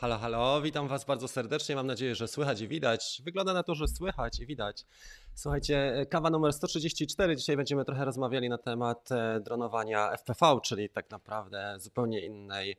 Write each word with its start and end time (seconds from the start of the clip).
Halo, 0.00 0.18
halo, 0.18 0.62
witam 0.62 0.88
Was 0.88 1.04
bardzo 1.04 1.28
serdecznie. 1.28 1.76
Mam 1.76 1.86
nadzieję, 1.86 2.14
że 2.14 2.28
słychać 2.28 2.60
i 2.60 2.68
widać. 2.68 3.22
Wygląda 3.24 3.52
na 3.52 3.62
to, 3.62 3.74
że 3.74 3.88
słychać 3.88 4.40
i 4.40 4.46
widać. 4.46 4.86
Słuchajcie, 5.34 6.06
kawa 6.10 6.30
numer 6.30 6.52
134. 6.52 7.36
Dzisiaj 7.36 7.56
będziemy 7.56 7.84
trochę 7.84 8.04
rozmawiali 8.04 8.48
na 8.48 8.58
temat 8.58 9.12
e, 9.12 9.40
dronowania 9.40 10.10
FPV, 10.12 10.60
czyli 10.62 10.88
tak 10.88 11.10
naprawdę 11.10 11.74
zupełnie 11.78 12.26
innej, 12.26 12.76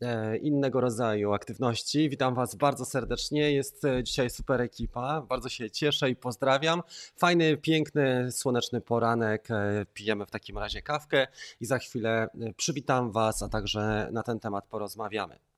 e, 0.00 0.36
innego 0.36 0.80
rodzaju 0.80 1.32
aktywności. 1.32 2.08
Witam 2.08 2.34
Was 2.34 2.54
bardzo 2.54 2.84
serdecznie. 2.84 3.52
Jest 3.52 3.84
e, 3.84 4.02
dzisiaj 4.02 4.30
super 4.30 4.60
ekipa. 4.60 5.20
Bardzo 5.20 5.48
się 5.48 5.70
cieszę 5.70 6.10
i 6.10 6.16
pozdrawiam. 6.16 6.82
Fajny, 7.16 7.56
piękny, 7.56 8.32
słoneczny 8.32 8.80
poranek. 8.80 9.48
Pijemy 9.94 10.26
w 10.26 10.30
takim 10.30 10.58
razie 10.58 10.82
kawkę 10.82 11.26
i 11.60 11.66
za 11.66 11.78
chwilę 11.78 12.28
przywitam 12.56 13.12
Was, 13.12 13.42
a 13.42 13.48
także 13.48 14.08
na 14.12 14.22
ten 14.22 14.40
temat 14.40 14.66
porozmawiamy. 14.66 15.51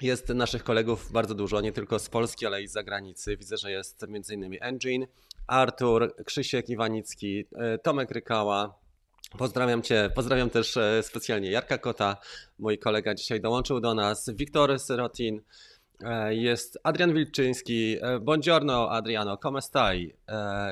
Jest 0.00 0.28
naszych 0.28 0.64
kolegów 0.64 1.12
bardzo 1.12 1.34
dużo, 1.34 1.60
nie 1.60 1.72
tylko 1.72 1.98
z 1.98 2.08
Polski, 2.08 2.46
ale 2.46 2.62
i 2.62 2.68
z 2.68 2.72
zagranicy. 2.72 3.36
Widzę, 3.36 3.56
że 3.56 3.70
jest 3.70 4.02
m.in. 4.02 4.58
Engine, 4.60 5.06
Artur, 5.46 6.14
Krzysiek 6.24 6.68
Iwanicki, 6.68 7.44
e, 7.56 7.78
Tomek 7.78 8.10
Rykała. 8.10 8.78
Pozdrawiam 9.38 9.82
Cię, 9.82 10.10
pozdrawiam 10.14 10.50
też 10.50 10.76
e, 10.76 11.02
specjalnie 11.02 11.50
Jarka 11.50 11.78
Kota, 11.78 12.16
mój 12.58 12.78
kolega 12.78 13.14
dzisiaj 13.14 13.40
dołączył 13.40 13.80
do 13.80 13.94
nas, 13.94 14.30
Wiktor 14.30 14.80
Syrotin, 14.80 15.40
e, 16.00 16.34
jest 16.34 16.78
Adrian 16.82 17.14
Wilczyński, 17.14 17.96
buongiorno 18.20 18.90
Adriano, 18.90 19.36
come 19.36 19.62
stai? 19.62 20.14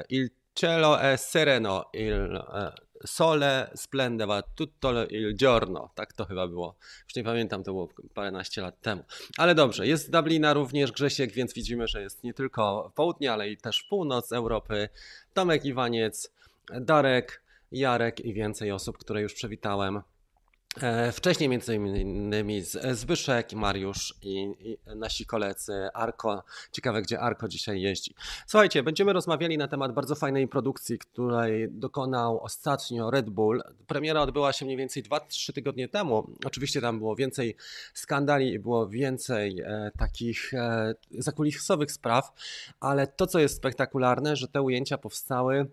Il 0.08 0.30
cielo 0.54 1.00
è 1.00 1.16
sereno, 1.16 1.90
il 1.92 2.42
Sole 3.04 3.70
splendeva 3.74 4.42
tutto 4.42 5.06
il 5.10 5.36
giorno. 5.36 5.90
Tak 5.94 6.12
to 6.12 6.24
chyba 6.24 6.48
było. 6.48 6.76
Już 7.04 7.16
nie 7.16 7.24
pamiętam, 7.24 7.62
to 7.62 7.72
było 7.72 7.88
paręnaście 8.14 8.62
lat 8.62 8.80
temu. 8.80 9.04
Ale 9.38 9.54
dobrze, 9.54 9.86
jest 9.86 10.06
z 10.06 10.10
Dublina 10.10 10.52
również 10.52 10.92
Grzesiek, 10.92 11.32
więc 11.32 11.54
widzimy, 11.54 11.88
że 11.88 12.02
jest 12.02 12.24
nie 12.24 12.34
tylko 12.34 12.92
południe, 12.94 13.32
ale 13.32 13.50
i 13.50 13.56
też 13.56 13.82
północ 13.82 14.32
Europy. 14.32 14.88
Tomek 15.34 15.64
Iwaniec, 15.64 16.32
Darek, 16.80 17.42
Jarek 17.72 18.20
i 18.20 18.34
więcej 18.34 18.72
osób, 18.72 18.98
które 18.98 19.22
już 19.22 19.34
przywitałem. 19.34 20.02
E, 20.80 21.12
wcześniej 21.12 21.48
między 21.48 21.74
innymi 21.74 22.62
Zbyszek, 22.92 23.52
Mariusz 23.52 24.14
i, 24.22 24.54
i, 24.60 24.78
nasi 24.96 25.26
koledzy 25.26 25.88
Arko. 25.94 26.44
Ciekawe, 26.72 27.02
gdzie 27.02 27.20
Arko 27.20 27.48
dzisiaj 27.48 27.80
jeździ. 27.80 28.14
Słuchajcie, 28.46 28.82
będziemy 28.82 29.12
rozmawiali 29.12 29.58
na 29.58 29.68
temat 29.68 29.92
bardzo 29.92 30.14
fajnej 30.14 30.48
produkcji, 30.48 30.98
której 30.98 31.68
dokonał 31.70 32.40
ostatnio 32.40 33.10
Red 33.10 33.30
Bull. 33.30 33.62
Premiera 33.86 34.20
odbyła 34.20 34.52
się 34.52 34.64
mniej 34.64 34.76
więcej 34.76 35.02
2-3 35.02 35.52
tygodnie 35.52 35.88
temu. 35.88 36.30
Oczywiście 36.44 36.80
tam 36.80 36.98
było 36.98 37.16
więcej 37.16 37.56
skandali 37.94 38.52
i 38.52 38.58
było 38.58 38.88
więcej 38.88 39.60
e, 39.60 39.90
takich 39.98 40.54
e, 40.54 40.94
zakulisowych 41.10 41.92
spraw, 41.92 42.32
ale 42.80 43.06
to, 43.06 43.26
co 43.26 43.38
jest 43.38 43.56
spektakularne, 43.56 44.36
że 44.36 44.48
te 44.48 44.62
ujęcia 44.62 44.98
powstały 44.98 45.66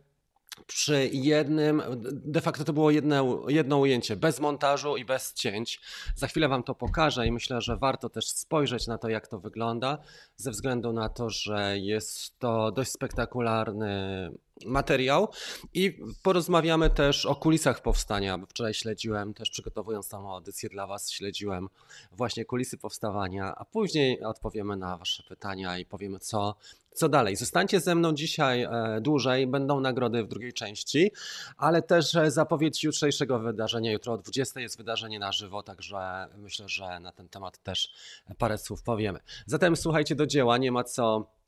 przy 0.67 1.09
jednym, 1.13 1.81
de 2.11 2.41
facto 2.41 2.63
to 2.63 2.73
było 2.73 2.91
jedno, 2.91 3.43
jedno 3.47 3.77
ujęcie, 3.77 4.15
bez 4.15 4.39
montażu 4.39 4.97
i 4.97 5.05
bez 5.05 5.33
cięć. 5.33 5.81
Za 6.15 6.27
chwilę 6.27 6.47
Wam 6.47 6.63
to 6.63 6.75
pokażę 6.75 7.27
i 7.27 7.31
myślę, 7.31 7.61
że 7.61 7.77
warto 7.77 8.09
też 8.09 8.27
spojrzeć 8.27 8.87
na 8.87 8.97
to, 8.97 9.09
jak 9.09 9.27
to 9.27 9.39
wygląda, 9.39 9.97
ze 10.35 10.51
względu 10.51 10.93
na 10.93 11.09
to, 11.09 11.29
że 11.29 11.79
jest 11.79 12.39
to 12.39 12.71
dość 12.71 12.91
spektakularny 12.91 14.31
materiał 14.65 15.27
i 15.73 15.99
porozmawiamy 16.23 16.89
też 16.89 17.25
o 17.25 17.35
kulisach 17.35 17.81
powstania. 17.81 18.39
Wczoraj 18.49 18.73
śledziłem, 18.73 19.33
też 19.33 19.49
przygotowując 19.49 20.09
tą 20.09 20.33
audycję 20.33 20.69
dla 20.69 20.87
Was, 20.87 21.11
śledziłem 21.11 21.69
właśnie 22.11 22.45
kulisy 22.45 22.77
powstawania, 22.77 23.55
a 23.55 23.65
później 23.65 24.23
odpowiemy 24.23 24.77
na 24.77 24.97
Wasze 24.97 25.23
pytania 25.23 25.77
i 25.77 25.85
powiemy, 25.85 26.19
co 26.19 26.55
co 26.99 27.09
dalej? 27.09 27.35
Zostańcie 27.35 27.79
ze 27.79 27.95
mną 27.95 28.13
dzisiaj 28.13 28.63
e, 28.63 29.01
dłużej, 29.01 29.47
będą 29.47 29.79
nagrody 29.79 30.23
w 30.23 30.27
drugiej 30.27 30.53
części, 30.53 31.11
ale 31.57 31.81
też 31.81 32.15
e, 32.15 32.31
zapowiedź 32.31 32.83
jutrzejszego 32.83 33.39
wydarzenia. 33.39 33.91
Jutro 33.91 34.13
o 34.13 34.17
20 34.17 34.59
jest 34.59 34.77
wydarzenie 34.77 35.19
na 35.19 35.31
żywo, 35.31 35.63
także 35.63 36.27
myślę, 36.37 36.69
że 36.69 36.99
na 36.99 37.11
ten 37.11 37.29
temat 37.29 37.63
też 37.63 37.91
parę 38.37 38.57
słów 38.57 38.83
powiemy. 38.83 39.19
Zatem 39.45 39.75
słuchajcie 39.75 40.15
do 40.15 40.27
dzieła, 40.27 40.57
nie 40.57 40.71
ma 40.71 40.83
co. 40.83 41.38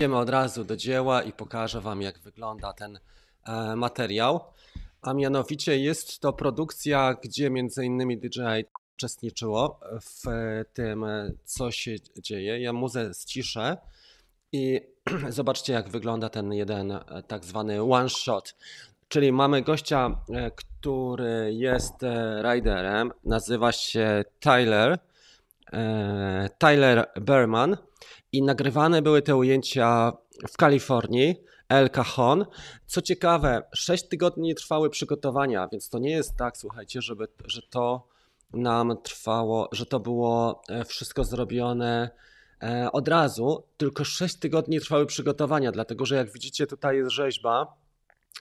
E, 0.00 0.02
idziemy 0.02 0.18
od 0.18 0.28
razu 0.28 0.64
do 0.64 0.76
dzieła 0.76 1.22
i 1.22 1.32
pokażę 1.32 1.80
Wam, 1.80 2.02
jak 2.02 2.18
wygląda 2.18 2.72
ten 2.72 2.98
materiał. 3.76 4.40
A 5.02 5.14
mianowicie 5.14 5.78
jest 5.78 6.20
to 6.20 6.32
produkcja, 6.32 7.14
gdzie 7.22 7.50
między 7.50 7.84
innymi 7.84 8.18
DJI 8.18 8.64
uczestniczyło 8.96 9.80
w 10.00 10.22
tym, 10.72 11.04
co 11.44 11.70
się 11.70 11.96
dzieje. 12.18 12.60
Ja 12.60 12.72
muzę 12.72 13.10
ściszę 13.20 13.76
i 14.52 14.80
zobaczcie, 15.28 15.72
jak 15.72 15.88
wygląda 15.88 16.28
ten 16.28 16.52
jeden 16.52 16.90
e, 16.90 17.22
tak 17.26 17.44
zwany 17.44 17.82
one 17.82 18.08
shot. 18.08 18.54
Czyli 19.08 19.32
mamy 19.32 19.62
gościa, 19.62 20.22
e, 20.30 20.50
który 20.50 21.54
jest 21.54 22.02
e, 22.02 22.42
riderem, 22.42 23.12
nazywa 23.24 23.72
się 23.72 24.24
Tyler, 24.40 24.98
Tyler 26.58 27.06
Berman 27.20 27.76
i 28.32 28.42
nagrywane 28.42 29.02
były 29.02 29.22
te 29.22 29.36
ujęcia 29.36 30.12
w 30.48 30.56
Kalifornii, 30.56 31.36
El 31.68 31.90
Cajon. 31.90 32.46
Co 32.86 33.02
ciekawe, 33.02 33.62
6 33.74 34.08
tygodni 34.08 34.54
trwały 34.54 34.90
przygotowania, 34.90 35.68
więc 35.72 35.88
to 35.88 35.98
nie 35.98 36.10
jest 36.10 36.36
tak, 36.36 36.56
słuchajcie, 36.56 37.02
żeby, 37.02 37.28
że 37.44 37.62
to 37.70 38.06
nam 38.52 38.96
trwało, 39.02 39.68
że 39.72 39.86
to 39.86 40.00
było 40.00 40.62
wszystko 40.86 41.24
zrobione 41.24 42.10
E, 42.62 42.92
od 42.92 43.08
razu, 43.08 43.64
tylko 43.76 44.04
6 44.04 44.36
tygodni 44.36 44.80
trwały 44.80 45.06
przygotowania, 45.06 45.72
dlatego 45.72 46.06
że 46.06 46.16
jak 46.16 46.32
widzicie 46.32 46.66
tutaj 46.66 46.96
jest 46.96 47.10
rzeźba, 47.10 47.76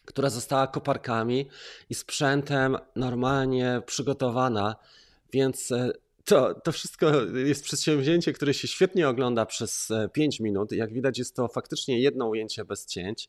która 0.05 0.29
została 0.29 0.67
koparkami 0.67 1.49
i 1.89 1.95
sprzętem 1.95 2.77
normalnie 2.95 3.81
przygotowana, 3.85 4.75
więc 5.33 5.71
e, 5.71 5.91
to, 6.25 6.53
to 6.53 6.71
wszystko 6.71 7.11
jest 7.23 7.63
przedsięwzięcie, 7.63 8.33
które 8.33 8.53
się 8.53 8.67
świetnie 8.67 9.09
ogląda 9.09 9.45
przez 9.45 9.89
5 10.13 10.41
e, 10.41 10.43
minut. 10.43 10.71
Jak 10.71 10.93
widać, 10.93 11.19
jest 11.19 11.35
to 11.35 11.47
faktycznie 11.47 11.99
jedno 11.99 12.27
ujęcie 12.27 12.65
bez 12.65 12.85
cięć, 12.85 13.27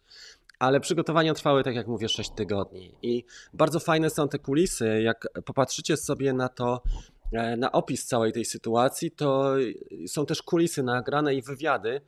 ale 0.58 0.80
przygotowania 0.80 1.34
trwały, 1.34 1.64
tak 1.64 1.74
jak 1.74 1.86
mówię, 1.86 2.08
6 2.08 2.30
tygodni. 2.30 2.94
I 3.02 3.24
bardzo 3.54 3.80
fajne 3.80 4.10
są 4.10 4.28
te 4.28 4.38
kulisy. 4.38 5.02
Jak 5.02 5.28
popatrzycie 5.44 5.96
sobie 5.96 6.32
na 6.32 6.48
to, 6.48 6.82
E, 7.32 7.56
na 7.56 7.72
opis 7.72 8.06
całej 8.06 8.32
tej 8.32 8.44
sytuacji, 8.44 9.10
to 9.10 9.54
są 10.06 10.26
też 10.26 10.42
kulisy 10.42 10.82
nagrane 10.82 11.34
i 11.34 11.42
wywiady, 11.42 12.00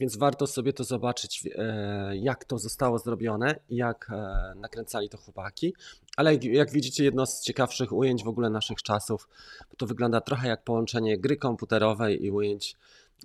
więc 0.00 0.16
warto 0.16 0.46
sobie 0.46 0.72
to 0.72 0.84
zobaczyć, 0.84 1.48
e, 1.54 2.16
jak 2.16 2.44
to 2.44 2.58
zostało 2.58 2.98
zrobione, 2.98 3.60
jak 3.70 4.10
e, 4.10 4.54
nakręcali 4.56 5.08
to 5.08 5.18
chłopaki. 5.18 5.74
Ale 6.16 6.34
jak 6.34 6.72
widzicie, 6.72 7.04
jedno 7.04 7.26
z 7.26 7.42
ciekawszych 7.42 7.92
ujęć 7.92 8.24
w 8.24 8.28
ogóle 8.28 8.50
naszych 8.50 8.82
czasów, 8.82 9.28
to 9.76 9.86
wygląda 9.86 10.20
trochę 10.20 10.48
jak 10.48 10.64
połączenie 10.64 11.18
gry 11.18 11.36
komputerowej 11.36 12.24
i 12.24 12.30
ujęć 12.30 12.76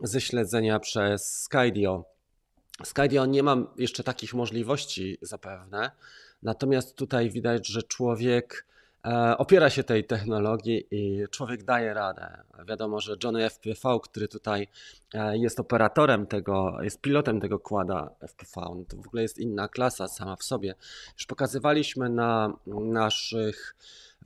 ze 0.04 0.22
śledzenia 0.22 0.80
przez 0.80 1.42
Skydio. 1.42 2.06
Skydio 2.84 3.26
nie 3.26 3.44
mam 3.44 3.68
jeszcze 3.78 4.04
takich 4.04 4.34
możliwości 4.34 5.18
zapewne, 5.22 5.92
natomiast 6.44 6.96
tutaj 6.96 7.30
widać, 7.30 7.68
że 7.68 7.84
człowiek 7.84 8.66
opiera 9.38 9.70
się 9.70 9.84
tej 9.84 10.04
technologii 10.04 10.88
i 10.92 11.24
człowiek 11.32 11.64
daje 11.64 11.94
radę. 11.94 12.38
Wiadomo, 12.68 13.00
że 13.00 13.16
Johnny 13.24 13.50
FPV, 13.50 14.00
który 14.04 14.28
tutaj 14.28 14.68
e, 15.14 15.38
jest 15.38 15.60
operatorem 15.60 16.28
tego, 16.28 16.78
jest 16.82 17.02
pilotem 17.02 17.40
tego 17.40 17.60
kłada 17.60 18.10
FPV, 18.22 18.62
no 18.76 18.86
to 18.88 18.98
w 18.98 19.08
ogóle 19.08 19.22
jest 19.22 19.38
inna 19.38 19.68
klasa 19.68 20.08
sama 20.08 20.36
w 20.36 20.44
sobie. 20.44 20.76
Już 21.18 21.26
pokazywaliśmy 21.26 22.10
na 22.10 22.54
naszych 22.68 23.76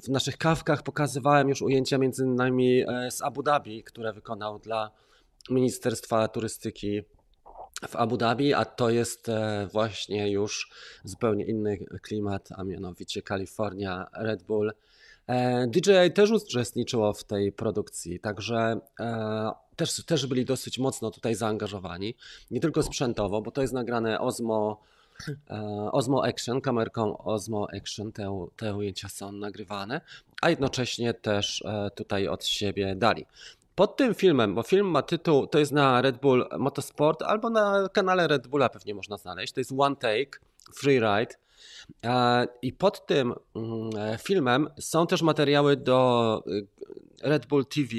w 0.04 0.10
naszych 0.10 0.38
kawkach 0.38 0.84
pokazywałem 0.84 1.50
już 1.50 1.62
ujęcia 1.62 1.98
między 1.98 2.24
innymi 2.24 2.82
e, 2.82 3.12
z 3.12 3.22
Abu 3.22 3.44
Dhabi, 3.44 3.84
które 3.84 4.14
wykonał 4.14 4.60
dla 4.60 4.92
Ministerstwa 5.50 6.28
Turystyki 6.28 7.04
w 7.88 7.96
Abu 7.96 8.18
Dhabi, 8.18 8.54
a 8.54 8.66
to 8.66 8.90
jest 8.90 9.30
e, 9.30 9.68
właśnie 9.72 10.32
już 10.32 10.72
zupełnie 11.04 11.46
inny 11.46 11.78
klimat, 12.02 12.50
a 12.56 12.64
mianowicie 12.64 13.22
Kalifornia, 13.22 14.08
Red 14.14 14.44
Bull. 14.44 14.74
E, 15.28 15.68
DJI 15.68 16.12
też 16.14 16.32
uczestniczyło 16.32 17.14
w 17.14 17.24
tej 17.24 17.52
produkcji, 17.52 18.20
także 18.20 18.80
e, 19.00 19.52
też, 19.76 20.06
też 20.06 20.28
byli 20.28 20.46
dosyć 20.46 20.80
mocno 20.80 21.12
tutaj 21.12 21.36
zaangażowani, 21.36 22.16
nie 22.52 22.60
tylko 22.60 22.84
sprzętowo, 22.84 23.42
bo 23.42 23.52
to 23.52 23.62
jest 23.62 23.74
nagrane 23.74 24.20
Osmo, 24.20 24.82
Osmo 25.92 26.26
Action, 26.26 26.62
kamerką 26.62 27.18
Osmo 27.18 27.68
Action, 27.78 28.12
te, 28.12 28.48
te 28.56 28.76
ujęcia 28.76 29.10
są 29.10 29.32
nagrywane, 29.32 30.02
a 30.42 30.50
jednocześnie 30.50 31.14
też 31.14 31.64
tutaj 31.96 32.28
od 32.28 32.46
siebie 32.46 32.96
dali. 32.96 33.26
Pod 33.78 33.98
tym 33.98 34.16
filmem, 34.16 34.56
bo 34.56 34.64
film 34.64 34.88
ma 34.88 35.02
tytuł, 35.02 35.48
to 35.48 35.60
jest 35.60 35.72
na 35.72 36.02
Red 36.02 36.18
Bull 36.18 36.46
Motorsport 36.58 37.22
albo 37.22 37.50
na 37.50 37.90
kanale 37.94 38.28
Red 38.28 38.48
Bulla 38.48 38.70
pewnie 38.70 38.96
można 38.96 39.18
znaleźć. 39.18 39.54
To 39.54 39.60
jest 39.60 39.74
One 39.78 39.96
Take, 39.96 40.40
Free 40.76 41.00
Ride. 41.00 41.36
I 42.62 42.74
pod 42.74 43.06
tym 43.06 43.34
mm, 43.56 44.18
filmem 44.18 44.70
są 44.80 45.08
też 45.08 45.22
materiały 45.22 45.76
do 45.76 46.44
Red 47.22 47.46
Bull 47.46 47.66
TV, 47.66 47.96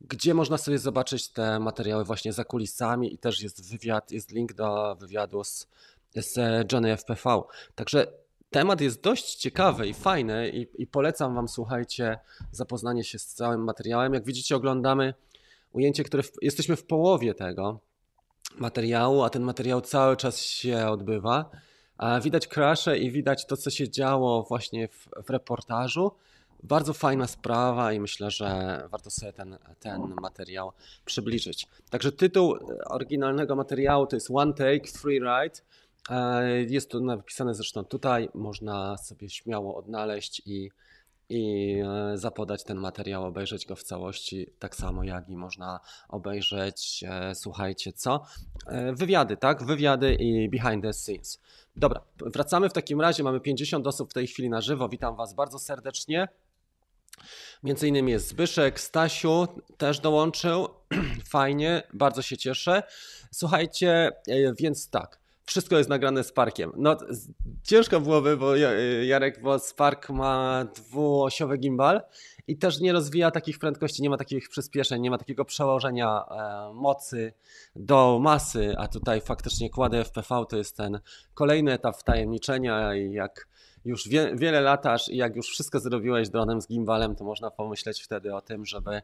gdzie 0.00 0.34
można 0.34 0.58
sobie 0.58 0.78
zobaczyć 0.78 1.28
te 1.28 1.58
materiały 1.58 2.04
właśnie 2.04 2.32
za 2.32 2.44
kulisami 2.44 3.14
i 3.14 3.18
też 3.18 3.42
jest 3.42 3.70
wywiad, 3.70 4.10
jest 4.12 4.32
link 4.32 4.52
do 4.52 4.96
wywiadu 5.00 5.44
z, 5.44 5.66
z 6.14 6.36
Johnny 6.72 6.96
FPV. 6.96 7.42
Także 7.74 8.06
temat 8.52 8.80
jest 8.80 9.02
dość 9.02 9.34
ciekawy 9.34 9.88
i 9.88 9.94
fajny 9.94 10.50
i, 10.50 10.82
i 10.82 10.86
polecam 10.86 11.34
Wam, 11.34 11.48
słuchajcie, 11.48 12.18
zapoznanie 12.52 13.04
się 13.04 13.18
z 13.18 13.26
całym 13.26 13.64
materiałem. 13.64 14.14
Jak 14.14 14.24
widzicie, 14.24 14.56
oglądamy 14.56 15.14
ujęcie, 15.72 16.04
które 16.04 16.22
w, 16.22 16.32
jesteśmy 16.42 16.76
w 16.76 16.84
połowie 16.84 17.34
tego 17.34 17.80
materiału, 18.58 19.22
a 19.22 19.30
ten 19.30 19.42
materiał 19.42 19.80
cały 19.80 20.16
czas 20.16 20.40
się 20.40 20.88
odbywa. 20.88 21.50
Widać 22.22 22.48
crashe 22.48 22.98
i 22.98 23.10
widać 23.10 23.46
to, 23.46 23.56
co 23.56 23.70
się 23.70 23.88
działo 23.88 24.42
właśnie 24.42 24.88
w, 24.88 25.08
w 25.26 25.30
reportażu. 25.30 26.12
Bardzo 26.62 26.92
fajna 26.92 27.26
sprawa 27.26 27.92
i 27.92 28.00
myślę, 28.00 28.30
że 28.30 28.82
warto 28.90 29.10
sobie 29.10 29.32
ten, 29.32 29.58
ten 29.80 30.14
materiał 30.20 30.72
przybliżyć. 31.04 31.66
Także 31.90 32.12
tytuł 32.12 32.56
oryginalnego 32.86 33.56
materiału 33.56 34.06
to 34.06 34.16
jest 34.16 34.30
One 34.34 34.52
Take, 34.52 34.86
Free 34.98 35.20
Ride. 35.20 35.60
Jest 36.68 36.90
to 36.90 37.00
napisane 37.00 37.54
zresztą 37.54 37.84
tutaj, 37.84 38.28
można 38.34 38.96
sobie 38.96 39.30
śmiało 39.30 39.76
odnaleźć 39.76 40.42
i, 40.46 40.70
i 41.28 41.74
e, 41.86 42.18
zapodać 42.18 42.64
ten 42.64 42.76
materiał, 42.76 43.24
obejrzeć 43.24 43.66
go 43.66 43.76
w 43.76 43.82
całości, 43.82 44.46
tak 44.58 44.76
samo 44.76 45.04
jak 45.04 45.28
i 45.28 45.36
można 45.36 45.80
obejrzeć, 46.08 47.04
e, 47.08 47.34
słuchajcie 47.34 47.92
co, 47.92 48.24
e, 48.66 48.92
wywiady, 48.92 49.36
tak, 49.36 49.64
wywiady 49.64 50.14
i 50.14 50.48
behind 50.48 50.82
the 50.82 50.92
scenes. 50.92 51.40
Dobra, 51.76 52.00
wracamy 52.20 52.68
w 52.68 52.72
takim 52.72 53.00
razie, 53.00 53.22
mamy 53.22 53.40
50 53.40 53.86
osób 53.86 54.10
w 54.10 54.14
tej 54.14 54.26
chwili 54.26 54.50
na 54.50 54.60
żywo, 54.60 54.88
witam 54.88 55.16
Was 55.16 55.34
bardzo 55.34 55.58
serdecznie. 55.58 56.28
Między 57.62 57.88
innymi 57.88 58.12
jest 58.12 58.28
Zbyszek, 58.28 58.80
Stasiu 58.80 59.46
też 59.76 60.00
dołączył. 60.00 60.68
Fajnie, 61.30 61.82
bardzo 61.92 62.22
się 62.22 62.36
cieszę. 62.36 62.82
Słuchajcie, 63.30 64.10
e, 64.28 64.54
więc 64.54 64.90
tak. 64.90 65.21
Wszystko 65.44 65.78
jest 65.78 65.90
nagrane 65.90 66.24
z 66.24 66.32
parkiem. 66.32 66.72
No, 66.76 66.96
ciężko 67.62 68.00
byłoby, 68.00 68.36
bo 68.36 68.56
Jarek, 69.04 69.42
bo 69.42 69.58
Spark 69.58 70.10
ma 70.10 70.64
dwuosiowy 70.74 71.58
gimbal 71.58 72.02
i 72.46 72.58
też 72.58 72.80
nie 72.80 72.92
rozwija 72.92 73.30
takich 73.30 73.58
prędkości, 73.58 74.02
nie 74.02 74.10
ma 74.10 74.16
takich 74.16 74.48
przyspieszeń, 74.48 75.02
nie 75.02 75.10
ma 75.10 75.18
takiego 75.18 75.44
przełożenia 75.44 76.24
e, 76.30 76.74
mocy 76.74 77.32
do 77.76 78.18
masy, 78.22 78.74
a 78.78 78.88
tutaj 78.88 79.20
faktycznie 79.20 79.70
kładę 79.70 80.04
FPV 80.04 80.44
to 80.48 80.56
jest 80.56 80.76
ten 80.76 81.00
kolejny 81.34 81.72
etap 81.72 81.96
wtajemniczenia 81.96 82.94
i 82.94 83.12
jak 83.12 83.48
już 83.84 84.08
wie, 84.08 84.32
wiele 84.36 84.60
latasz 84.60 85.08
i 85.08 85.16
jak 85.16 85.36
już 85.36 85.48
wszystko 85.48 85.80
zrobiłeś 85.80 86.28
dronem 86.28 86.60
z 86.60 86.68
gimbalem, 86.68 87.16
to 87.16 87.24
można 87.24 87.50
pomyśleć 87.50 88.02
wtedy 88.02 88.34
o 88.34 88.40
tym, 88.40 88.66
żeby 88.66 89.02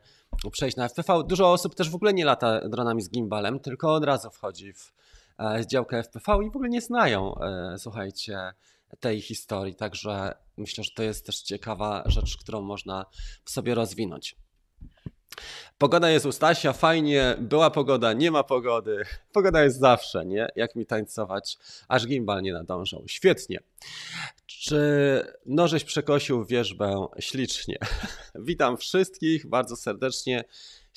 przejść 0.52 0.76
na 0.76 0.88
FPV. 0.88 1.22
Dużo 1.28 1.52
osób 1.52 1.74
też 1.74 1.90
w 1.90 1.94
ogóle 1.94 2.14
nie 2.14 2.24
lata 2.24 2.68
dronami 2.68 3.02
z 3.02 3.10
gimbalem, 3.10 3.60
tylko 3.60 3.94
od 3.94 4.04
razu 4.04 4.30
wchodzi 4.30 4.72
w 4.72 4.92
działkę 5.66 6.02
FPV 6.02 6.44
i 6.44 6.50
w 6.50 6.56
ogóle 6.56 6.68
nie 6.68 6.80
znają, 6.80 7.34
e, 7.40 7.74
słuchajcie, 7.78 8.52
tej 9.00 9.20
historii. 9.20 9.74
Także 9.74 10.34
myślę, 10.56 10.84
że 10.84 10.90
to 10.90 11.02
jest 11.02 11.26
też 11.26 11.42
ciekawa 11.42 12.02
rzecz, 12.06 12.36
którą 12.36 12.62
można 12.62 13.06
sobie 13.44 13.74
rozwinąć. 13.74 14.36
Pogoda 15.78 16.10
jest 16.10 16.26
u 16.26 16.32
Stasia, 16.32 16.72
fajnie, 16.72 17.36
była 17.40 17.70
pogoda, 17.70 18.12
nie 18.12 18.30
ma 18.30 18.44
pogody. 18.44 19.02
Pogoda 19.32 19.64
jest 19.64 19.78
zawsze, 19.78 20.26
nie? 20.26 20.48
Jak 20.56 20.76
mi 20.76 20.86
tańcować, 20.86 21.58
aż 21.88 22.06
gimbal 22.06 22.42
nie 22.42 22.52
nadążał. 22.52 23.04
Świetnie. 23.06 23.58
Czy 24.46 25.22
nożeś 25.46 25.84
przekosił 25.84 26.44
wierzbę 26.44 27.06
ślicznie? 27.18 27.78
Witam 28.34 28.76
wszystkich 28.76 29.46
bardzo 29.46 29.76
serdecznie. 29.76 30.44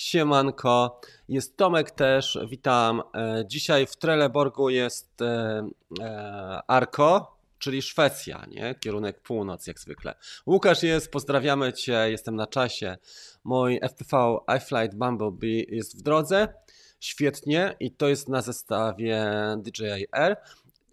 Siemanko. 0.01 0.99
Jest 1.29 1.57
Tomek 1.57 1.91
też, 1.91 2.39
witam. 2.49 3.01
E, 3.15 3.43
dzisiaj 3.47 3.87
w 3.87 3.95
Trelleborgu 3.95 4.69
jest 4.69 5.21
e, 5.21 5.69
e, 6.01 6.61
Arko, 6.67 7.37
czyli 7.59 7.81
Szwecja, 7.81 8.45
nie? 8.47 8.75
Kierunek 8.75 9.21
północ 9.21 9.67
jak 9.67 9.79
zwykle. 9.79 10.15
Łukasz 10.47 10.83
jest, 10.83 11.11
pozdrawiamy 11.11 11.73
Cię, 11.73 12.05
jestem 12.09 12.35
na 12.35 12.47
czasie. 12.47 12.97
Mój 13.43 13.79
FPV 13.81 14.37
iFlight 14.57 14.95
Bumblebee 14.95 15.65
jest 15.69 15.99
w 15.99 16.01
drodze. 16.01 16.53
Świetnie 16.99 17.75
i 17.79 17.91
to 17.91 18.07
jest 18.07 18.29
na 18.29 18.41
zestawie 18.41 19.31
DJI 19.57 20.05
R. 20.13 20.37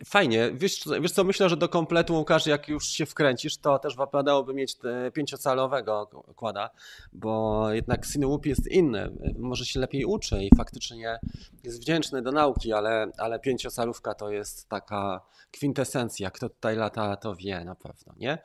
Fajnie. 0.04 0.50
Wiesz, 0.54 0.84
wiesz 1.00 1.12
co, 1.12 1.24
myślę, 1.24 1.48
że 1.48 1.56
do 1.56 1.68
kompletu 1.68 2.14
Łukasz, 2.14 2.46
jak 2.46 2.68
już 2.68 2.88
się 2.88 3.06
wkręcisz, 3.06 3.56
to 3.56 3.78
też 3.78 3.96
wypadałoby 3.96 4.54
mieć 4.54 4.76
pięciocalowego 5.12 6.06
kłada, 6.36 6.70
bo 7.12 7.64
jednak 7.72 8.06
Cinewoop 8.06 8.46
jest 8.46 8.66
inny. 8.66 9.10
Może 9.38 9.64
się 9.64 9.80
lepiej 9.80 10.04
uczy 10.04 10.44
i 10.44 10.50
faktycznie 10.56 11.18
jest 11.64 11.80
wdzięczny 11.80 12.22
do 12.22 12.32
nauki, 12.32 12.72
ale, 12.72 13.06
ale 13.18 13.40
pięciocalówka 13.40 14.14
to 14.14 14.30
jest 14.30 14.68
taka 14.68 15.20
kwintesencja. 15.50 16.30
Kto 16.30 16.48
tutaj 16.48 16.76
lata, 16.76 17.16
to 17.16 17.34
wie 17.34 17.64
na 17.64 17.74
pewno, 17.74 18.14
nie? 18.16 18.38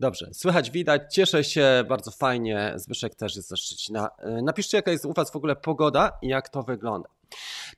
Dobrze, 0.00 0.30
słychać, 0.32 0.70
widać, 0.70 1.14
cieszę 1.14 1.44
się, 1.44 1.84
bardzo 1.88 2.10
fajnie. 2.10 2.72
Zbyszek 2.76 3.14
też 3.14 3.36
jest 3.36 3.48
ze 3.48 3.56
Szczecina. 3.56 4.10
Napiszcie, 4.42 4.78
jaka 4.78 4.90
jest 4.90 5.04
u 5.04 5.12
Was 5.12 5.30
w 5.30 5.36
ogóle 5.36 5.56
pogoda 5.56 6.18
i 6.22 6.28
jak 6.28 6.48
to 6.48 6.62
wygląda. 6.62 7.08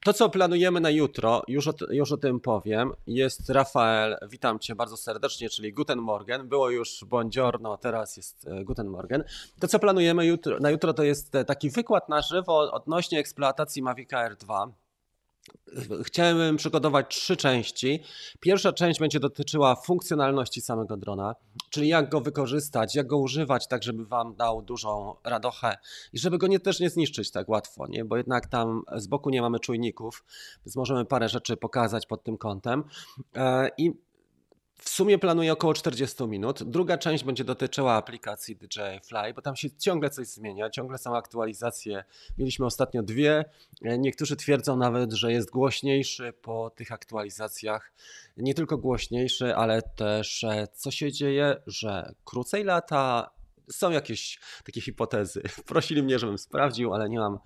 To, 0.04 0.12
co 0.12 0.30
planujemy 0.30 0.80
na 0.80 0.90
jutro, 0.90 1.42
już 1.48 1.68
o, 1.68 1.72
już 1.90 2.12
o 2.12 2.16
tym 2.16 2.40
powiem, 2.40 2.92
jest 3.06 3.50
Rafael, 3.50 4.16
witam 4.30 4.58
Cię 4.58 4.74
bardzo 4.74 4.96
serdecznie, 4.96 5.48
czyli 5.48 5.72
Guten 5.72 5.98
Morgen. 5.98 6.48
Było 6.48 6.70
już 6.70 7.04
Buongiorno, 7.04 7.76
teraz 7.76 8.16
jest 8.16 8.46
e, 8.46 8.64
Guten 8.64 8.88
Morgen. 8.88 9.24
To, 9.60 9.68
co 9.68 9.78
planujemy 9.78 10.26
jutro, 10.26 10.58
na 10.60 10.70
jutro, 10.70 10.94
to 10.94 11.02
jest 11.02 11.34
e, 11.34 11.44
taki 11.44 11.70
wykład 11.70 12.08
na 12.08 12.22
żywo 12.22 12.72
odnośnie 12.72 13.18
eksploatacji 13.18 13.82
Mavic 13.82 14.12
Air 14.12 14.36
2. 14.36 14.72
Chciałem 16.04 16.56
przygotować 16.56 17.06
trzy 17.08 17.36
części. 17.36 18.02
Pierwsza 18.40 18.72
część 18.72 19.00
będzie 19.00 19.20
dotyczyła 19.20 19.76
funkcjonalności 19.76 20.60
samego 20.60 20.96
drona, 20.96 21.34
czyli 21.70 21.88
jak 21.88 22.10
go 22.10 22.20
wykorzystać, 22.20 22.94
jak 22.94 23.06
go 23.06 23.18
używać, 23.18 23.68
tak 23.68 23.82
żeby 23.82 24.06
Wam 24.06 24.34
dał 24.34 24.62
dużą 24.62 25.14
radochę 25.24 25.76
i 26.12 26.18
żeby 26.18 26.38
go 26.38 26.46
nie, 26.46 26.60
też 26.60 26.80
nie 26.80 26.90
zniszczyć 26.90 27.30
tak 27.30 27.48
łatwo, 27.48 27.86
nie? 27.86 28.04
bo 28.04 28.16
jednak 28.16 28.46
tam 28.46 28.82
z 28.96 29.06
boku 29.06 29.30
nie 29.30 29.42
mamy 29.42 29.60
czujników, 29.60 30.24
więc 30.66 30.76
możemy 30.76 31.04
parę 31.04 31.28
rzeczy 31.28 31.56
pokazać 31.56 32.06
pod 32.06 32.24
tym 32.24 32.38
kątem. 32.38 32.84
E, 33.36 33.68
I 33.78 33.92
w 34.82 34.88
sumie 34.88 35.18
planuję 35.18 35.52
około 35.52 35.74
40 35.74 36.26
minut. 36.26 36.62
Druga 36.62 36.98
część 36.98 37.24
będzie 37.24 37.44
dotyczyła 37.44 37.94
aplikacji 37.94 38.56
DJI 38.56 39.00
Fly, 39.04 39.34
bo 39.34 39.42
tam 39.42 39.56
się 39.56 39.70
ciągle 39.70 40.10
coś 40.10 40.26
zmienia, 40.26 40.70
ciągle 40.70 40.98
są 40.98 41.16
aktualizacje. 41.16 42.04
Mieliśmy 42.38 42.66
ostatnio 42.66 43.02
dwie. 43.02 43.44
Niektórzy 43.82 44.36
twierdzą 44.36 44.76
nawet, 44.76 45.12
że 45.12 45.32
jest 45.32 45.50
głośniejszy 45.50 46.32
po 46.42 46.70
tych 46.70 46.92
aktualizacjach. 46.92 47.92
Nie 48.36 48.54
tylko 48.54 48.78
głośniejszy, 48.78 49.56
ale 49.56 49.82
też 49.82 50.44
e, 50.44 50.68
co 50.74 50.90
się 50.90 51.12
dzieje, 51.12 51.56
że 51.66 52.14
krócej 52.24 52.64
lata. 52.64 53.30
Są 53.70 53.90
jakieś 53.90 54.38
takie 54.64 54.80
hipotezy. 54.80 55.42
Prosili 55.66 56.02
mnie, 56.02 56.18
żebym 56.18 56.38
sprawdził, 56.38 56.94
ale 56.94 57.08
nie 57.08 57.18
mam 57.18 57.38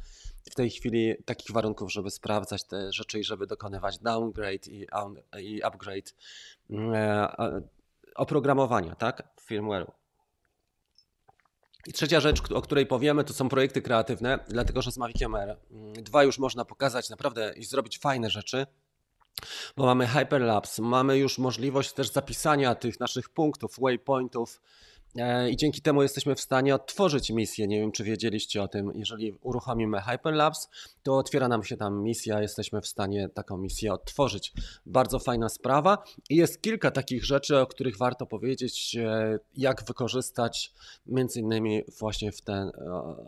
w 0.51 0.55
tej 0.55 0.71
chwili 0.71 1.15
takich 1.25 1.51
warunków, 1.51 1.93
żeby 1.93 2.11
sprawdzać 2.11 2.65
te 2.65 2.93
rzeczy 2.93 3.21
i 3.21 3.25
żeby 3.25 3.47
dokonywać 3.47 3.99
downgrade 3.99 4.67
i, 4.67 4.87
i 5.41 5.63
upgrade 5.63 6.15
mm, 6.71 6.95
e, 6.95 7.63
oprogramowania, 8.15 8.95
tak, 8.95 9.29
firmware'u. 9.41 9.91
I 11.87 11.93
trzecia 11.93 12.21
rzecz, 12.21 12.53
o 12.53 12.63
której 12.63 12.87
powiemy, 12.87 13.25
to 13.25 13.35
są 13.35 13.49
projekty 13.49 13.83
kreatywne, 13.83 14.39
dlatego 14.49 14.83
że 14.83 14.93
z 14.93 14.97
Maviciem 14.97 15.35
R 15.35 15.57
2 15.95 16.25
już 16.25 16.39
można 16.39 16.65
pokazać 16.65 17.11
naprawdę 17.11 17.55
i 17.57 17.65
zrobić 17.65 17.99
fajne 17.99 18.31
rzeczy, 18.31 18.67
bo 19.77 19.87
mamy 19.87 20.07
Hyperlapse, 20.07 20.83
mamy 20.83 21.19
już 21.19 21.39
możliwość 21.39 21.93
też 21.93 22.13
zapisania 22.13 22.75
tych 22.75 23.01
naszych 23.01 23.29
punktów, 23.29 23.77
waypointów, 23.81 24.61
i 25.51 25.57
dzięki 25.57 25.83
temu 25.83 26.03
jesteśmy 26.03 26.35
w 26.35 26.41
stanie 26.41 26.75
odtworzyć 26.75 27.31
misję. 27.31 27.67
Nie 27.67 27.81
wiem, 27.81 27.93
czy 27.93 28.05
wiedzieliście 28.05 28.63
o 28.63 28.69
tym. 28.69 28.93
Jeżeli 28.95 29.33
uruchomimy 29.43 30.01
Hyperlapse, 30.01 30.69
to 31.03 31.19
otwiera 31.19 31.49
nam 31.49 31.65
się 31.65 31.77
tam 31.77 32.03
misja, 32.03 32.43
jesteśmy 32.43 32.81
w 32.81 32.87
stanie 32.87 33.29
taką 33.29 33.59
misję 33.59 33.93
odtworzyć. 33.93 34.53
Bardzo 34.87 35.19
fajna 35.19 35.49
sprawa 35.49 36.05
i 36.31 36.37
jest 36.37 36.63
kilka 36.63 36.91
takich 36.91 37.25
rzeczy, 37.25 37.59
o 37.59 37.67
których 37.67 37.97
warto 37.97 38.27
powiedzieć, 38.27 38.97
e, 38.97 39.39
jak 39.57 39.85
wykorzystać 39.85 40.73
między 41.07 41.41
innymi 41.41 41.83
właśnie 41.99 42.33
w, 42.33 42.41
ten, 42.41 42.71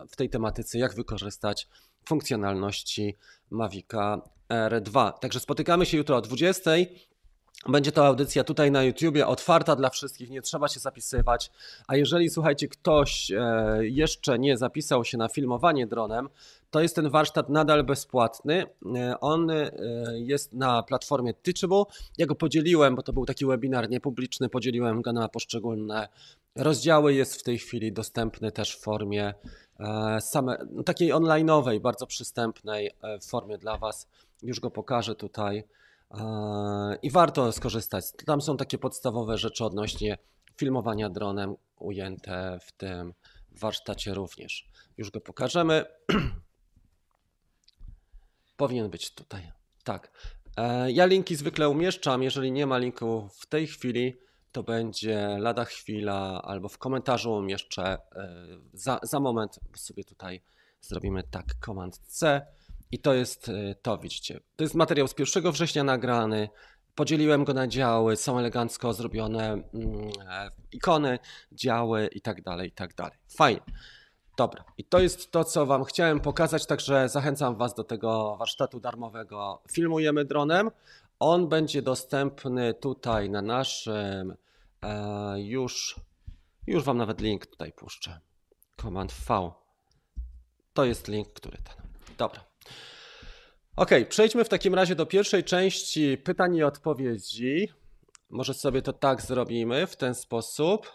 w 0.08 0.16
tej 0.16 0.30
tematyce, 0.30 0.78
jak 0.78 0.94
wykorzystać 0.94 1.68
funkcjonalności 2.08 3.16
Mavica 3.50 4.22
R2. 4.48 5.12
Także 5.12 5.40
spotykamy 5.40 5.86
się 5.86 5.96
jutro 5.96 6.16
o 6.16 6.20
20. 6.20 6.70
Będzie 7.68 7.92
to 7.92 8.06
audycja 8.06 8.44
tutaj 8.44 8.70
na 8.70 8.82
YouTubie, 8.82 9.26
otwarta 9.26 9.76
dla 9.76 9.90
wszystkich, 9.90 10.30
nie 10.30 10.42
trzeba 10.42 10.68
się 10.68 10.80
zapisywać. 10.80 11.50
A 11.86 11.96
jeżeli 11.96 12.30
słuchajcie, 12.30 12.68
ktoś 12.68 13.30
e, 13.30 13.78
jeszcze 13.80 14.38
nie 14.38 14.56
zapisał 14.56 15.04
się 15.04 15.18
na 15.18 15.28
filmowanie 15.28 15.86
dronem, 15.86 16.28
to 16.70 16.80
jest 16.80 16.94
ten 16.94 17.10
warsztat 17.10 17.48
nadal 17.48 17.84
bezpłatny. 17.84 18.66
E, 18.96 19.20
on 19.20 19.50
e, 19.50 19.70
jest 20.14 20.52
na 20.52 20.82
platformie 20.82 21.34
Teachable. 21.34 21.84
Ja 22.18 22.26
go 22.26 22.34
podzieliłem, 22.34 22.96
bo 22.96 23.02
to 23.02 23.12
był 23.12 23.26
taki 23.26 23.46
webinar 23.46 23.90
niepubliczny, 23.90 24.48
podzieliłem 24.48 25.02
go 25.02 25.12
na 25.12 25.28
poszczególne 25.28 26.08
rozdziały. 26.54 27.14
Jest 27.14 27.40
w 27.40 27.42
tej 27.42 27.58
chwili 27.58 27.92
dostępny 27.92 28.52
też 28.52 28.76
w 28.76 28.80
formie 28.80 29.34
same, 30.20 30.58
takiej 30.84 31.12
onlineowej, 31.12 31.80
bardzo 31.80 32.06
przystępnej 32.06 32.90
formie 33.28 33.58
dla 33.58 33.78
Was. 33.78 34.08
Już 34.42 34.60
go 34.60 34.70
pokażę 34.70 35.14
tutaj. 35.14 35.64
I 37.02 37.10
warto 37.10 37.52
skorzystać. 37.52 38.04
Tam 38.26 38.40
są 38.40 38.56
takie 38.56 38.78
podstawowe 38.78 39.38
rzeczy 39.38 39.64
odnośnie 39.64 40.18
filmowania 40.56 41.10
dronem 41.10 41.56
ujęte 41.76 42.58
w 42.62 42.72
tym 42.72 43.14
warsztacie 43.50 44.14
również. 44.14 44.68
Już 44.96 45.10
go 45.10 45.20
pokażemy. 45.20 45.84
Powinien 48.56 48.90
być 48.90 49.14
tutaj. 49.14 49.52
Tak. 49.84 50.10
E, 50.56 50.92
ja 50.92 51.06
linki 51.06 51.36
zwykle 51.36 51.68
umieszczam. 51.68 52.22
Jeżeli 52.22 52.52
nie 52.52 52.66
ma 52.66 52.78
linku 52.78 53.28
w 53.40 53.46
tej 53.46 53.66
chwili, 53.66 54.16
to 54.52 54.62
będzie 54.62 55.36
lada 55.38 55.64
chwila 55.64 56.42
albo 56.42 56.68
w 56.68 56.78
komentarzu 56.78 57.32
umieszczę 57.32 57.84
e, 57.84 57.98
za, 58.72 58.98
za 59.02 59.20
moment. 59.20 59.60
Sobie 59.76 60.04
tutaj 60.04 60.42
zrobimy 60.80 61.22
tak, 61.22 61.44
Command 61.64 61.98
C 61.98 62.46
i 62.92 62.98
to 62.98 63.14
jest 63.14 63.48
y, 63.48 63.76
to, 63.82 63.98
widzicie. 63.98 64.40
To 64.56 64.64
jest 64.64 64.74
materiał 64.74 65.08
z 65.08 65.14
1 65.18 65.52
września 65.52 65.84
nagrany. 65.84 66.48
Podzieliłem 66.94 67.44
go 67.44 67.54
na 67.54 67.66
działy, 67.66 68.16
są 68.16 68.38
elegancko 68.38 68.92
zrobione 68.92 69.52
mm, 69.52 69.64
e, 70.28 70.50
ikony, 70.72 71.18
działy 71.52 72.08
i 72.12 72.20
tak 72.20 72.42
dalej, 72.42 72.68
i 72.68 72.72
tak 72.72 72.94
dalej. 72.94 73.18
Fajnie. 73.28 73.60
Dobra, 74.36 74.64
i 74.78 74.84
to 74.84 74.98
jest 74.98 75.30
to, 75.30 75.44
co 75.44 75.66
Wam 75.66 75.84
chciałem 75.84 76.20
pokazać, 76.20 76.66
także 76.66 77.08
zachęcam 77.08 77.56
Was 77.56 77.74
do 77.74 77.84
tego 77.84 78.36
warsztatu 78.36 78.80
darmowego. 78.80 79.62
Filmujemy 79.72 80.24
dronem. 80.24 80.70
On 81.18 81.48
będzie 81.48 81.82
dostępny 81.82 82.74
tutaj 82.74 83.30
na 83.30 83.42
naszym 83.42 84.36
e, 84.82 85.40
już, 85.40 86.00
już 86.66 86.84
Wam 86.84 86.98
nawet 86.98 87.20
link 87.20 87.46
tutaj 87.46 87.72
puszczę. 87.72 88.20
Command 88.80 89.12
V. 89.28 89.50
To 90.72 90.84
jest 90.84 91.08
link, 91.08 91.28
który 91.32 91.58
ten. 91.58 91.86
Dobra. 92.18 92.45
Ok, 93.76 93.90
przejdźmy 94.08 94.44
w 94.44 94.48
takim 94.48 94.74
razie 94.74 94.94
do 94.94 95.06
pierwszej 95.06 95.44
części 95.44 96.18
pytań 96.18 96.56
i 96.56 96.62
odpowiedzi. 96.62 97.68
Może 98.30 98.54
sobie 98.54 98.82
to 98.82 98.92
tak 98.92 99.22
zrobimy 99.22 99.86
w 99.86 99.96
ten 99.96 100.14
sposób, 100.14 100.90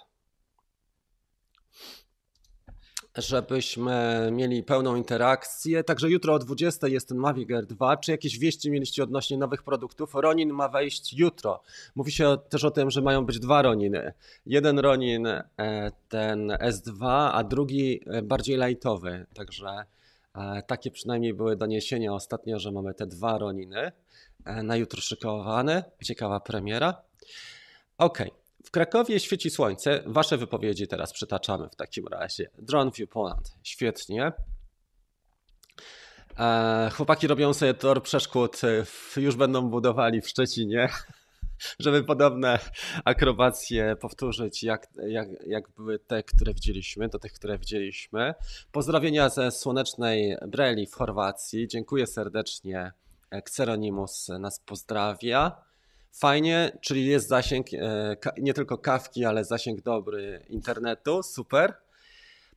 żebyśmy 3.18 4.30
mieli 4.32 4.64
pełną 4.64 4.96
interakcję. 4.96 5.84
Także 5.84 6.10
jutro 6.10 6.34
o 6.34 6.40
20 6.40 6.88
jest 6.88 7.08
ten 7.08 7.18
Mavic 7.18 7.52
Air 7.52 7.66
2. 7.66 7.98
Czy 7.98 8.12
jakieś 8.12 8.40
wieści 8.40 8.72
mieliście 8.72 9.04
odnośnie 9.04 9.38
nowych 9.38 9.64
produktów? 9.64 10.14
Ronin 10.14 10.54
ma 10.54 10.70
wejść 10.70 11.14
jutro. 11.14 11.62
Mówi 11.96 12.12
się 12.12 12.38
też 12.50 12.64
o 12.64 12.72
tym, 12.72 12.92
że 12.92 13.02
mają 13.02 13.26
być 13.26 13.40
dwa 13.40 13.62
Roniny. 13.62 14.14
Jeden 14.46 14.80
Ronin 14.80 15.28
e, 15.28 15.44
ten 16.10 16.48
S2, 16.48 17.30
a 17.34 17.44
drugi 17.44 18.02
e, 18.06 18.22
bardziej 18.22 18.58
lightowy. 18.58 19.26
Także 19.34 19.86
takie 20.68 20.92
przynajmniej 20.92 21.34
były 21.34 21.56
doniesienia 21.56 22.14
ostatnio, 22.14 22.60
że 22.60 22.72
mamy 22.72 22.94
te 22.94 23.08
dwa 23.08 23.38
Roniny 23.38 23.92
e, 24.46 24.64
na 24.64 24.76
jutro 24.76 25.02
szykowane. 25.02 25.84
Ciekawa 26.04 26.40
premiera. 26.40 27.02
Ok. 27.98 28.24
W 28.66 28.72
Krakowie 28.72 29.20
świeci 29.20 29.50
słońce. 29.50 30.04
Wasze 30.06 30.38
wypowiedzi 30.38 30.88
teraz 30.88 31.14
przytaczamy 31.14 31.70
w 31.70 31.76
takim 31.76 32.08
razie. 32.08 32.50
Drone 32.58 32.92
View 32.92 33.10
Poland. 33.10 33.54
Świetnie. 33.64 34.32
E, 36.40 36.90
chłopaki 36.94 37.28
robią 37.28 37.54
sobie 37.54 37.74
tor 37.74 38.04
przeszkód. 38.04 38.62
Już 39.18 39.36
będą 39.36 39.70
budowali 39.70 40.22
w 40.22 40.30
Szczecinie. 40.30 40.90
żeby 41.80 42.04
podobne 42.04 42.60
akrobacje 43.06 43.96
powtórzyć, 43.96 44.64
jak, 44.64 44.88
jak, 45.08 45.28
jak 45.48 45.70
były 45.70 46.00
te, 46.00 46.24
które 46.24 46.54
widzieliśmy, 46.54 47.10
do 47.10 47.20
tych, 47.20 47.34
które 47.34 47.58
widzieliśmy. 47.58 48.34
Pozdrowienia 48.72 49.30
ze 49.30 49.52
słonecznej 49.52 50.38
Breli 50.48 50.88
w 50.88 50.94
Chorwacji. 50.94 51.68
Dziękuję 51.68 52.08
serdecznie. 52.08 52.92
Xeronimus 53.32 54.30
nas 54.30 54.60
pozdrawia. 54.60 55.62
Fajnie, 56.12 56.78
czyli 56.82 57.06
jest 57.06 57.28
zasięg 57.28 57.68
e, 57.74 58.18
nie 58.38 58.54
tylko 58.54 58.78
kawki, 58.78 59.26
ale 59.26 59.46
zasięg 59.46 59.82
dobry 59.82 60.46
internetu. 60.50 61.24
Super. 61.24 61.74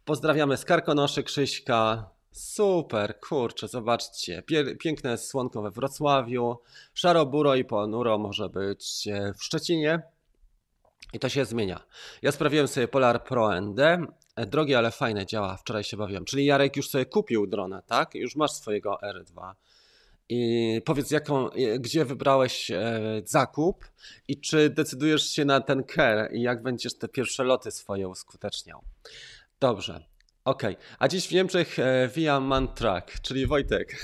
Pozdrawiamy 0.04 0.56
z 0.56 0.64
Karkonoszy 0.64 1.22
Krzyśka, 1.22 2.10
Super, 2.34 3.20
kurczę, 3.20 3.68
zobaczcie. 3.68 4.42
Piękne 4.80 5.18
słonko 5.18 5.62
we 5.62 5.70
Wrocławiu, 5.70 6.58
szaro-buro 6.94 7.54
i 7.54 7.64
ponuro 7.64 8.18
może 8.18 8.48
być 8.48 9.08
e, 9.08 9.34
w 9.38 9.44
Szczecinie. 9.44 10.02
I 11.12 11.18
to 11.18 11.28
się 11.28 11.44
zmienia. 11.44 11.84
Ja 12.22 12.32
sprawiłem 12.32 12.68
sobie 12.68 12.88
Polar 12.88 13.24
Pro 13.24 13.60
ND. 13.60 13.80
E, 14.36 14.46
drogie, 14.46 14.78
ale 14.78 14.90
fajne, 14.90 15.26
działa. 15.26 15.56
Wczoraj 15.56 15.84
się 15.84 15.96
bawiłem. 15.96 16.24
Czyli 16.24 16.44
Jarek 16.44 16.76
już 16.76 16.90
sobie 16.90 17.06
kupił 17.06 17.46
drona, 17.46 17.82
tak? 17.82 18.14
Już 18.14 18.36
masz 18.36 18.52
swojego 18.52 18.98
R2. 19.02 19.52
I 20.28 20.80
powiedz, 20.84 21.10
jaką, 21.10 21.50
e, 21.50 21.78
gdzie 21.78 22.04
wybrałeś 22.04 22.70
zakup 23.24 23.84
i 24.28 24.40
czy 24.40 24.70
decydujesz 24.70 25.28
się 25.28 25.44
na 25.44 25.60
ten 25.60 25.84
care 25.94 26.32
i 26.32 26.42
jak 26.42 26.62
będziesz 26.62 26.94
te 26.94 27.08
pierwsze 27.08 27.44
loty 27.44 27.70
swoje 27.70 28.08
uskuteczniał. 28.08 28.82
Dobrze. 29.60 30.13
Okej, 30.44 30.74
okay. 30.74 30.86
a 30.98 31.08
dziś 31.08 31.28
w 31.28 31.32
Niemczech 31.32 31.78
e, 31.78 32.08
via 32.14 32.40
Mantrack, 32.40 33.20
czyli 33.20 33.46
Wojtek. 33.46 33.96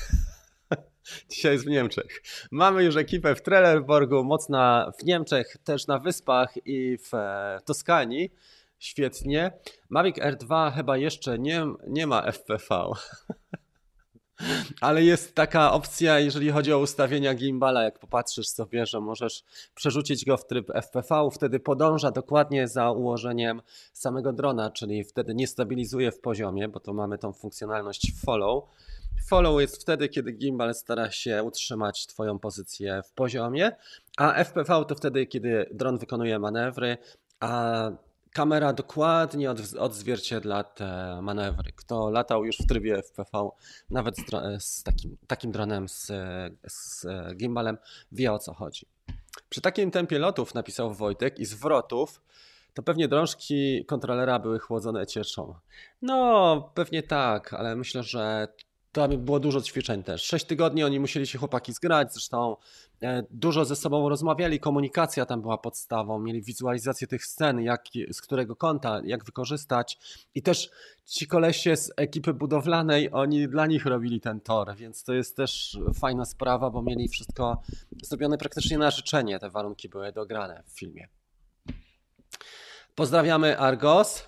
Dzisiaj 1.31 1.53
jest 1.53 1.65
w 1.65 1.69
Niemczech. 1.69 2.23
Mamy 2.51 2.85
już 2.85 2.97
ekipę 2.97 3.35
w 3.35 3.43
Trelleborgu, 3.43 4.25
mocna 4.25 4.93
w 5.01 5.05
Niemczech, 5.05 5.57
też 5.65 5.87
na 5.87 5.99
Wyspach 5.99 6.55
i 6.65 6.99
w 6.99 7.15
e, 7.15 7.59
Toskanii. 7.67 8.33
Świetnie. 8.79 9.53
Mavic 9.89 10.17
R2 10.17 10.73
chyba 10.73 10.97
jeszcze 10.97 11.39
nie, 11.39 11.67
nie 11.87 12.07
ma 12.07 12.23
FPV. 12.23 12.69
Ale 14.81 15.03
jest 15.03 15.35
taka 15.35 15.73
opcja, 15.73 16.19
jeżeli 16.19 16.51
chodzi 16.51 16.73
o 16.73 16.79
ustawienia 16.79 17.35
gimbala, 17.35 17.83
jak 17.83 17.99
popatrzysz 17.99 18.49
sobie, 18.49 18.87
że 18.87 19.01
możesz 19.01 19.45
przerzucić 19.75 20.25
go 20.25 20.37
w 20.37 20.47
tryb 20.47 20.71
FPV, 20.75 21.29
wtedy 21.33 21.61
podąża 21.61 22.11
dokładnie 22.11 22.69
za 22.69 22.91
ułożeniem 22.91 23.63
samego 23.93 24.33
drona, 24.33 24.71
czyli 24.71 25.05
wtedy 25.05 25.35
nie 25.35 25.47
stabilizuje 25.47 26.13
w 26.13 26.21
poziomie, 26.21 26.69
bo 26.69 26.81
to 26.81 26.93
mamy 26.93 27.19
tą 27.19 27.33
funkcjonalność 27.33 28.13
follow. 28.25 28.65
Follow 29.29 29.61
jest 29.61 29.83
wtedy, 29.83 30.09
kiedy 30.09 30.33
gimbal 30.33 30.75
stara 30.75 31.11
się 31.11 31.43
utrzymać 31.43 32.07
Twoją 32.07 32.39
pozycję 32.39 33.03
w 33.07 33.13
poziomie, 33.13 33.73
a 34.17 34.45
FPV 34.45 34.85
to 34.89 34.95
wtedy, 34.95 35.27
kiedy 35.27 35.67
dron 35.73 35.99
wykonuje 35.99 36.39
manewry, 36.39 36.99
a 37.41 37.91
kamera 38.33 38.73
dokładnie 38.73 39.51
odzwierciedla 39.79 40.65
te 40.65 41.19
manewry. 41.23 41.73
Kto 41.77 42.11
latał 42.11 42.45
już 42.45 42.57
w 42.57 42.67
trybie 42.67 43.03
FPV, 43.03 43.49
nawet 43.91 44.17
z, 44.17 44.23
z 44.65 44.83
takim, 44.83 45.17
takim 45.27 45.53
dronem 45.53 45.89
z, 45.89 46.13
z 46.67 47.07
gimbalem, 47.37 47.79
wie 48.13 48.33
o 48.33 48.39
co 48.39 48.55
chodzi. 48.55 48.87
Przy 49.49 49.61
takim 49.61 49.91
tempie 49.91 50.19
lotów, 50.19 50.55
napisał 50.55 50.95
Wojtek, 50.95 51.39
i 51.39 51.45
zwrotów, 51.45 52.21
to 52.75 52.83
pewnie 52.83 53.09
drążki 53.09 53.85
kontrolera 53.85 54.39
były 54.39 54.59
chłodzone 54.59 55.07
cieczą. 55.07 55.55
No, 56.03 56.71
pewnie 56.75 57.03
tak, 57.03 57.55
ale 57.55 57.77
myślę, 57.77 58.03
że 58.03 58.49
tam 58.93 59.19
było 59.19 59.41
dużo 59.41 59.61
ćwiczeń 59.61 60.03
też. 60.03 60.23
Sześć 60.23 60.47
tygodni 60.47 60.85
oni 60.85 61.01
musieli 61.01 61.27
się 61.27 61.39
chłopaki 61.39 61.73
zgrać, 61.73 62.13
zresztą 62.13 62.57
e, 63.03 63.23
dużo 63.31 63.65
ze 63.65 63.77
sobą 63.77 64.09
rozmawiali, 64.09 64.61
komunikacja 64.61 65.27
tam 65.27 65.41
była 65.41 65.59
podstawą, 65.59 66.19
mieli 66.19 66.43
wizualizację 66.43 67.07
tych 67.07 67.27
scen, 67.27 67.61
jak, 67.61 67.85
z 68.13 68.21
którego 68.21 68.57
kąta, 68.57 69.01
jak 69.05 69.25
wykorzystać 69.25 69.99
i 70.35 70.43
też 70.43 70.71
ci 71.07 71.27
kolesie 71.27 71.77
z 71.77 71.93
ekipy 71.97 72.35
budowlanej, 72.35 73.09
oni 73.13 73.49
dla 73.49 73.67
nich 73.67 73.87
robili 73.87 74.21
ten 74.21 74.41
tor, 74.41 74.77
więc 74.77 75.05
to 75.05 75.13
jest 75.13 75.37
też 75.37 75.79
fajna 75.95 76.25
sprawa, 76.25 76.71
bo 76.71 76.83
mieli 76.83 77.09
wszystko 77.09 77.63
zrobione 78.03 78.39
praktycznie 78.39 78.79
na 78.79 78.91
życzenie, 78.91 79.39
te 79.39 79.51
warunki 79.51 79.89
były 79.89 80.13
dograne 80.13 80.63
w 80.67 80.79
filmie. 80.79 81.09
Pozdrawiamy 82.95 83.59
Argos, 83.59 84.25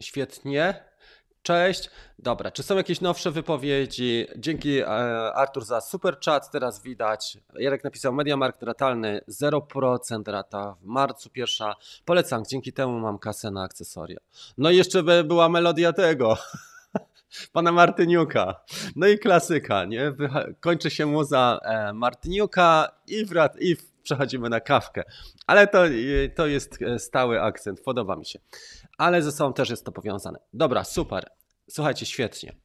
świetnie. 0.00 0.84
Cześć. 1.46 1.90
Dobra, 2.18 2.50
czy 2.50 2.62
są 2.62 2.76
jakieś 2.76 3.00
nowsze 3.00 3.30
wypowiedzi? 3.30 4.26
Dzięki 4.36 4.78
e, 4.78 4.86
Artur 5.34 5.64
za 5.64 5.80
super 5.80 6.18
chat. 6.24 6.50
Teraz 6.50 6.82
widać. 6.82 7.38
Jarek 7.58 7.84
napisał 7.84 8.12
Mediamarkt 8.12 8.62
ratalny 8.62 9.20
0% 9.28 10.30
rata 10.30 10.76
w 10.80 10.84
marcu 10.84 11.30
pierwsza. 11.30 11.74
Polecam, 12.04 12.44
dzięki 12.44 12.72
temu 12.72 12.98
mam 12.98 13.18
kasę 13.18 13.50
na 13.50 13.62
akcesoria. 13.62 14.18
No 14.58 14.70
i 14.70 14.76
jeszcze 14.76 15.02
by 15.02 15.24
była 15.24 15.48
melodia 15.48 15.92
tego. 15.92 16.36
Pana 17.52 17.72
Martyniuka. 17.72 18.60
No 18.96 19.06
i 19.06 19.18
klasyka, 19.18 19.84
nie? 19.84 20.12
Kończy 20.60 20.90
się 20.90 21.06
muza 21.06 21.60
e, 21.62 21.92
Martyniuka 21.92 22.88
i, 23.06 23.24
wrat, 23.24 23.56
i 23.60 23.76
przechodzimy 24.02 24.48
na 24.48 24.60
kawkę. 24.60 25.02
Ale 25.46 25.66
to, 25.66 25.82
to 26.34 26.46
jest 26.46 26.78
stały 26.98 27.42
akcent, 27.42 27.80
podoba 27.80 28.16
mi 28.16 28.26
się. 28.26 28.38
Ale 28.96 29.22
ze 29.22 29.32
sobą 29.32 29.52
też 29.52 29.70
jest 29.70 29.84
to 29.84 29.92
powiązane. 29.92 30.38
Dobra, 30.52 30.84
super. 30.84 31.30
Słuchajcie, 31.70 32.06
świetnie. 32.06 32.56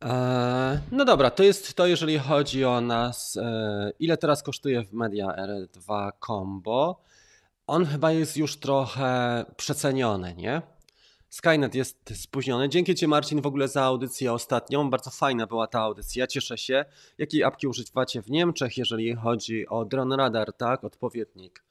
Eee, 0.00 0.78
no 0.90 1.04
dobra, 1.04 1.30
to 1.30 1.42
jest 1.42 1.74
to, 1.74 1.86
jeżeli 1.86 2.18
chodzi 2.18 2.64
o 2.64 2.80
nas. 2.80 3.36
Eee, 3.36 3.92
ile 3.98 4.16
teraz 4.16 4.42
kosztuje 4.42 4.84
w 4.84 4.92
Media 4.92 5.26
R2 5.26 6.10
Combo? 6.26 7.02
On 7.66 7.86
chyba 7.86 8.12
jest 8.12 8.36
już 8.36 8.56
trochę 8.56 9.44
przeceniony, 9.56 10.34
nie? 10.34 10.62
Skynet 11.30 11.74
jest 11.74 12.22
spóźniony. 12.22 12.68
Dzięki 12.68 12.94
Ci 12.94 13.08
Marcin 13.08 13.40
w 13.42 13.46
ogóle 13.46 13.68
za 13.68 13.82
audycję 13.82 14.32
ostatnią. 14.32 14.90
Bardzo 14.90 15.10
fajna 15.10 15.46
była 15.46 15.66
ta 15.66 15.80
audycja, 15.80 16.26
cieszę 16.26 16.58
się. 16.58 16.84
Jakiej 17.18 17.44
apki 17.44 17.66
używacie 17.66 18.22
w 18.22 18.30
Niemczech, 18.30 18.78
jeżeli 18.78 19.14
chodzi 19.14 19.68
o 19.68 19.84
Drone 19.84 20.16
Radar, 20.16 20.52
tak? 20.52 20.84
Odpowiednik. 20.84 21.64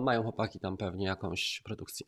Mają 0.00 0.22
chłopaki 0.22 0.58
tam 0.58 0.76
pewnie 0.76 1.06
jakąś 1.06 1.60
produkcję. 1.64 2.06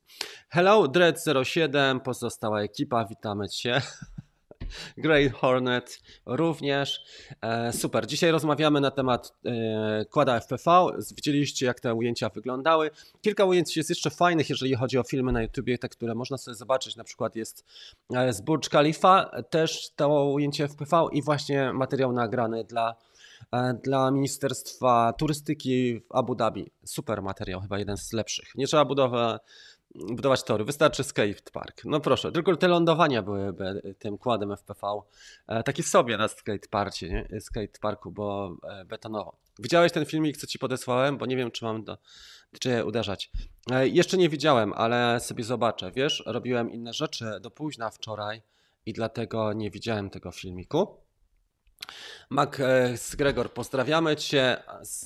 Hello, 0.49 0.83
Dread07, 0.83 2.01
pozostała 2.01 2.63
ekipa, 2.63 3.05
witamy 3.05 3.49
Cię. 3.49 3.81
Great 4.97 5.33
Hornet 5.33 6.01
również. 6.27 7.05
E, 7.43 7.73
super. 7.73 8.07
Dzisiaj 8.07 8.31
rozmawiamy 8.31 8.81
na 8.81 8.91
temat 8.91 9.33
e, 9.45 10.05
kłada 10.05 10.41
FPV. 10.41 10.87
Widzieliście, 11.17 11.67
jak 11.67 11.81
te 11.81 11.95
ujęcia 11.95 12.29
wyglądały. 12.29 12.91
Kilka 13.21 13.45
ujęć 13.45 13.77
jest 13.77 13.91
jeszcze 13.91 14.11
fajnych, 14.11 14.51
jeżeli 14.51 14.75
chodzi 14.75 14.99
o 14.99 15.03
filmy 15.03 15.33
na 15.33 15.43
YouTubie, 15.43 15.79
te, 15.79 15.89
które 15.89 16.15
można 16.15 16.39
sobie 16.39 16.55
zobaczyć. 16.55 16.97
Na 16.97 17.05
przykład 17.05 17.37
jest 17.37 17.65
e, 18.15 18.33
z 18.33 18.41
Burj 18.41 18.69
Khalifa, 18.71 19.43
też 19.51 19.91
to 19.97 20.25
ujęcie 20.25 20.69
FPV 20.69 21.07
i 21.13 21.23
właśnie 21.23 21.73
materiał 21.73 22.13
nagrany 22.13 22.65
dla 22.65 22.95
dla 23.85 24.11
Ministerstwa 24.11 25.13
Turystyki 25.19 26.01
w 26.01 26.15
Abu 26.15 26.35
Dhabi. 26.35 26.71
Super 26.85 27.23
materiał, 27.23 27.61
chyba 27.61 27.79
jeden 27.79 27.97
z 27.97 28.13
lepszych. 28.13 28.55
Nie 28.55 28.67
trzeba 28.67 28.85
budować 28.85 29.41
budować 29.95 30.43
tory. 30.43 30.65
Wystarczy 30.65 31.05
skate 31.05 31.51
park. 31.53 31.83
No 31.85 32.01
proszę, 32.01 32.33
tylko 32.33 32.57
te 32.57 32.69
lądowania 32.69 33.23
były 33.23 33.55
tym 33.99 34.19
kładem 34.19 34.53
FPV 34.57 35.01
e, 35.47 35.63
taki 35.63 35.83
sobie 35.83 36.17
na 36.17 36.29
skate 36.29 36.69
nie? 37.03 37.41
skate 37.41 37.79
parku, 37.81 38.11
bo 38.11 38.57
e, 38.63 38.85
betonowo. 38.85 39.37
Widziałeś 39.59 39.93
ten 39.93 40.05
filmik, 40.05 40.37
co 40.37 40.47
ci 40.47 40.59
podesłałem? 40.59 41.19
Bo 41.19 41.27
nie 41.27 41.37
wiem, 41.37 41.51
czy 41.51 41.65
mam 41.65 41.85
do, 41.85 41.99
czy 42.61 42.85
uderzać. 42.85 43.31
E, 43.71 43.89
jeszcze 43.89 44.17
nie 44.17 44.29
widziałem, 44.29 44.73
ale 44.73 45.21
sobie 45.21 45.45
zobaczę. 45.45 45.93
Wiesz, 45.93 46.23
robiłem 46.27 46.71
inne 46.71 46.93
rzeczy 46.93 47.41
do 47.41 47.51
późna 47.51 47.91
wczoraj 47.91 48.43
i 48.87 48.93
dlatego 48.93 49.53
nie 49.53 49.71
widziałem 49.71 50.11
tego 50.11 50.31
filmiku. 50.31 51.04
Mac 52.31 52.57
z 52.97 53.17
Gregor, 53.17 53.53
pozdrawiamy 53.53 54.17
Cię. 54.17 54.57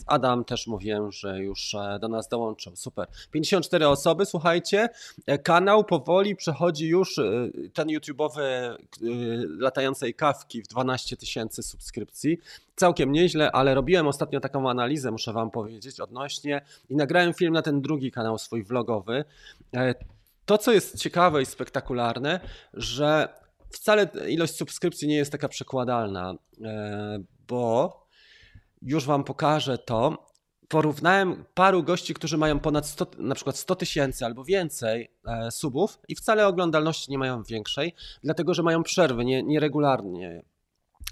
Adam 0.06 0.44
też 0.44 0.66
mówiłem, 0.66 1.12
że 1.12 1.38
już 1.38 1.74
e, 1.74 1.98
do 2.00 2.08
nas 2.08 2.28
dołączył. 2.28 2.76
Super. 2.76 3.06
54 3.30 3.88
osoby, 3.88 4.26
słuchajcie. 4.26 4.88
E, 5.26 5.38
kanał 5.38 5.84
powoli 5.84 6.36
przechodzi 6.36 6.88
już 6.88 7.18
e, 7.18 7.22
ten 7.74 7.88
YouTube'owy 7.88 8.40
latającej 9.58 10.14
kawki 10.14 10.62
w 10.62 10.66
12 10.66 11.16
tysięcy 11.16 11.62
subskrypcji. 11.62 12.38
Całkiem 12.76 13.12
nieźle, 13.12 13.52
ale 13.52 13.74
robiłem 13.74 14.06
ostatnio 14.06 14.40
taką 14.40 14.70
analizę, 14.70 15.10
muszę 15.10 15.32
Wam 15.32 15.50
powiedzieć, 15.50 16.00
odnośnie 16.00 16.60
i 16.90 16.96
nagrałem 16.96 17.34
film 17.34 17.52
na 17.52 17.62
ten 17.62 17.82
drugi 17.82 18.10
kanał 18.10 18.38
swój 18.38 18.64
vlogowy. 18.64 19.24
To, 20.44 20.58
co 20.58 20.72
jest 20.72 20.98
ciekawe 20.98 21.42
i 21.42 21.46
spektakularne, 21.46 22.40
że 22.74 23.28
wcale 23.70 24.08
ilość 24.28 24.56
subskrypcji 24.56 25.08
nie 25.08 25.16
jest 25.16 25.32
taka 25.32 25.48
przekładalna, 25.48 26.34
e, 26.64 27.18
bo 27.48 27.96
już 28.82 29.04
Wam 29.04 29.24
pokażę 29.24 29.78
to. 29.78 30.28
Porównałem 30.68 31.44
paru 31.54 31.82
gości, 31.82 32.14
którzy 32.14 32.38
mają 32.38 32.60
ponad 32.60 32.86
100, 32.86 33.06
na 33.18 33.34
przykład 33.34 33.56
100 33.56 33.76
tysięcy 33.76 34.24
albo 34.24 34.44
więcej 34.44 35.10
e, 35.26 35.50
subów 35.50 35.98
i 36.08 36.14
wcale 36.14 36.46
oglądalności 36.46 37.10
nie 37.10 37.18
mają 37.18 37.42
większej, 37.42 37.94
dlatego 38.22 38.54
że 38.54 38.62
mają 38.62 38.82
przerwy 38.82 39.24
nie, 39.24 39.42
nieregularnie. 39.42 40.42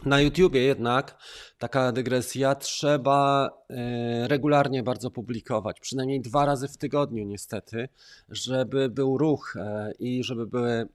Na 0.04 0.20
YouTubie 0.20 0.60
jednak, 0.60 1.18
taka 1.58 1.92
dygresja, 1.92 2.54
trzeba 2.54 3.50
e, 3.70 4.28
regularnie 4.28 4.82
bardzo 4.82 5.10
publikować, 5.10 5.80
przynajmniej 5.80 6.20
dwa 6.20 6.46
razy 6.46 6.68
w 6.68 6.76
tygodniu 6.76 7.24
niestety, 7.24 7.88
żeby 8.28 8.88
był 8.88 9.18
ruch 9.18 9.56
e, 9.56 9.92
i 9.98 10.24
żeby 10.24 10.46
były 10.46 10.70
mm, 10.70 10.88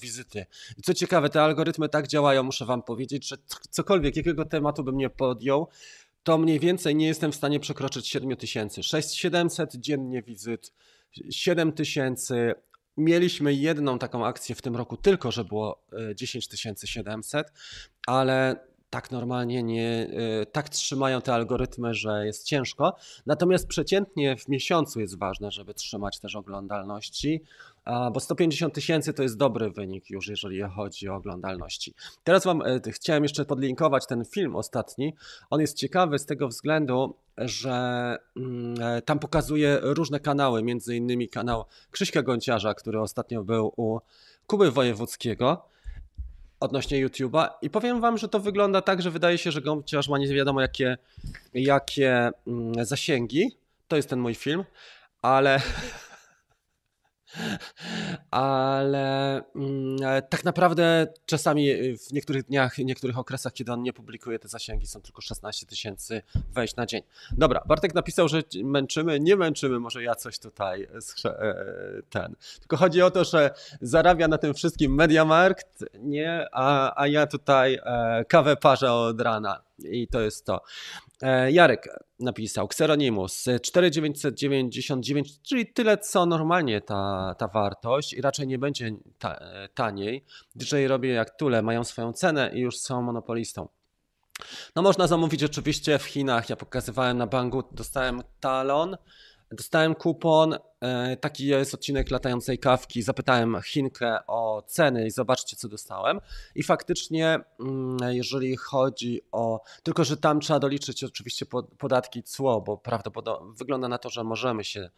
wizyty. 0.00 0.46
I 0.78 0.82
co 0.82 0.94
ciekawe, 0.94 1.30
te 1.30 1.42
algorytmy 1.42 1.88
tak 1.88 2.08
działają, 2.08 2.42
muszę 2.42 2.64
Wam 2.64 2.82
powiedzieć, 2.82 3.28
że 3.28 3.36
cokolwiek, 3.70 4.16
jakiego 4.16 4.44
tematu 4.44 4.84
bym 4.84 4.96
nie 4.96 5.10
podjął, 5.10 5.68
to 6.22 6.38
mniej 6.38 6.60
więcej 6.60 6.94
nie 6.94 7.06
jestem 7.06 7.32
w 7.32 7.36
stanie 7.36 7.60
przekroczyć 7.60 8.08
7 8.08 8.36
tysięcy. 8.36 8.80
700 9.14 9.76
dziennie 9.76 10.22
wizyt, 10.22 10.72
7 11.30 11.72
tysięcy, 11.72 12.54
Mieliśmy 12.98 13.54
jedną 13.54 13.98
taką 13.98 14.26
akcję 14.26 14.54
w 14.54 14.62
tym 14.62 14.76
roku, 14.76 14.96
tylko 14.96 15.32
że 15.32 15.44
było 15.44 15.82
10 16.14 16.48
e, 16.64 16.86
700, 16.86 17.52
ale 18.08 18.56
tak 18.90 19.10
normalnie 19.10 19.62
nie, 19.62 20.10
e, 20.42 20.46
tak 20.46 20.68
trzymają 20.68 21.20
te 21.20 21.34
algorytmy, 21.34 21.94
że 21.94 22.26
jest 22.26 22.44
ciężko. 22.44 22.96
Natomiast 23.26 23.66
przeciętnie 23.68 24.36
w 24.36 24.48
miesiącu 24.48 25.00
jest 25.00 25.18
ważne, 25.18 25.50
żeby 25.50 25.74
trzymać 25.74 26.20
też 26.20 26.36
oglądalności, 26.36 27.42
bo 28.12 28.20
150 28.20 28.74
tysięcy 28.74 29.12
to 29.12 29.22
jest 29.22 29.36
dobry 29.36 29.70
wynik 29.70 30.10
już, 30.10 30.28
jeżeli 30.28 30.62
chodzi 30.62 31.08
o 31.08 31.14
oglądalności. 31.14 31.94
Teraz 32.24 32.44
Wam 32.44 32.62
e, 32.62 32.80
chciałem 32.90 33.22
jeszcze 33.22 33.44
podlinkować 33.44 34.06
ten 34.06 34.24
film 34.24 34.56
ostatni. 34.56 35.14
On 35.50 35.60
jest 35.60 35.76
ciekawy 35.76 36.18
z 36.18 36.26
tego 36.26 36.48
względu, 36.48 37.14
że 37.38 38.16
mm, 38.36 38.74
e, 38.82 39.02
tam 39.02 39.18
pokazuje 39.18 39.78
różne 39.82 40.20
kanały, 40.20 40.62
między 40.62 40.96
innymi 40.96 41.28
kanał 41.28 41.64
Krzyśka 41.90 42.22
Gąciarza, 42.22 42.74
który 42.74 43.00
ostatnio 43.00 43.44
był 43.44 43.72
u 43.76 43.98
Kuby 44.46 44.70
Wojewódzkiego 44.70 45.68
odnośnie 46.60 47.06
YouTube'a 47.06 47.48
i 47.62 47.70
powiem 47.70 48.00
wam, 48.00 48.18
że 48.18 48.28
to 48.28 48.40
wygląda 48.40 48.82
tak, 48.82 49.02
że 49.02 49.10
wydaje 49.10 49.38
się, 49.38 49.52
że 49.52 49.60
Gąciarz 49.60 50.08
ma 50.08 50.18
nie 50.18 50.28
wiadomo 50.28 50.60
jakie, 50.60 50.98
jakie 51.54 52.30
mm, 52.46 52.84
zasięgi. 52.84 53.50
To 53.88 53.96
jest 53.96 54.08
ten 54.10 54.18
mój 54.20 54.34
film, 54.34 54.64
ale 55.22 55.60
ale 58.30 59.36
mm, 59.54 59.96
e, 60.02 60.22
tak 60.22 60.44
naprawdę 60.44 61.06
czasami 61.26 61.68
w 61.98 62.12
niektórych 62.12 62.44
dniach, 62.44 62.74
w 62.74 62.78
niektórych 62.78 63.18
okresach, 63.18 63.52
kiedy 63.52 63.72
on 63.72 63.82
nie 63.82 63.92
publikuje, 63.92 64.38
te 64.38 64.48
zasięgi 64.48 64.86
są 64.86 65.02
tylko 65.02 65.20
16 65.20 65.66
tysięcy 65.66 66.22
wejść 66.54 66.76
na 66.76 66.86
dzień. 66.86 67.02
Dobra, 67.32 67.62
Bartek 67.66 67.94
napisał, 67.94 68.28
że 68.28 68.42
męczymy, 68.64 69.20
nie 69.20 69.36
męczymy, 69.36 69.80
może 69.80 70.02
ja 70.02 70.14
coś 70.14 70.38
tutaj 70.38 70.82
e, 70.82 71.00
ten. 72.10 72.36
Tylko 72.60 72.76
chodzi 72.76 73.02
o 73.02 73.10
to, 73.10 73.24
że 73.24 73.50
zarabia 73.80 74.28
na 74.28 74.38
tym 74.38 74.54
wszystkim 74.54 74.94
Mediamarkt, 74.94 75.84
nie, 75.98 76.46
a, 76.52 77.00
a 77.02 77.06
ja 77.06 77.26
tutaj 77.26 77.78
e, 77.84 78.24
kawę 78.24 78.56
parzę 78.56 78.92
od 78.92 79.20
rana 79.20 79.67
i 79.78 80.08
to 80.08 80.20
jest 80.20 80.46
to. 80.46 80.60
E, 81.22 81.52
Jarek 81.52 81.88
napisał, 82.20 82.66
Xeronimus 82.66 83.44
4999, 83.62 85.42
czyli 85.42 85.72
tyle 85.72 85.98
co 85.98 86.26
normalnie 86.26 86.80
ta, 86.80 87.34
ta 87.38 87.48
wartość 87.48 88.12
i 88.12 88.20
raczej 88.20 88.46
nie 88.46 88.58
będzie 88.58 88.90
ta, 89.18 89.40
taniej. 89.74 90.24
DJ 90.54 90.86
robię 90.86 91.10
jak 91.10 91.36
Tule, 91.36 91.62
mają 91.62 91.84
swoją 91.84 92.12
cenę 92.12 92.50
i 92.54 92.60
już 92.60 92.78
są 92.78 93.02
monopolistą. 93.02 93.68
No 94.76 94.82
można 94.82 95.06
zamówić 95.06 95.44
oczywiście 95.44 95.98
w 95.98 96.04
Chinach, 96.04 96.50
ja 96.50 96.56
pokazywałem 96.56 97.18
na 97.18 97.26
Bangu, 97.26 97.62
dostałem 97.72 98.22
talon, 98.40 98.96
Dostałem 99.52 99.94
kupon, 99.94 100.58
e, 100.80 101.16
taki 101.16 101.46
jest 101.46 101.74
odcinek 101.74 102.10
latającej 102.10 102.58
kawki. 102.58 103.02
Zapytałem 103.02 103.56
Chinkę 103.66 104.18
o 104.26 104.62
ceny 104.66 105.06
i 105.06 105.10
zobaczcie, 105.10 105.56
co 105.56 105.68
dostałem. 105.68 106.20
I 106.54 106.62
faktycznie, 106.62 107.40
mm, 107.60 107.96
jeżeli 108.14 108.56
chodzi 108.56 109.20
o. 109.32 109.60
Tylko, 109.82 110.04
że 110.04 110.16
tam 110.16 110.40
trzeba 110.40 110.60
doliczyć 110.60 111.04
oczywiście 111.04 111.46
podatki 111.78 112.22
cło, 112.22 112.60
bo 112.60 112.76
prawdopodobnie 112.76 113.52
wygląda 113.58 113.88
na 113.88 113.98
to, 113.98 114.10
że 114.10 114.24
możemy 114.24 114.64
się 114.64 114.90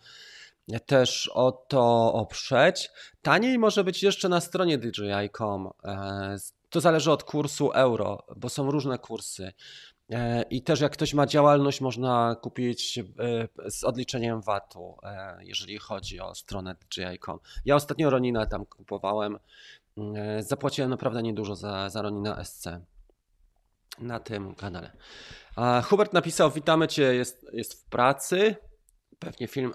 też 0.87 1.31
o 1.35 1.53
to 1.53 2.13
oprzeć. 2.13 2.91
Taniej 3.23 3.59
może 3.59 3.85
być 3.85 4.03
jeszcze 4.03 4.29
na 4.29 4.41
stronie 4.41 4.79
DJI.com. 4.79 5.71
E, 5.85 6.37
to 6.71 6.81
zależy 6.81 7.13
od 7.13 7.25
kursu 7.25 7.71
euro, 7.73 8.19
bo 8.37 8.49
są 8.49 8.71
różne 8.71 8.99
kursy. 8.99 9.53
E, 10.11 10.43
I 10.43 10.63
też 10.63 10.81
jak 10.81 10.93
ktoś 10.93 11.15
ma 11.15 11.27
działalność, 11.27 11.81
można 11.81 12.37
kupić 12.43 12.99
e, 12.99 13.71
z 13.71 13.85
odliczeniem 13.85 14.41
VAT-u, 14.41 14.99
e, 15.03 15.39
jeżeli 15.45 15.79
chodzi 15.79 16.21
o 16.21 16.35
stronę 16.35 16.75
DJI.com. 16.75 17.39
Ja 17.65 17.77
ostatnio 17.77 18.11
Ronina 18.11 18.47
tam 18.47 18.67
kupowałem. 18.67 19.39
Mm, 19.97 20.43
zapłaciłem 20.43 20.91
naprawdę 20.91 21.23
niedużo 21.23 21.57
za, 21.57 21.89
za 21.89 22.03
Ronina 22.03 22.45
SC 22.45 22.67
na 23.99 24.21
tym 24.21 24.55
kanale. 24.55 24.93
Hubert 25.85 26.13
napisał: 26.13 26.51
Witamy 26.51 26.89
Cię, 26.89 27.03
jest, 27.03 27.47
jest 27.53 27.75
w 27.75 27.85
pracy. 27.85 28.57
Pewnie 29.19 29.47
film. 29.47 29.73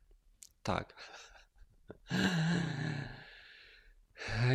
tak. 0.62 0.94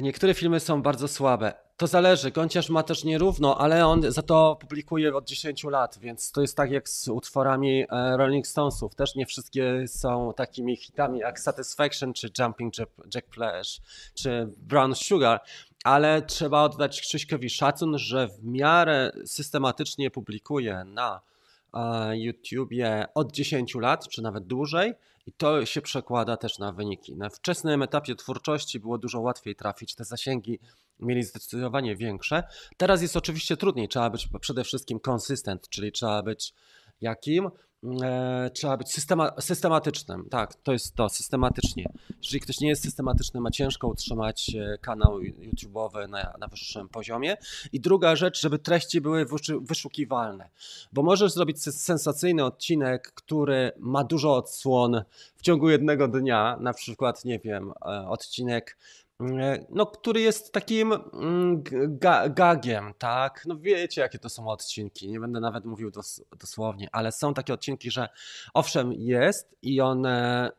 Niektóre 0.02 0.34
filmy 0.34 0.60
są 0.60 0.82
bardzo 0.82 1.08
słabe. 1.08 1.54
To 1.78 1.88
zależy. 1.88 2.32
Gąciarz 2.32 2.70
ma 2.70 2.84
też 2.84 3.04
nierówno, 3.04 3.58
ale 3.58 3.88
on 3.88 4.12
za 4.12 4.22
to 4.22 4.58
publikuje 4.62 5.16
od 5.16 5.26
10 5.26 5.64
lat, 5.64 5.98
więc 6.00 6.32
to 6.32 6.42
jest 6.42 6.58
tak 6.58 6.72
jak 6.72 6.90
z 6.90 7.08
utworami 7.08 7.86
e, 7.90 8.18
Rolling 8.18 8.48
Stonesów. 8.48 8.96
Też 8.96 9.16
nie 9.16 9.26
wszystkie 9.26 9.88
są 9.88 10.34
takimi 10.36 10.76
hitami 10.76 11.20
jak 11.20 11.40
Satisfaction, 11.40 12.14
czy 12.14 12.32
Jumping 12.40 12.74
Jack, 13.16 13.34
Flash, 13.34 13.82
czy 14.14 14.50
Brown 14.58 14.96
Sugar, 14.96 15.42
ale 15.84 16.22
trzeba 16.22 16.64
oddać 16.64 17.02
Krzyśkowi 17.02 17.50
szacun, 17.50 17.98
że 17.98 18.28
w 18.28 18.44
miarę 18.44 19.12
systematycznie 19.26 20.12
publikuje 20.12 20.84
na 20.86 21.22
YouTubie 22.14 23.06
od 23.16 23.32
10 23.32 23.76
lat, 23.76 24.08
czy 24.08 24.22
nawet 24.22 24.48
dłużej 24.48 24.94
i 25.26 25.32
to 25.32 25.66
się 25.66 25.82
przekłada 25.82 26.38
też 26.38 26.60
na 26.60 26.72
wyniki. 26.72 27.16
Na 27.16 27.30
wczesnym 27.30 27.84
etapie 27.84 28.16
twórczości 28.16 28.80
było 28.80 28.98
dużo 28.98 29.20
łatwiej 29.20 29.56
trafić, 29.56 29.96
te 29.96 30.06
zasięgi 30.06 30.60
mieli 31.00 31.24
zdecydowanie 31.24 31.96
większe. 31.96 32.44
Teraz 32.78 33.02
jest 33.02 33.18
oczywiście 33.18 33.58
trudniej, 33.58 33.88
trzeba 33.88 34.10
być 34.10 34.30
przede 34.42 34.64
wszystkim 34.64 35.00
konsystent, 35.00 35.70
czyli 35.70 35.92
trzeba 35.92 36.24
być 36.24 36.54
jakim? 37.02 37.50
E, 37.84 38.50
trzeba 38.54 38.78
być 38.78 38.92
systema, 38.92 39.32
systematycznym. 39.40 40.28
Tak, 40.30 40.56
to 40.56 40.74
jest 40.74 40.96
to, 40.96 41.10
systematycznie. 41.10 41.90
Jeżeli 42.24 42.40
ktoś 42.40 42.60
nie 42.60 42.68
jest 42.68 42.82
systematyczny, 42.84 43.42
ma 43.42 43.52
ciężko 43.52 43.88
utrzymać 43.88 44.56
e, 44.56 44.78
kanał 44.78 45.20
YouTube'owy 45.20 46.10
na, 46.10 46.34
na 46.40 46.48
wyższym 46.48 46.90
poziomie. 46.90 47.38
I 47.74 47.80
druga 47.80 48.16
rzecz, 48.16 48.42
żeby 48.42 48.60
treści 48.60 49.02
były 49.02 49.26
wyszukiwalne, 49.62 50.50
bo 50.94 51.04
możesz 51.04 51.32
zrobić 51.32 51.64
sensacyjny 51.64 52.46
odcinek, 52.46 53.12
który 53.12 53.72
ma 53.80 54.04
dużo 54.04 54.36
odsłon 54.36 55.04
w 55.36 55.42
ciągu 55.42 55.70
jednego 55.70 56.08
dnia, 56.08 56.58
na 56.60 56.74
przykład, 56.74 57.26
nie 57.26 57.40
wiem, 57.40 57.72
e, 57.72 58.10
odcinek 58.10 58.78
no, 59.70 59.86
który 59.86 60.22
jest 60.22 60.52
takim 60.52 60.94
mm, 60.94 61.64
ga 61.88 62.30
gagiem, 62.30 62.94
tak? 62.98 63.44
No 63.48 63.58
wiecie, 63.60 64.02
jakie 64.02 64.20
to 64.20 64.30
są 64.30 64.48
odcinki, 64.48 65.10
nie 65.10 65.20
będę 65.20 65.40
nawet 65.40 65.66
mówił 65.66 65.92
dos 65.92 66.24
dosłownie, 66.40 66.90
ale 66.92 67.12
są 67.12 67.34
takie 67.34 67.54
odcinki, 67.54 67.92
że 67.92 68.10
owszem 68.54 68.94
jest 68.94 69.56
i 69.62 69.82
on 69.82 70.08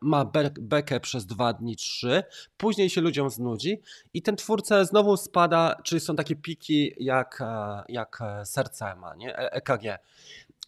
ma 0.01 0.25
be 0.25 0.51
bekę 0.59 0.99
przez 0.99 1.25
dwa 1.25 1.53
dni, 1.53 1.75
trzy, 1.75 2.23
później 2.57 2.89
się 2.89 3.01
ludziom 3.01 3.29
znudzi 3.29 3.81
i 4.13 4.21
ten 4.21 4.35
twórca 4.35 4.85
znowu 4.85 5.17
spada, 5.17 5.81
czyli 5.83 5.99
są 5.99 6.15
takie 6.15 6.35
piki 6.35 6.93
jak, 6.97 7.41
e, 7.41 7.83
jak 7.89 8.19
serce 8.43 8.95
ma, 8.95 9.15
nie? 9.15 9.37
EKG. 9.37 9.99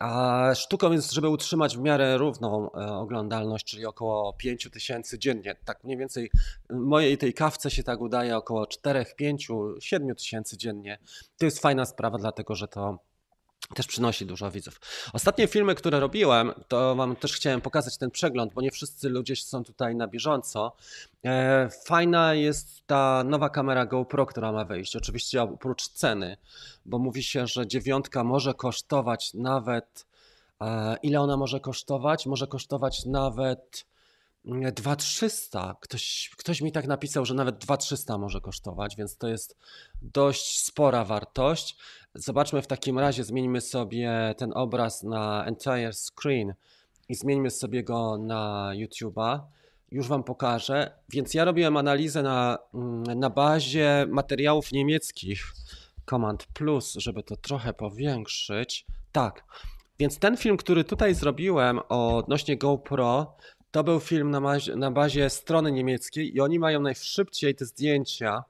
A 0.01 0.51
sztuką 0.55 0.91
jest, 0.91 1.11
żeby 1.11 1.29
utrzymać 1.29 1.77
w 1.77 1.81
miarę 1.81 2.17
równą 2.17 2.71
e, 2.71 2.93
oglądalność, 2.93 3.65
czyli 3.65 3.85
około 3.85 4.33
5 4.33 4.69
tysięcy 4.73 5.19
dziennie. 5.19 5.55
Tak 5.65 5.83
mniej 5.83 5.97
więcej 5.97 6.31
mojej 6.69 7.17
tej 7.17 7.33
kawce 7.33 7.71
się 7.71 7.83
tak 7.83 8.01
udaje 8.01 8.37
około 8.37 8.67
4, 8.67 9.05
5, 9.15 9.47
7 9.79 10.15
tysięcy 10.15 10.57
dziennie. 10.57 10.97
To 11.37 11.45
jest 11.45 11.59
fajna 11.59 11.85
sprawa, 11.85 12.17
dlatego 12.17 12.55
że 12.55 12.67
to 12.67 12.99
też 13.75 13.87
przynosi 13.87 14.25
dużo 14.25 14.51
widzów. 14.51 14.81
Ostatnie 15.13 15.47
filmy, 15.47 15.75
które 15.75 15.99
robiłem, 15.99 16.53
to 16.67 16.95
Wam 16.95 17.15
też 17.15 17.33
chciałem 17.33 17.61
pokazać 17.61 17.97
ten 17.97 18.11
przegląd, 18.11 18.53
bo 18.53 18.61
nie 18.61 18.71
wszyscy 18.71 19.09
ludzie 19.09 19.35
są 19.35 19.63
tutaj 19.63 19.95
na 19.95 20.07
bieżąco. 20.07 20.75
E, 21.25 21.69
fajna 21.85 22.33
jest 22.33 22.87
ta 22.87 23.23
nowa 23.23 23.49
kamera 23.49 23.85
GoPro, 23.85 24.25
która 24.25 24.51
ma 24.51 24.65
wyjść. 24.65 24.95
Oczywiście 24.95 25.41
oprócz 25.41 25.87
ceny, 25.87 26.37
bo 26.85 26.99
mówi 26.99 27.23
się, 27.23 27.47
że 27.47 27.67
dziewiątka 27.67 28.23
może 28.23 28.53
kosztować 28.53 29.33
nawet. 29.33 30.05
E, 30.61 30.97
ile 31.03 31.21
ona 31.21 31.37
może 31.37 31.59
kosztować? 31.59 32.25
Może 32.25 32.47
kosztować 32.47 33.05
nawet 33.05 33.85
2300. 34.45 35.75
Ktoś, 35.79 36.31
ktoś 36.37 36.61
mi 36.61 36.71
tak 36.71 36.87
napisał, 36.87 37.25
że 37.25 37.33
nawet 37.33 37.57
2300 37.57 38.17
może 38.17 38.41
kosztować, 38.41 38.95
więc 38.95 39.17
to 39.17 39.27
jest 39.27 39.57
dość 40.01 40.59
spora 40.59 41.05
wartość. 41.05 41.77
Zobaczmy 42.15 42.61
w 42.61 42.67
takim 42.67 42.99
razie, 42.99 43.23
zmieńmy 43.23 43.61
sobie 43.61 44.35
ten 44.37 44.51
obraz 44.55 45.03
na 45.03 45.45
entire 45.45 45.91
screen 45.93 46.53
i 47.09 47.15
zmieńmy 47.15 47.49
sobie 47.49 47.83
go 47.83 48.17
na 48.17 48.71
YouTube'a. 48.73 49.39
Już 49.91 50.07
Wam 50.07 50.23
pokażę. 50.23 50.91
Więc 51.09 51.33
ja 51.33 51.45
robiłem 51.45 51.77
analizę 51.77 52.23
na, 52.23 52.57
mm, 52.73 53.19
na 53.19 53.29
bazie 53.29 54.05
materiałów 54.09 54.71
niemieckich. 54.71 55.53
Command 56.09 56.45
Plus, 56.45 56.93
żeby 56.93 57.23
to 57.23 57.35
trochę 57.35 57.73
powiększyć. 57.73 58.85
Tak, 59.11 59.43
więc 59.99 60.19
ten 60.19 60.37
film, 60.37 60.57
który 60.57 60.83
tutaj 60.83 61.15
zrobiłem 61.15 61.79
odnośnie 61.89 62.57
GoPro, 62.57 63.37
to 63.71 63.83
był 63.83 63.99
film 63.99 64.31
na 64.31 64.57
na 64.75 64.91
bazie 64.91 65.29
strony 65.29 65.71
niemieckiej 65.71 66.35
i 66.35 66.41
oni 66.41 66.59
mają 66.59 66.81
najszybciej 66.81 67.55
te 67.55 67.65
zdjęcia. 67.65 68.43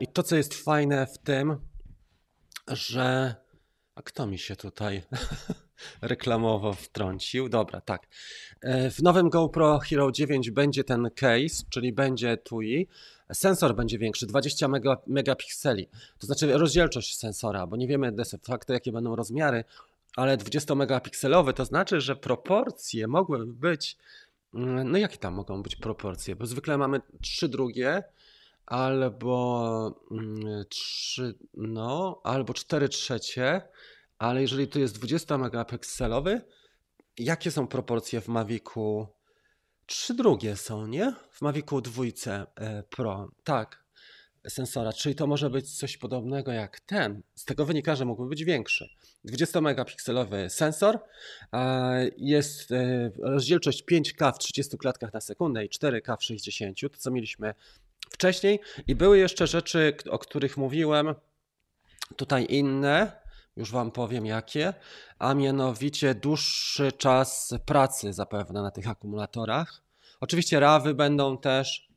I 0.00 0.06
to, 0.06 0.22
co 0.22 0.36
jest 0.36 0.54
fajne 0.54 1.06
w 1.06 1.18
tym, 1.18 1.56
że. 2.68 3.34
A 3.94 4.02
kto 4.02 4.26
mi 4.26 4.38
się 4.38 4.56
tutaj 4.56 5.02
reklamowo 6.02 6.72
wtrącił? 6.72 7.48
Dobra, 7.48 7.80
tak. 7.80 8.06
E, 8.60 8.90
w 8.90 9.02
nowym 9.02 9.30
GoPro 9.30 9.78
Hero 9.78 10.12
9 10.12 10.50
będzie 10.50 10.84
ten 10.84 11.10
case, 11.16 11.64
czyli 11.70 11.92
będzie 11.92 12.36
TUI. 12.36 12.88
Sensor 13.32 13.74
będzie 13.74 13.98
większy, 13.98 14.26
20 14.26 14.68
mega, 14.68 14.96
megapikseli. 15.06 15.88
To 16.18 16.26
znaczy 16.26 16.58
rozdzielczość 16.58 17.18
sensora, 17.18 17.66
bo 17.66 17.76
nie 17.76 17.86
wiemy 17.86 18.12
de 18.12 18.24
facto 18.42 18.72
jakie 18.72 18.92
będą 18.92 19.16
rozmiary, 19.16 19.64
ale 20.16 20.36
20 20.36 20.74
megapikselowy 20.74 21.52
to 21.52 21.64
znaczy, 21.64 22.00
że 22.00 22.16
proporcje 22.16 23.08
mogłyby 23.08 23.52
być. 23.52 23.96
Mm, 24.54 24.90
no 24.90 24.98
jakie 24.98 25.16
tam 25.16 25.34
mogą 25.34 25.62
być 25.62 25.76
proporcje? 25.76 26.36
Bo 26.36 26.46
zwykle 26.46 26.78
mamy 26.78 27.00
3 27.22 27.48
drugie 27.48 28.02
albo 28.66 30.04
3, 30.68 31.22
mm, 31.22 31.34
no, 31.54 32.20
albo 32.24 32.54
4 32.54 32.88
trzecie, 32.88 33.62
ale 34.18 34.42
jeżeli 34.42 34.68
to 34.68 34.78
jest 34.78 34.98
20 34.98 35.38
megapikselowy, 35.38 36.40
jakie 37.18 37.50
są 37.50 37.66
proporcje 37.66 38.20
w 38.20 38.28
Mavicu 38.28 39.06
3 39.86 40.14
drugie 40.14 40.56
są, 40.56 40.86
nie? 40.86 41.14
W 41.30 41.42
Mavicu 41.42 41.80
2 41.80 42.04
e, 42.56 42.82
Pro. 42.82 43.30
Tak, 43.44 43.84
sensora, 44.48 44.92
czyli 44.92 45.14
to 45.14 45.26
może 45.26 45.50
być 45.50 45.78
coś 45.78 45.96
podobnego 45.96 46.52
jak 46.52 46.80
ten. 46.80 47.22
Z 47.34 47.44
tego 47.44 47.64
wynika, 47.64 47.96
że 47.96 48.04
mógłby 48.04 48.28
być 48.28 48.44
większy. 48.44 48.88
20-megapikselowy 49.28 50.48
sensor, 50.48 50.98
jest 52.16 52.72
e, 52.72 53.10
rozdzielczość 53.18 53.84
5K 53.92 54.32
w 54.32 54.38
30 54.38 54.78
klatkach 54.78 55.12
na 55.12 55.20
sekundę 55.20 55.64
i 55.64 55.68
4K 55.68 56.16
w 56.16 56.24
60, 56.24 56.80
to 56.80 56.98
co 56.98 57.10
mieliśmy 57.10 57.54
wcześniej. 58.14 58.60
I 58.86 58.94
były 58.94 59.18
jeszcze 59.18 59.46
rzeczy, 59.46 59.96
o 60.10 60.18
których 60.18 60.56
mówiłem, 60.56 61.14
tutaj 62.16 62.46
inne, 62.48 63.24
już 63.56 63.70
Wam 63.70 63.90
powiem 63.90 64.26
jakie, 64.26 64.74
a 65.18 65.34
mianowicie 65.34 66.14
dłuższy 66.14 66.92
czas 66.92 67.54
pracy 67.66 68.12
zapewne 68.12 68.62
na 68.62 68.70
tych 68.70 68.88
akumulatorach. 68.88 69.82
Oczywiście 70.20 70.60
rawy 70.60 70.94
będą 70.94 71.38
też, 71.38 71.88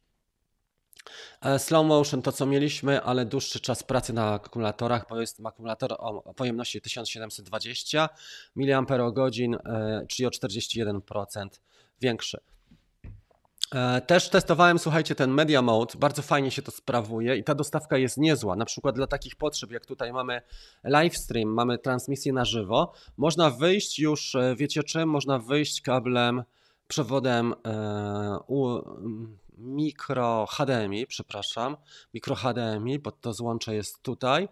E, 1.41 1.59
slow 1.59 1.85
motion 1.85 2.21
to 2.21 2.31
co 2.31 2.45
mieliśmy, 2.45 3.01
ale 3.01 3.25
dłuższy 3.25 3.59
czas 3.59 3.83
pracy 3.83 4.13
na 4.13 4.33
akumulatorach, 4.33 5.05
bo 5.09 5.21
jest 5.21 5.45
akumulator 5.45 5.95
o 5.99 6.33
pojemności 6.33 6.81
1720 6.81 8.09
mAh, 8.55 8.67
czyli 10.07 10.27
o 10.27 10.29
41% 10.29 11.47
większy. 12.01 12.39
E, 13.75 14.01
też 14.01 14.29
testowałem, 14.29 14.79
słuchajcie, 14.79 15.15
ten 15.15 15.31
Media 15.31 15.61
Mode, 15.61 15.93
bardzo 15.99 16.21
fajnie 16.21 16.51
się 16.51 16.61
to 16.61 16.71
sprawuje 16.71 17.37
i 17.37 17.43
ta 17.43 17.55
dostawka 17.55 17.97
jest 17.97 18.17
niezła. 18.17 18.55
Na 18.55 18.65
przykład 18.65 18.95
dla 18.95 19.07
takich 19.07 19.35
potrzeb, 19.35 19.71
jak 19.71 19.85
tutaj 19.85 20.13
mamy 20.13 20.41
live 20.83 21.17
stream, 21.17 21.49
mamy 21.49 21.77
transmisję 21.77 22.33
na 22.33 22.45
żywo, 22.45 22.93
można 23.17 23.49
wyjść 23.49 23.99
już, 23.99 24.35
e, 24.35 24.55
wiecie 24.55 24.83
czym? 24.83 25.09
Można 25.09 25.39
wyjść 25.39 25.81
kablem, 25.81 26.43
przewodem 26.87 27.53
u, 28.47 28.79
mikro 29.57 30.45
HDMI, 30.49 31.07
przepraszam, 31.07 31.77
mikro 32.13 32.35
HDMI, 32.35 32.99
bo 32.99 33.11
to 33.11 33.33
złącze 33.33 33.75
jest 33.75 34.03
tutaj 34.03 34.49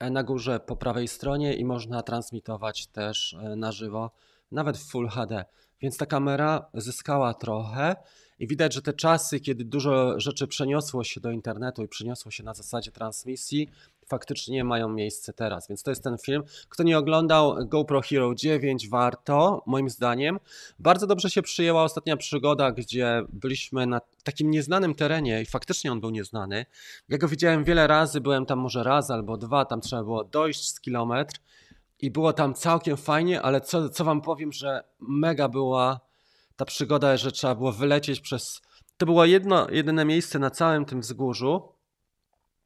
e, 0.00 0.10
na 0.10 0.22
górze 0.22 0.60
po 0.60 0.76
prawej 0.76 1.08
stronie 1.08 1.54
i 1.54 1.64
można 1.64 2.02
transmitować 2.02 2.86
też 2.86 3.34
e, 3.34 3.56
na 3.56 3.72
żywo, 3.72 4.10
nawet 4.52 4.78
w 4.78 4.90
Full 4.90 5.08
HD. 5.08 5.44
Więc 5.80 5.96
ta 5.96 6.06
kamera 6.06 6.66
zyskała 6.74 7.34
trochę 7.34 7.96
i 8.38 8.46
widać, 8.46 8.74
że 8.74 8.82
te 8.82 8.92
czasy, 8.92 9.40
kiedy 9.40 9.64
dużo 9.64 10.20
rzeczy 10.20 10.46
przeniosło 10.46 11.04
się 11.04 11.20
do 11.20 11.30
internetu 11.30 11.82
i 11.84 11.88
przeniosło 11.88 12.30
się 12.30 12.42
na 12.42 12.54
zasadzie 12.54 12.92
transmisji, 12.92 13.70
faktycznie 14.06 14.64
mają 14.64 14.88
miejsce 14.88 15.32
teraz. 15.32 15.68
Więc 15.68 15.82
to 15.82 15.90
jest 15.90 16.04
ten 16.04 16.18
film. 16.18 16.42
Kto 16.68 16.82
nie 16.82 16.98
oglądał 16.98 17.56
GoPro 17.66 18.00
Hero 18.00 18.34
9, 18.34 18.88
warto, 18.88 19.62
moim 19.66 19.90
zdaniem. 19.90 20.38
Bardzo 20.78 21.06
dobrze 21.06 21.30
się 21.30 21.42
przyjęła 21.42 21.82
ostatnia 21.82 22.16
przygoda, 22.16 22.72
gdzie 22.72 23.22
byliśmy 23.32 23.86
na 23.86 24.00
takim 24.24 24.50
nieznanym 24.50 24.94
terenie 24.94 25.42
i 25.42 25.46
faktycznie 25.46 25.92
on 25.92 26.00
był 26.00 26.10
nieznany. 26.10 26.66
Ja 27.08 27.18
go 27.18 27.28
widziałem 27.28 27.64
wiele 27.64 27.86
razy, 27.86 28.20
byłem 28.20 28.46
tam 28.46 28.58
może 28.58 28.82
raz 28.82 29.10
albo 29.10 29.36
dwa, 29.36 29.64
tam 29.64 29.80
trzeba 29.80 30.02
było 30.02 30.24
dojść 30.24 30.68
z 30.68 30.80
kilometr 30.80 31.40
i 32.00 32.10
było 32.10 32.32
tam 32.32 32.54
całkiem 32.54 32.96
fajnie, 32.96 33.42
ale 33.42 33.60
co, 33.60 33.88
co 33.88 34.04
wam 34.04 34.20
powiem, 34.22 34.52
że 34.52 34.84
mega 35.00 35.48
była 35.48 36.05
ta 36.56 36.64
przygoda, 36.64 37.16
że 37.16 37.32
trzeba 37.32 37.54
było 37.54 37.72
wylecieć 37.72 38.20
przez. 38.20 38.62
To 38.96 39.06
było 39.06 39.24
jedno, 39.24 39.70
jedyne 39.70 40.04
miejsce 40.04 40.38
na 40.38 40.50
całym 40.50 40.84
tym 40.84 41.00
wzgórzu, 41.00 41.72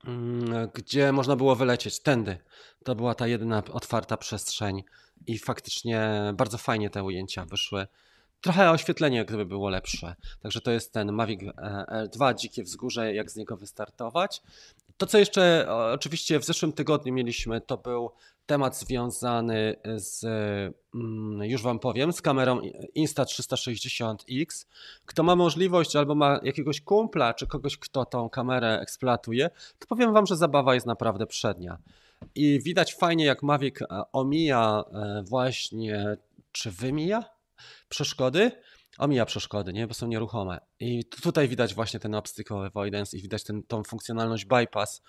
mm, 0.04 0.68
gdzie 0.74 1.12
można 1.12 1.36
było 1.36 1.56
wylecieć 1.56 2.00
tędy. 2.00 2.38
To 2.84 2.94
była 2.94 3.14
ta 3.14 3.26
jedyna 3.26 3.62
otwarta 3.72 4.16
przestrzeń 4.16 4.82
i 5.26 5.38
faktycznie 5.38 6.10
bardzo 6.34 6.58
fajnie 6.58 6.90
te 6.90 7.04
ujęcia 7.04 7.44
wyszły. 7.44 7.86
Trochę 8.40 8.70
oświetlenie 8.70 9.24
gdyby 9.24 9.46
było 9.46 9.68
lepsze. 9.68 10.16
Także 10.42 10.60
to 10.60 10.70
jest 10.70 10.92
ten 10.92 11.12
Mavic 11.12 11.40
e, 11.42 12.08
L2, 12.08 12.34
dzikie 12.34 12.62
wzgórze, 12.62 13.14
jak 13.14 13.30
z 13.30 13.36
niego 13.36 13.56
wystartować. 13.56 14.42
To, 14.96 15.06
co 15.06 15.18
jeszcze 15.18 15.66
oczywiście 15.92 16.38
w 16.38 16.44
zeszłym 16.44 16.72
tygodniu 16.72 17.12
mieliśmy, 17.12 17.60
to 17.60 17.76
był 17.76 18.10
temat 18.50 18.76
związany 18.76 19.76
z, 19.96 20.24
mm, 20.94 21.42
już 21.44 21.62
Wam 21.62 21.78
powiem, 21.78 22.12
z 22.12 22.22
kamerą 22.22 22.60
Insta360X. 22.96 24.66
Kto 25.06 25.22
ma 25.22 25.36
możliwość 25.36 25.96
albo 25.96 26.14
ma 26.14 26.40
jakiegoś 26.42 26.80
kumpla, 26.80 27.34
czy 27.34 27.46
kogoś, 27.46 27.76
kto 27.76 28.04
tą 28.04 28.28
kamerę 28.28 28.80
eksploatuje, 28.80 29.50
to 29.78 29.86
powiem 29.86 30.12
Wam, 30.12 30.26
że 30.26 30.36
zabawa 30.36 30.74
jest 30.74 30.86
naprawdę 30.86 31.26
przednia. 31.26 31.78
I 32.34 32.60
widać 32.64 32.94
fajnie, 32.94 33.24
jak 33.24 33.42
Mavic 33.42 33.82
e, 33.82 33.86
omija 34.12 34.84
e, 34.92 35.22
właśnie, 35.22 36.16
czy 36.52 36.70
wymija 36.70 37.24
przeszkody, 37.88 38.50
omija 38.98 39.26
przeszkody, 39.26 39.72
nie? 39.72 39.86
bo 39.86 39.94
są 39.94 40.06
nieruchome. 40.06 40.60
I 40.80 41.04
tutaj 41.04 41.48
widać 41.48 41.74
właśnie 41.74 42.00
ten 42.00 42.14
obstacle 42.14 42.56
avoidance 42.56 43.16
i 43.16 43.22
widać 43.22 43.44
ten, 43.44 43.62
tą 43.62 43.84
funkcjonalność 43.84 44.44
bypass, 44.44 45.02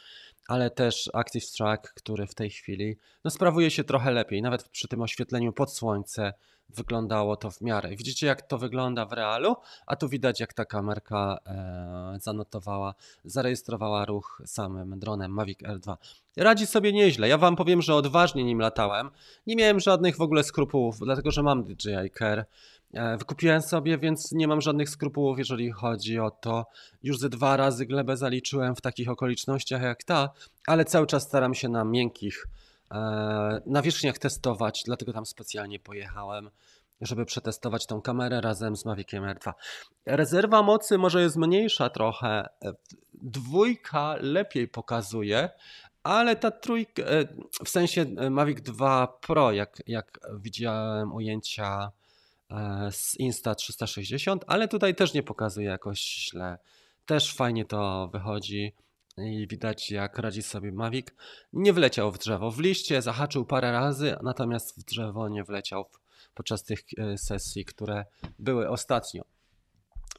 ale 0.48 0.70
też 0.70 1.10
Active 1.13 1.52
Track, 1.52 1.94
który 1.94 2.28
w 2.28 2.36
tej 2.36 2.50
chwili 2.50 2.98
no, 3.24 3.32
sprawuje 3.32 3.72
się 3.72 3.84
trochę 3.84 4.12
lepiej. 4.12 4.41
Nawet 4.41 4.70
przy 4.70 4.88
tym 4.88 5.02
oświetleniu 5.02 5.54
pod 5.54 5.74
słońce 5.74 6.34
wyglądało 6.76 7.36
to 7.36 7.52
w 7.52 7.62
miarę. 7.62 7.96
Widzicie, 7.96 8.28
jak 8.28 8.41
to 8.41 8.58
wygląda 8.58 9.06
w 9.06 9.13
realu, 9.13 9.56
a 9.86 9.96
tu 9.96 10.10
widać, 10.10 10.39
jak 10.39 10.54
ta 10.54 10.65
kamerka 10.65 11.38
e, 11.46 12.17
zanotowała, 12.22 12.96
zarejestrowała 13.24 14.06
ruch 14.06 14.41
samym 14.46 15.00
dronem 15.00 15.32
Mavic 15.32 15.60
R2. 15.60 15.98
Radzi 16.38 16.67
sobie 16.67 16.94
nieźle. 16.94 17.28
Ja 17.28 17.38
Wam 17.38 17.56
powiem, 17.56 17.82
że 17.82 17.96
odważnie 17.96 18.44
nim 18.44 18.60
latałem. 18.60 19.10
Nie 19.48 19.56
miałem 19.56 19.80
żadnych 19.80 20.17
w 20.17 20.22
ogóle 20.22 20.44
skrupułów, 20.44 21.00
dlatego 21.00 21.32
że 21.32 21.44
mam 21.44 21.63
DJI 21.63 22.12
Care. 22.17 22.46
E, 22.93 23.17
wykupiłem 23.17 23.62
sobie, 23.62 23.97
więc 23.97 24.32
nie 24.32 24.47
mam 24.47 24.62
żadnych 24.62 24.89
skrupułów, 24.89 25.39
jeżeli 25.39 25.71
chodzi 25.71 26.19
o 26.19 26.32
to. 26.32 26.65
Już 27.04 27.19
ze 27.19 27.30
dwa 27.30 27.58
razy 27.58 27.86
glebę 27.86 28.17
zaliczyłem 28.17 28.75
w 28.75 28.82
takich 28.82 29.10
okolicznościach 29.10 29.82
jak 29.82 30.04
ta, 30.04 30.30
ale 30.67 30.86
cały 30.86 31.08
czas 31.08 31.23
staram 31.23 31.54
się 31.54 31.69
na 31.69 31.84
miękkich 31.84 32.47
e, 32.91 33.62
nawierzchniach 33.65 34.17
testować, 34.17 34.84
dlatego 34.86 35.13
tam 35.13 35.25
specjalnie 35.25 35.80
pojechałem, 35.80 36.49
żeby 37.01 37.25
przetestować 37.25 37.86
tą 37.86 38.01
kamerę 38.01 38.41
razem 38.41 38.75
z 38.75 38.86
Maviciem 38.86 39.23
R2. 39.23 39.54
Rezerwa 40.06 40.62
mocy 40.62 40.97
może 40.97 41.21
jest 41.21 41.36
mniejsza 41.36 41.89
trochę, 41.89 42.49
dwójka 43.13 44.15
lepiej 44.19 44.67
pokazuje, 44.67 45.49
ale 46.04 46.36
ta 46.36 46.51
trójka, 46.51 47.04
e, 47.04 47.27
w 47.65 47.69
sensie 47.69 48.06
Mavic 48.30 48.62
2 48.62 49.08
Pro, 49.08 49.51
jak, 49.51 49.82
jak 49.88 50.19
widziałem 50.39 51.13
ujęcia 51.13 51.91
E, 51.91 52.01
z 52.92 53.20
Insta 53.20 53.56
360, 53.56 54.44
ale 54.48 54.68
tutaj 54.68 54.96
też 54.96 55.14
nie 55.14 55.24
pokazuje 55.24 55.68
jakoś 55.68 56.00
źle. 56.00 56.58
Też 57.06 57.34
fajnie 57.34 57.66
to 57.66 58.10
wychodzi 58.14 58.74
i 59.18 59.48
widać 59.48 59.92
jak 59.92 60.18
radzi 60.18 60.42
sobie 60.42 60.72
Mavic. 60.72 61.08
Nie 61.54 61.74
wleciał 61.74 62.12
w 62.12 62.18
drzewo. 62.18 62.52
W 62.52 62.60
liście 62.60 63.02
zahaczył 63.02 63.46
parę 63.46 63.72
razy, 63.72 64.16
natomiast 64.24 64.80
w 64.80 64.84
drzewo 64.84 65.30
nie 65.30 65.44
wleciał 65.44 65.86
podczas 66.34 66.64
tych 66.64 66.80
e, 66.98 67.18
sesji, 67.18 67.66
które 67.66 68.06
były 68.40 68.70
ostatnio. 68.70 69.24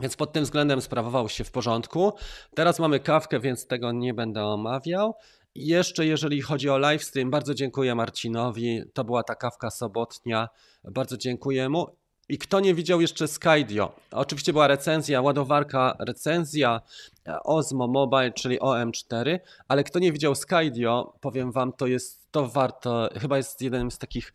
Więc 0.01 0.17
pod 0.17 0.33
tym 0.33 0.45
względem 0.45 0.81
sprawował 0.81 1.29
się 1.29 1.45
w 1.45 1.51
porządku. 1.51 2.13
Teraz 2.55 2.79
mamy 2.79 3.01
kawkę, 3.01 3.41
więc 3.41 3.67
tego 3.67 3.93
nie 3.93 4.15
będę 4.15 4.45
omawiał. 4.45 5.15
Jeszcze 5.55 6.07
jeżeli 6.07 6.43
chodzi 6.43 6.71
o 6.71 6.79
livestream, 6.79 7.31
bardzo 7.31 7.55
dziękuję 7.55 7.95
Marcinowi. 7.95 8.83
To 8.95 9.05
była 9.05 9.23
ta 9.23 9.35
kawka 9.35 9.71
sobotnia. 9.71 10.49
Bardzo 10.85 11.17
dziękuję 11.17 11.69
mu. 11.69 12.02
I 12.29 12.39
kto 12.39 12.61
nie 12.61 12.75
widział 12.75 13.01
jeszcze 13.01 13.29
Skydio? 13.29 13.97
Oczywiście 14.11 14.53
była 14.53 14.67
recenzja, 14.67 15.23
ładowarka, 15.23 15.97
recenzja 15.99 16.81
e, 17.27 17.43
Osmo 17.43 17.89
Mobile, 17.89 18.33
czyli 18.33 18.61
OM4, 18.61 19.39
ale 19.69 19.85
kto 19.85 19.99
nie 19.99 20.13
widział 20.13 20.35
Skydio, 20.35 21.15
powiem 21.21 21.53
wam, 21.53 21.73
to 21.73 21.87
jest 21.87 22.33
to 22.33 22.49
warto, 22.49 23.09
chyba 23.21 23.37
jest 23.37 23.63
jeden 23.63 23.91
z 23.91 23.99
takich 23.99 24.35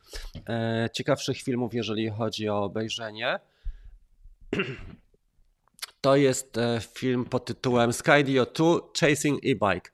e, 0.50 0.90
ciekawszych 0.94 1.38
filmów, 1.42 1.74
jeżeli 1.74 2.10
chodzi 2.10 2.50
o 2.50 2.64
obejrzenie. 2.64 3.40
To 6.02 6.16
jest 6.16 6.58
e, 6.58 6.82
film 6.94 7.26
pod 7.26 7.46
tytułem 7.46 7.94
Skydio 7.94 8.46
2 8.46 8.66
Chasing 9.00 9.40
e-bike. 9.46 9.92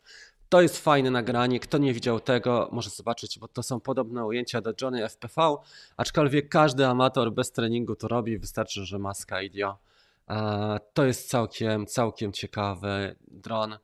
To 0.53 0.61
jest 0.61 0.77
fajne 0.77 1.11
nagranie. 1.11 1.59
Kto 1.59 1.77
nie 1.77 1.93
widział 1.93 2.19
tego, 2.19 2.69
może 2.71 2.89
zobaczyć, 2.89 3.39
bo 3.39 3.47
to 3.47 3.63
są 3.63 3.79
podobne 3.79 4.25
ujęcia 4.25 4.61
do 4.61 4.73
Johnny 4.81 5.09
FPV, 5.09 5.55
aczkolwiek 5.97 6.49
każdy 6.49 6.87
amator 6.87 7.33
bez 7.33 7.51
treningu 7.51 7.95
to 7.95 8.07
robi, 8.07 8.37
wystarczy, 8.37 8.85
że 8.85 8.99
ma 8.99 9.13
Skydio. 9.13 9.77
To 10.93 11.05
jest 11.05 11.29
całkiem, 11.29 11.85
całkiem 11.85 12.33
ciekawy 12.33 13.15
dron. 13.27 13.77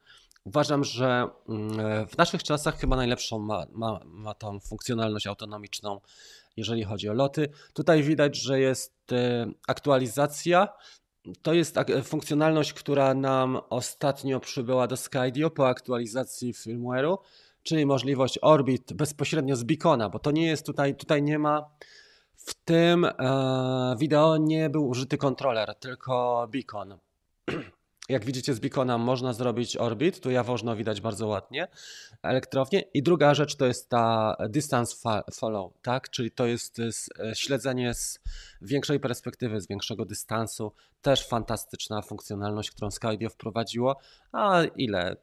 Uważam, 0.43 0.83
że 0.83 1.27
mm, 1.49 2.07
w 2.07 2.17
naszych 2.17 2.43
czasach 2.43 2.77
chyba 2.77 2.95
najlepszą 2.95 3.39
ma, 3.39 3.65
ma, 3.71 3.99
ma 4.05 4.33
tą 4.33 4.59
funkcjonalność 4.59 5.27
autonomiczną, 5.27 6.01
jeżeli 6.57 6.83
chodzi 6.83 7.09
o 7.09 7.13
loty. 7.13 7.49
Tutaj 7.73 8.03
widać, 8.03 8.35
że 8.35 8.59
jest 8.59 9.11
y, 9.11 9.15
aktualizacja 9.67 10.67
to 11.41 11.53
jest 11.53 11.75
funkcjonalność, 12.03 12.73
która 12.73 13.13
nam 13.13 13.59
ostatnio 13.69 14.39
przybyła 14.39 14.87
do 14.87 14.97
Skydio 14.97 15.49
po 15.49 15.67
aktualizacji 15.67 16.53
firmware'u, 16.53 17.17
czyli 17.63 17.85
możliwość 17.85 18.39
orbit 18.41 18.93
bezpośrednio 18.93 19.55
z 19.55 19.63
beacona, 19.63 20.09
bo 20.09 20.19
to 20.19 20.31
nie 20.31 20.45
jest 20.45 20.65
tutaj, 20.65 20.95
tutaj 20.95 21.23
nie 21.23 21.39
ma 21.39 21.69
w 22.35 22.53
tym 22.53 23.05
e, 23.05 23.95
wideo 23.99 24.37
nie 24.37 24.69
był 24.69 24.87
użyty 24.87 25.17
kontroler, 25.17 25.75
tylko 25.75 26.47
beacon. 26.51 26.97
Jak 28.09 28.25
widzicie 28.25 28.53
z 28.53 28.59
Beacona 28.59 28.97
można 28.97 29.33
zrobić 29.33 29.77
orbit, 29.77 30.19
tu 30.19 30.31
jawożno 30.31 30.75
widać 30.75 31.01
bardzo 31.01 31.27
ładnie 31.27 31.67
elektrownię. 32.23 32.83
I 32.93 33.03
druga 33.03 33.33
rzecz 33.33 33.55
to 33.55 33.65
jest 33.65 33.89
ta 33.89 34.35
distance 34.49 34.95
follow, 35.33 35.73
tak? 35.81 36.09
czyli 36.09 36.31
to 36.31 36.45
jest 36.45 36.79
e, 36.79 36.91
śledzenie 37.35 37.93
z 37.93 38.19
większej 38.61 38.99
perspektywy, 38.99 39.61
z 39.61 39.67
większego 39.67 40.05
dystansu. 40.05 40.73
Też 41.01 41.27
fantastyczna 41.27 42.01
funkcjonalność, 42.01 42.71
którą 42.71 42.91
Skydio 42.91 43.29
wprowadziło. 43.29 43.97
A 44.31 44.63
ile? 44.63 45.15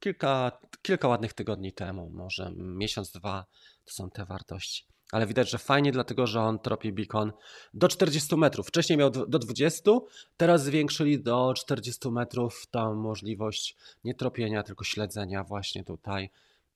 Kilka, 0.00 0.52
kilka 0.82 1.08
ładnych 1.08 1.32
tygodni 1.32 1.72
temu, 1.72 2.10
może 2.10 2.52
miesiąc, 2.56 3.10
dwa, 3.10 3.46
to 3.84 3.92
są 3.92 4.10
te 4.10 4.24
wartości 4.24 4.89
ale 5.12 5.26
widać, 5.26 5.50
że 5.50 5.58
fajnie, 5.58 5.92
dlatego 5.92 6.26
że 6.26 6.40
on 6.40 6.58
tropi 6.58 6.92
beacon 6.92 7.32
do 7.74 7.88
40 7.88 8.36
metrów. 8.36 8.68
Wcześniej 8.68 8.98
miał 8.98 9.10
do 9.10 9.38
20, 9.38 9.90
teraz 10.36 10.64
zwiększyli 10.64 11.22
do 11.22 11.54
40 11.56 12.10
metrów 12.10 12.66
tą 12.70 12.94
możliwość 12.94 13.76
nie 14.04 14.14
tropienia, 14.14 14.62
tylko 14.62 14.84
śledzenia 14.84 15.44
właśnie 15.44 15.84
tutaj 15.84 16.30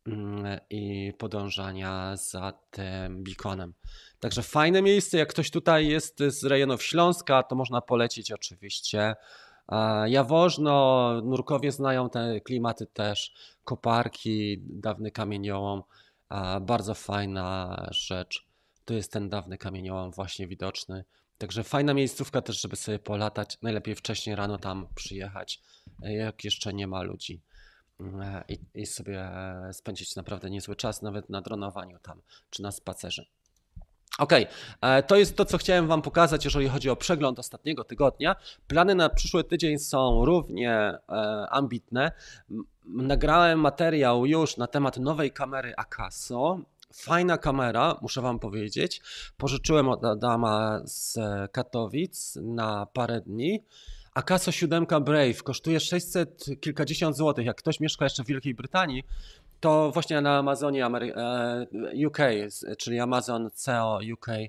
mm, 0.06 0.58
i 0.70 1.12
podążania 1.18 2.16
za 2.16 2.52
tym 2.70 3.24
beaconem. 3.24 3.74
Także 4.20 4.42
fajne 4.42 4.82
miejsce, 4.82 5.18
jak 5.18 5.28
ktoś 5.28 5.50
tutaj 5.50 5.86
jest 5.88 6.18
z 6.28 6.44
rejonów 6.44 6.82
Śląska, 6.82 7.42
to 7.42 7.54
można 7.54 7.80
polecić 7.80 8.32
oczywiście. 8.32 9.14
Jawożno, 10.06 11.12
Nurkowie 11.24 11.72
znają 11.72 12.10
te 12.10 12.40
klimaty 12.40 12.86
też, 12.86 13.34
koparki, 13.64 14.58
dawny 14.60 15.10
kamieniołom. 15.10 15.82
Bardzo 16.60 16.94
fajna 16.94 17.76
rzecz. 17.90 18.46
To 18.84 18.94
jest 18.94 19.12
ten 19.12 19.28
dawny 19.28 19.58
kamieniołom 19.58 20.10
właśnie 20.10 20.46
widoczny. 20.46 21.04
Także 21.38 21.64
fajna 21.64 21.94
miejscówka 21.94 22.42
też, 22.42 22.60
żeby 22.60 22.76
sobie 22.76 22.98
polatać. 22.98 23.58
Najlepiej 23.62 23.94
wcześniej 23.94 24.36
rano 24.36 24.58
tam 24.58 24.88
przyjechać, 24.94 25.60
jak 26.02 26.44
jeszcze 26.44 26.74
nie 26.74 26.86
ma 26.86 27.02
ludzi. 27.02 27.42
E, 28.00 28.44
I, 28.48 28.58
i 28.74 28.86
sobie 28.86 29.30
spędzić 29.72 30.16
naprawdę 30.16 30.50
niezły 30.50 30.76
czas, 30.76 31.02
nawet 31.02 31.30
na 31.30 31.40
dronowaniu 31.40 31.98
tam, 31.98 32.22
czy 32.50 32.62
na 32.62 32.72
spacerze. 32.72 33.26
Ok, 34.18 34.32
e, 34.80 35.02
to 35.02 35.16
jest 35.16 35.36
to, 35.36 35.44
co 35.44 35.58
chciałem 35.58 35.86
Wam 35.86 36.02
pokazać, 36.02 36.44
jeżeli 36.44 36.68
chodzi 36.68 36.90
o 36.90 36.96
przegląd 36.96 37.38
ostatniego 37.38 37.84
tygodnia. 37.84 38.36
Plany 38.66 38.94
na 38.94 39.08
przyszły 39.08 39.44
tydzień 39.44 39.78
są 39.78 40.24
równie 40.24 40.70
e, 40.72 41.00
ambitne. 41.50 42.12
Nagrałem 42.86 43.60
materiał 43.60 44.26
już 44.26 44.56
na 44.56 44.66
temat 44.66 44.96
nowej 44.98 45.32
kamery 45.32 45.74
Akaso. 45.76 46.58
Fajna 46.92 47.38
kamera, 47.38 47.98
muszę 48.02 48.20
Wam 48.20 48.38
powiedzieć. 48.38 49.02
Pożyczyłem 49.36 49.88
od 49.88 50.04
Adama 50.04 50.80
z 50.84 51.18
Katowic 51.52 52.38
na 52.42 52.86
parę 52.86 53.20
dni. 53.20 53.62
Akaso 54.14 54.52
7 54.52 54.86
Brave 54.86 55.42
kosztuje 55.42 55.80
600 55.80 56.46
kilkadziesiąt 56.60 57.16
złotych. 57.16 57.46
Jak 57.46 57.56
ktoś 57.56 57.80
mieszka 57.80 58.04
jeszcze 58.04 58.24
w 58.24 58.26
Wielkiej 58.26 58.54
Brytanii, 58.54 59.02
to 59.60 59.90
właśnie 59.90 60.20
na 60.20 60.38
Amazonie 60.38 60.84
Amery 60.84 61.14
e, 61.14 61.66
UK, 62.06 62.18
czyli 62.78 63.00
Amazon 63.00 63.50
CO 63.54 63.98
UK, 64.12 64.28
e, 64.28 64.48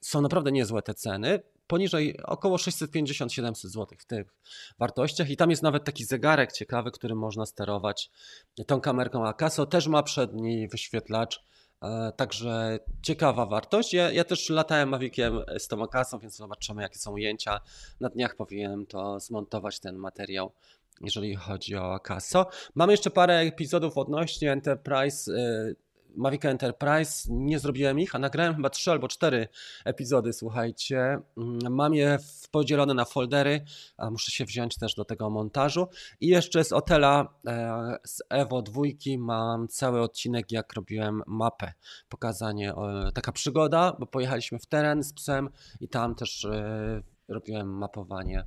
są 0.00 0.20
naprawdę 0.20 0.52
niezłe 0.52 0.82
te 0.82 0.94
ceny. 0.94 1.40
Poniżej 1.66 2.22
około 2.22 2.56
650-700 2.56 3.52
zł 3.52 3.86
w 3.98 4.04
tych 4.04 4.34
wartościach 4.78 5.30
i 5.30 5.36
tam 5.36 5.50
jest 5.50 5.62
nawet 5.62 5.84
taki 5.84 6.04
zegarek 6.04 6.52
ciekawy, 6.52 6.90
którym 6.90 7.18
można 7.18 7.46
sterować 7.46 8.10
tą 8.66 8.80
kamerką 8.80 9.26
Akaso. 9.26 9.66
Też 9.66 9.86
ma 9.86 10.02
przedni 10.02 10.68
wyświetlacz, 10.68 11.44
e, 11.82 12.12
także 12.16 12.78
ciekawa 13.02 13.46
wartość. 13.46 13.94
Ja, 13.94 14.12
ja 14.12 14.24
też 14.24 14.50
latałem 14.50 14.88
Maviciem 14.88 15.40
z 15.58 15.68
tą 15.68 15.82
Akasą, 15.82 16.18
więc 16.18 16.36
zobaczymy 16.36 16.82
jakie 16.82 16.98
są 16.98 17.12
ujęcia. 17.12 17.60
Na 18.00 18.08
dniach 18.08 18.36
powinienem 18.36 18.86
to 18.86 19.20
zmontować 19.20 19.80
ten 19.80 19.96
materiał 19.96 20.52
jeżeli 21.00 21.34
chodzi 21.34 21.76
o 21.76 21.94
Akaso. 21.94 22.46
Mamy 22.74 22.92
jeszcze 22.92 23.10
parę 23.10 23.38
epizodów 23.38 23.98
odnośnie 23.98 24.52
Enterprise 24.52 25.32
y, 26.16 26.20
Mavic 26.20 26.44
Enterprise. 26.44 27.28
Nie 27.30 27.58
zrobiłem 27.58 28.00
ich, 28.00 28.14
a 28.14 28.18
nagrałem 28.18 28.54
chyba 28.56 28.70
trzy 28.70 28.90
albo 28.90 29.08
cztery 29.08 29.48
epizody, 29.84 30.32
słuchajcie. 30.32 31.18
Mm, 31.36 31.74
mam 31.74 31.94
je 31.94 32.18
podzielone 32.50 32.94
na 32.94 33.04
foldery, 33.04 33.64
a 33.96 34.10
muszę 34.10 34.30
się 34.30 34.44
wziąć 34.44 34.78
też 34.78 34.94
do 34.94 35.04
tego 35.04 35.30
montażu. 35.30 35.88
I 36.20 36.26
jeszcze 36.26 36.64
z 36.64 36.72
Otela, 36.72 37.34
e, 37.46 37.98
z 38.04 38.22
Evo 38.28 38.62
2 38.62 38.82
mam 39.18 39.68
cały 39.68 40.00
odcinek, 40.00 40.52
jak 40.52 40.72
robiłem 40.72 41.22
mapę. 41.26 41.72
Pokazanie, 42.08 42.74
taka 43.14 43.32
przygoda, 43.32 43.96
bo 43.98 44.06
pojechaliśmy 44.06 44.58
w 44.58 44.66
teren 44.66 45.02
z 45.02 45.12
psem 45.12 45.50
i 45.80 45.88
tam 45.88 46.14
też 46.14 46.44
e, 46.44 47.15
robiłem 47.28 47.78
mapowanie 47.78 48.44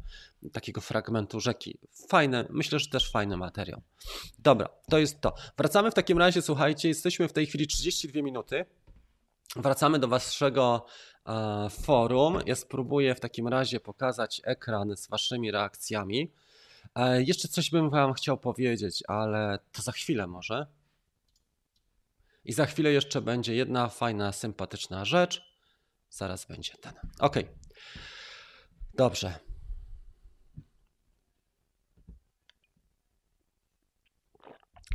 takiego 0.54 0.82
fragmentu 0.82 1.40
rzeki. 1.40 1.78
Fajne, 2.10 2.48
myślę, 2.50 2.80
że 2.80 2.90
też 2.90 3.12
fajny 3.12 3.38
materiał. 3.38 3.82
Dobra, 4.40 4.70
to 4.90 4.98
jest 4.98 5.22
to. 5.22 5.34
Wracamy 5.58 5.92
w 5.92 5.94
takim 5.94 6.18
razie, 6.18 6.42
słuchajcie, 6.42 6.88
jesteśmy 6.88 7.28
w 7.28 7.34
tej 7.34 7.46
chwili 7.46 7.68
32 7.68 8.22
minuty. 8.22 8.66
Wracamy 9.56 10.00
do 10.00 10.08
waszego 10.08 10.86
e, 11.26 11.70
forum. 11.70 12.40
Ja 12.46 12.56
spróbuję 12.56 13.16
w 13.16 13.20
takim 13.20 13.48
razie 13.48 13.80
pokazać 13.80 14.42
ekran 14.44 14.98
z 14.98 15.08
waszymi 15.08 15.52
reakcjami. 15.52 16.32
E, 16.96 17.24
jeszcze 17.24 17.48
coś 17.48 17.70
bym 17.70 17.90
wam 17.90 18.14
chciał 18.14 18.38
powiedzieć, 18.38 19.04
ale 19.08 19.60
to 19.72 19.82
za 19.82 19.92
chwilę 19.92 20.28
może. 20.28 20.68
I 22.46 22.54
za 22.54 22.66
chwilę 22.66 22.92
jeszcze 22.92 23.22
będzie 23.22 23.56
jedna 23.56 23.88
fajna, 23.88 24.32
sympatyczna 24.32 25.06
rzecz. 25.06 25.42
Zaraz 26.10 26.46
będzie 26.46 26.74
ten. 26.82 26.94
Ok. 27.20 27.36
Dobrze. 28.94 29.40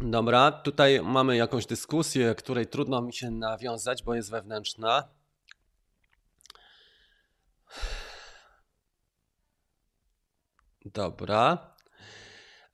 Dobra, 0.03 0.53
tutaj 0.53 1.03
mamy 1.03 1.37
jakąś 1.37 1.67
dyskusję, 1.67 2.35
której 2.35 2.67
trudno 2.67 3.03
mi 3.03 3.15
się 3.15 3.31
nawiązać, 3.31 4.03
bo 4.03 4.15
jest 4.15 4.31
wewnętrzna. 4.31 5.09
Dobra. 10.85 11.74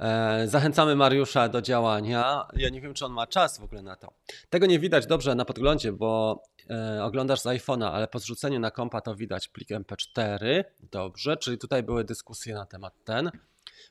E, 0.01 0.49
zachęcamy 0.49 0.97
Mariusza 0.97 1.49
do 1.49 1.63
działania. 1.63 2.47
Ja 2.57 2.69
nie 2.69 2.81
wiem, 2.81 2.95
czy 2.95 3.05
on 3.05 3.13
ma 3.13 3.27
czas 3.27 3.59
w 3.59 3.65
ogóle 3.65 3.83
na 3.83 3.97
to. 3.97 4.13
Tego 4.51 4.67
nie 4.67 4.79
widać 4.79 5.07
dobrze 5.07 5.35
na 5.35 5.45
podglądzie, 5.45 5.93
bo 5.93 6.43
e, 6.71 7.05
oglądasz 7.05 7.41
z 7.41 7.45
iPhone'a, 7.45 7.91
ale 7.93 8.09
po 8.09 8.19
zrzuceniu 8.19 8.61
na 8.61 8.71
kompa 8.71 9.01
to 9.01 9.15
widać 9.15 9.49
plik 9.49 9.69
MP4. 9.69 10.65
Dobrze, 10.81 11.37
czyli 11.37 11.59
tutaj 11.59 11.83
były 11.83 12.05
dyskusje 12.05 12.55
na 12.55 12.67
temat 12.67 12.95
ten. 13.05 13.31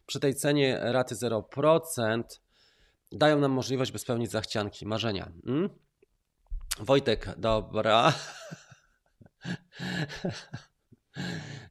Przy 0.06 0.20
tej 0.20 0.36
cenie 0.36 0.80
raty 0.82 1.16
0% 1.16 2.24
dają 3.12 3.40
nam 3.40 3.52
możliwość, 3.52 3.92
by 3.92 4.00
spełnić 4.00 4.32
zachcianki, 4.32 4.86
marzenia. 4.86 5.32
Hmm? 5.46 5.70
Wojtek, 6.80 7.30
dobra. 7.38 8.14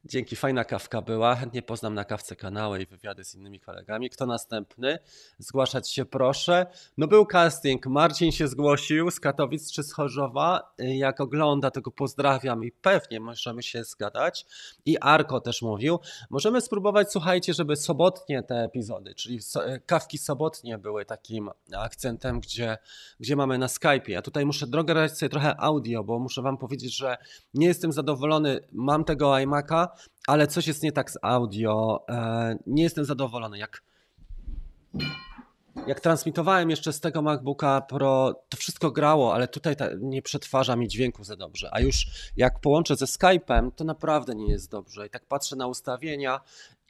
Dzięki, 0.08 0.36
fajna 0.36 0.64
kawka 0.64 1.02
była. 1.02 1.34
Chętnie 1.34 1.62
poznam 1.62 1.94
na 1.94 2.04
kawce 2.04 2.36
kanały 2.36 2.82
i 2.82 2.86
wywiady 2.86 3.24
z 3.24 3.34
innymi 3.34 3.60
kolegami. 3.60 4.10
Kto 4.10 4.26
następny? 4.26 4.98
Zgłaszać 5.38 5.90
się 5.90 6.04
proszę. 6.04 6.66
No 6.98 7.06
był 7.06 7.26
casting, 7.26 7.86
Marcin 7.86 8.32
się 8.32 8.48
zgłosił 8.48 9.10
z 9.10 9.20
Katowic 9.20 9.72
czy 9.72 9.82
z 9.82 9.92
Chorzowa. 9.92 10.74
Jak 10.78 11.20
ogląda, 11.20 11.70
to 11.70 11.80
go 11.80 11.90
pozdrawiam 11.90 12.64
i 12.64 12.72
pewnie 12.72 13.20
możemy 13.20 13.62
się 13.62 13.84
zgadać. 13.84 14.46
I 14.86 14.98
Arko 14.98 15.40
też 15.40 15.62
mówił. 15.62 15.98
Możemy 16.30 16.60
spróbować, 16.60 17.12
słuchajcie, 17.12 17.54
żeby 17.54 17.76
sobotnie 17.76 18.42
te 18.42 18.54
epizody, 18.54 19.14
czyli 19.14 19.38
kawki 19.86 20.18
sobotnie 20.18 20.78
były 20.78 21.04
takim 21.04 21.50
akcentem, 21.76 22.40
gdzie, 22.40 22.78
gdzie 23.20 23.36
mamy 23.36 23.58
na 23.58 23.66
Skype'ie. 23.66 24.10
Ja 24.10 24.22
tutaj 24.22 24.46
muszę 24.46 24.66
drogę 24.66 25.08
sobie 25.08 25.30
trochę 25.30 25.60
audio, 25.60 26.04
bo 26.04 26.18
muszę 26.18 26.42
wam 26.42 26.58
powiedzieć, 26.58 26.96
że 26.96 27.16
nie 27.54 27.66
jestem 27.66 27.92
zadowolony. 27.92 28.60
Mam 28.72 29.04
tego 29.04 29.30
iMac'a, 29.30 29.88
ale 30.26 30.46
coś 30.46 30.66
jest 30.66 30.82
nie 30.82 30.92
tak 30.92 31.10
z 31.10 31.18
audio. 31.22 32.04
E, 32.08 32.58
nie 32.66 32.82
jestem 32.82 33.04
zadowolony. 33.04 33.58
Jak, 33.58 33.82
jak 35.86 36.00
transmitowałem 36.00 36.70
jeszcze 36.70 36.92
z 36.92 37.00
tego 37.00 37.22
MacBooka 37.22 37.80
Pro, 37.80 38.42
to 38.48 38.56
wszystko 38.56 38.90
grało, 38.90 39.34
ale 39.34 39.48
tutaj 39.48 39.76
nie 39.98 40.22
przetwarza 40.22 40.76
mi 40.76 40.88
dźwięku 40.88 41.24
za 41.24 41.36
dobrze. 41.36 41.68
A 41.72 41.80
już 41.80 42.06
jak 42.36 42.60
połączę 42.60 42.96
ze 42.96 43.06
Skype'em, 43.06 43.70
to 43.76 43.84
naprawdę 43.84 44.34
nie 44.34 44.52
jest 44.52 44.70
dobrze. 44.70 45.06
I 45.06 45.10
tak 45.10 45.26
patrzę 45.26 45.56
na 45.56 45.66
ustawienia 45.66 46.40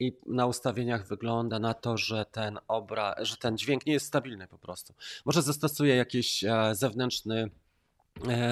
i 0.00 0.12
na 0.26 0.46
ustawieniach 0.46 1.06
wygląda 1.06 1.58
na 1.58 1.74
to, 1.74 1.96
że 1.96 2.24
ten 2.24 2.58
obraz, 2.68 3.14
że 3.22 3.36
ten 3.36 3.58
dźwięk 3.58 3.86
nie 3.86 3.92
jest 3.92 4.06
stabilny 4.06 4.46
po 4.46 4.58
prostu. 4.58 4.94
Może 5.24 5.42
zastosuję 5.42 5.96
jakiś 5.96 6.44
e, 6.44 6.74
zewnętrzny 6.74 7.50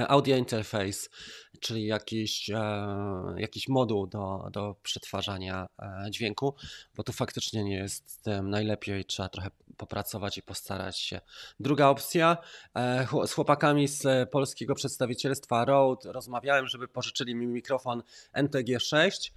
audio 0.08 0.36
interface, 0.36 1.08
czyli 1.60 1.86
jakiś, 1.86 2.50
e, 2.50 2.86
jakiś 3.36 3.68
moduł 3.68 4.06
do, 4.06 4.48
do 4.52 4.76
przetwarzania 4.82 5.66
e, 5.78 6.10
dźwięku, 6.10 6.54
bo 6.94 7.02
tu 7.02 7.12
faktycznie 7.12 7.64
nie 7.64 7.76
jest 7.76 8.22
tym 8.22 8.50
najlepiej, 8.50 9.04
trzeba 9.04 9.28
trochę 9.28 9.50
popracować 9.76 10.38
i 10.38 10.42
postarać 10.42 10.98
się. 10.98 11.20
Druga 11.60 11.88
opcja, 11.88 12.36
z 13.26 13.32
chłopakami 13.32 13.88
z 13.88 14.30
polskiego 14.30 14.74
przedstawicielstwa 14.74 15.64
Rode 15.64 16.12
rozmawiałem, 16.12 16.66
żeby 16.66 16.88
pożyczyli 16.88 17.34
mi 17.34 17.46
mikrofon 17.46 18.02
NTG6 18.34 19.30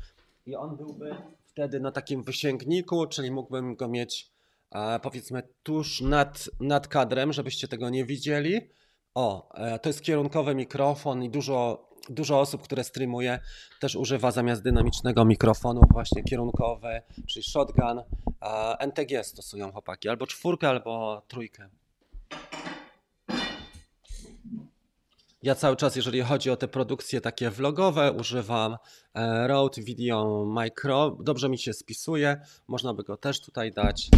i 0.46 0.56
on 0.56 0.78
byłby 0.78 1.16
wtedy 1.46 1.80
na 1.80 1.92
takim 1.92 2.24
wysięgniku, 2.24 3.08
czyli 3.08 3.32
mógłbym 3.32 3.76
go 3.76 3.88
mieć 3.88 4.32
powiedzmy 5.02 5.44
tuż 5.64 6.02
nad, 6.02 6.50
nad 6.60 6.88
kadrem, 6.88 7.34
żebyście 7.34 7.68
tego 7.68 7.90
nie 7.90 8.06
widzieli 8.06 8.70
o, 9.16 9.54
e, 9.54 9.80
to 9.80 9.90
jest 9.90 10.02
kierunkowy 10.02 10.56
mikrofon 10.56 11.24
i 11.24 11.30
dużo, 11.30 11.90
dużo 12.10 12.40
osób, 12.40 12.62
które 12.62 12.84
streamuje, 12.84 13.40
też 13.80 13.96
używa 13.96 14.32
zamiast 14.32 14.64
dynamicznego 14.64 15.26
mikrofonu 15.26 15.82
właśnie 15.92 16.24
kierunkowy, 16.24 17.02
czyli 17.28 17.44
shotgun. 17.44 18.04
NTG 18.80 19.24
stosują 19.24 19.72
chłopaki, 19.72 20.10
albo 20.10 20.28
czwórkę, 20.28 20.70
albo 20.70 21.22
trójkę. 21.28 21.70
Ja 25.44 25.56
cały 25.56 25.76
czas, 25.76 25.96
jeżeli 25.96 26.22
chodzi 26.22 26.50
o 26.50 26.58
te 26.58 26.68
produkcje 26.68 27.22
takie 27.22 27.50
vlogowe, 27.50 28.12
używam 28.12 28.78
e, 29.14 29.48
Rode 29.48 29.82
Video 29.82 30.46
Micro. 30.46 31.18
Dobrze 31.20 31.50
mi 31.50 31.58
się 31.58 31.74
spisuje. 31.74 32.42
Można 32.68 32.94
by 32.94 33.04
go 33.04 33.18
też 33.18 33.42
tutaj 33.42 33.72
dać. 33.72 34.10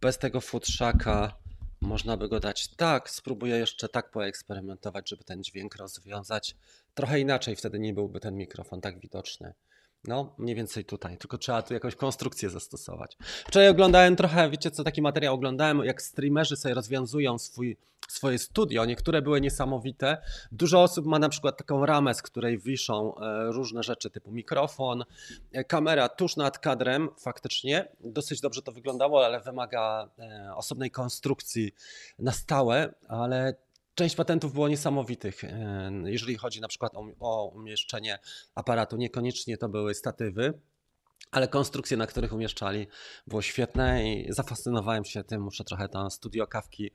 Bez 0.00 0.18
tego 0.18 0.40
futrzaka 0.40 1.36
można 1.80 2.16
by 2.16 2.28
go 2.28 2.40
dać 2.40 2.68
tak, 2.68 3.10
spróbuję 3.10 3.56
jeszcze 3.56 3.88
tak 3.88 4.10
poeksperymentować, 4.10 5.08
żeby 5.08 5.24
ten 5.24 5.44
dźwięk 5.44 5.76
rozwiązać. 5.76 6.56
Trochę 6.94 7.20
inaczej 7.20 7.56
wtedy 7.56 7.78
nie 7.78 7.94
byłby 7.94 8.20
ten 8.20 8.36
mikrofon 8.36 8.80
tak 8.80 9.00
widoczny. 9.00 9.54
No, 10.04 10.34
mniej 10.38 10.56
więcej 10.56 10.84
tutaj, 10.84 11.18
tylko 11.18 11.38
trzeba 11.38 11.62
tu 11.62 11.74
jakąś 11.74 11.94
konstrukcję 11.94 12.50
zastosować. 12.50 13.16
Wczoraj 13.46 13.68
oglądałem 13.68 14.16
trochę, 14.16 14.50
wiecie 14.50 14.70
co, 14.70 14.84
taki 14.84 15.02
materiał 15.02 15.34
oglądałem, 15.34 15.84
jak 15.84 16.02
streamerzy 16.02 16.56
sobie 16.56 16.74
rozwiązują 16.74 17.38
swój, 17.38 17.76
swoje 18.08 18.38
studio. 18.38 18.84
Niektóre 18.84 19.22
były 19.22 19.40
niesamowite. 19.40 20.22
Dużo 20.52 20.82
osób 20.82 21.06
ma 21.06 21.18
na 21.18 21.28
przykład 21.28 21.56
taką 21.56 21.86
ramę, 21.86 22.14
z 22.14 22.22
której 22.22 22.58
wiszą 22.58 23.14
e, 23.16 23.52
różne 23.52 23.82
rzeczy 23.82 24.10
typu 24.10 24.32
mikrofon, 24.32 25.04
e, 25.52 25.64
kamera 25.64 26.08
tuż 26.08 26.36
nad 26.36 26.58
kadrem, 26.58 27.08
faktycznie. 27.18 27.88
Dosyć 28.00 28.40
dobrze 28.40 28.62
to 28.62 28.72
wyglądało, 28.72 29.24
ale 29.24 29.40
wymaga 29.40 30.08
e, 30.18 30.54
osobnej 30.56 30.90
konstrukcji 30.90 31.72
na 32.18 32.32
stałe, 32.32 32.94
ale 33.08 33.54
Część 34.00 34.16
patentów 34.16 34.52
było 34.52 34.68
niesamowitych, 34.68 35.44
e, 35.44 35.92
jeżeli 36.04 36.36
chodzi 36.36 36.60
na 36.60 36.68
przykład 36.68 36.94
o, 36.94 37.06
o 37.20 37.44
umieszczenie 37.54 38.18
aparatu. 38.54 38.96
Niekoniecznie 38.96 39.56
to 39.56 39.68
były 39.68 39.94
statywy, 39.94 40.60
ale 41.30 41.48
konstrukcje, 41.48 41.96
na 41.96 42.06
których 42.06 42.32
umieszczali, 42.32 42.86
było 43.26 43.42
świetne 43.42 44.12
i 44.14 44.32
zafascynowałem 44.32 45.04
się 45.04 45.24
tym. 45.24 45.42
Muszę 45.42 45.64
trochę 45.64 45.88
to 45.88 46.10
studio 46.10 46.46
kawki 46.46 46.90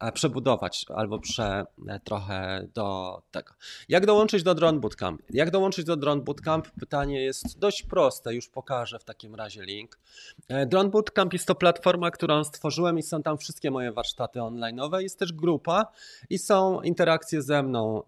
e, 0.00 0.12
przebudować 0.12 0.86
albo 0.94 1.18
prze 1.18 1.66
e, 1.88 2.00
trochę 2.00 2.66
do 2.74 3.22
tego. 3.30 3.54
Jak 3.88 4.06
dołączyć 4.06 4.42
do 4.42 4.54
Drone 4.54 4.80
Bootcamp? 4.80 5.22
Jak 5.30 5.50
dołączyć 5.50 5.84
do 5.84 5.96
Drone 5.96 6.22
Bootcamp? 6.22 6.70
Pytanie 6.80 7.22
jest 7.22 7.58
dość 7.58 7.82
proste, 7.82 8.34
już 8.34 8.48
pokażę 8.48 8.98
w 8.98 9.04
takim 9.04 9.34
razie 9.34 9.62
link. 9.62 9.98
E, 10.48 10.66
Drone 10.66 10.90
Bootcamp 10.90 11.32
jest 11.32 11.46
to 11.46 11.54
platforma, 11.54 12.10
którą 12.10 12.44
stworzyłem 12.44 12.98
i 12.98 13.02
są 13.02 13.22
tam 13.22 13.38
wszystkie 13.38 13.70
moje 13.70 13.92
warsztaty 13.92 14.38
online'owe. 14.38 14.98
Jest 14.98 15.18
też 15.18 15.32
grupa 15.32 15.86
i 16.30 16.38
są 16.38 16.82
interakcje 16.82 17.42
ze 17.42 17.62
mną 17.62 18.02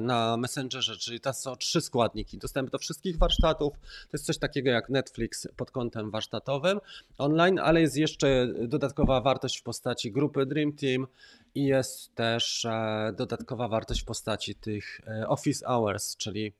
na 0.00 0.36
Messengerze, 0.36 0.96
czyli 0.96 1.20
to 1.20 1.32
są 1.32 1.56
trzy 1.56 1.80
składniki. 1.80 2.38
Dostęp 2.38 2.70
do 2.70 2.78
wszystkich 2.78 3.18
warsztatów. 3.18 3.72
To 3.80 4.08
jest 4.12 4.26
coś 4.26 4.38
takiego 4.38 4.70
jak 4.70 4.88
Netflix 4.88 5.09
Netflix 5.10 5.48
pod 5.56 5.70
kątem 5.70 6.10
warsztatowym 6.10 6.80
online, 7.18 7.58
ale 7.58 7.80
jest 7.80 7.96
jeszcze 7.96 8.48
dodatkowa 8.68 9.20
wartość 9.20 9.60
w 9.60 9.62
postaci 9.62 10.12
grupy 10.12 10.46
Dream 10.46 10.72
Team 10.72 11.06
i 11.54 11.64
jest 11.64 12.14
też 12.14 12.64
e, 12.64 13.12
dodatkowa 13.16 13.68
wartość 13.68 14.02
w 14.02 14.04
postaci 14.04 14.54
tych 14.54 15.00
e, 15.06 15.28
office 15.28 15.66
hours, 15.66 16.16
czyli 16.16 16.52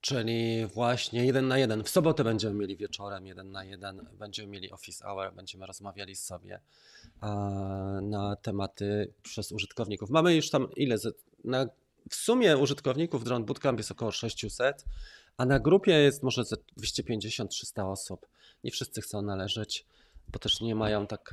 czyli 0.00 0.66
właśnie 0.66 1.24
jeden 1.26 1.48
na 1.48 1.58
jeden. 1.58 1.84
W 1.84 1.88
sobotę 1.88 2.24
będziemy 2.24 2.54
mieli 2.54 2.76
wieczorem 2.76 3.26
jeden 3.26 3.50
na 3.50 3.64
jeden, 3.64 4.06
będziemy 4.18 4.48
mieli 4.48 4.72
office 4.72 5.04
hour, 5.04 5.34
będziemy 5.34 5.66
rozmawiali 5.66 6.16
sobie 6.16 6.60
e, 7.22 7.26
na 8.02 8.36
tematy 8.36 9.12
przez 9.22 9.52
użytkowników. 9.52 10.10
Mamy 10.10 10.34
już 10.34 10.50
tam 10.50 10.68
ile? 10.76 10.96
Na, 11.44 11.66
w 12.10 12.14
sumie 12.14 12.56
użytkowników 12.56 13.24
Drone 13.24 13.44
Bootcamp 13.44 13.78
jest 13.78 13.90
około 13.90 14.10
600 14.10 14.84
a 15.36 15.44
na 15.46 15.60
grupie 15.60 15.92
jest 15.92 16.22
może 16.22 16.42
250-300 16.42 17.92
osób. 17.92 18.26
Nie 18.64 18.70
wszyscy 18.70 19.00
chcą 19.00 19.22
należeć, 19.22 19.86
bo 20.28 20.38
też 20.38 20.60
nie 20.60 20.74
mają 20.74 21.06
tak 21.06 21.30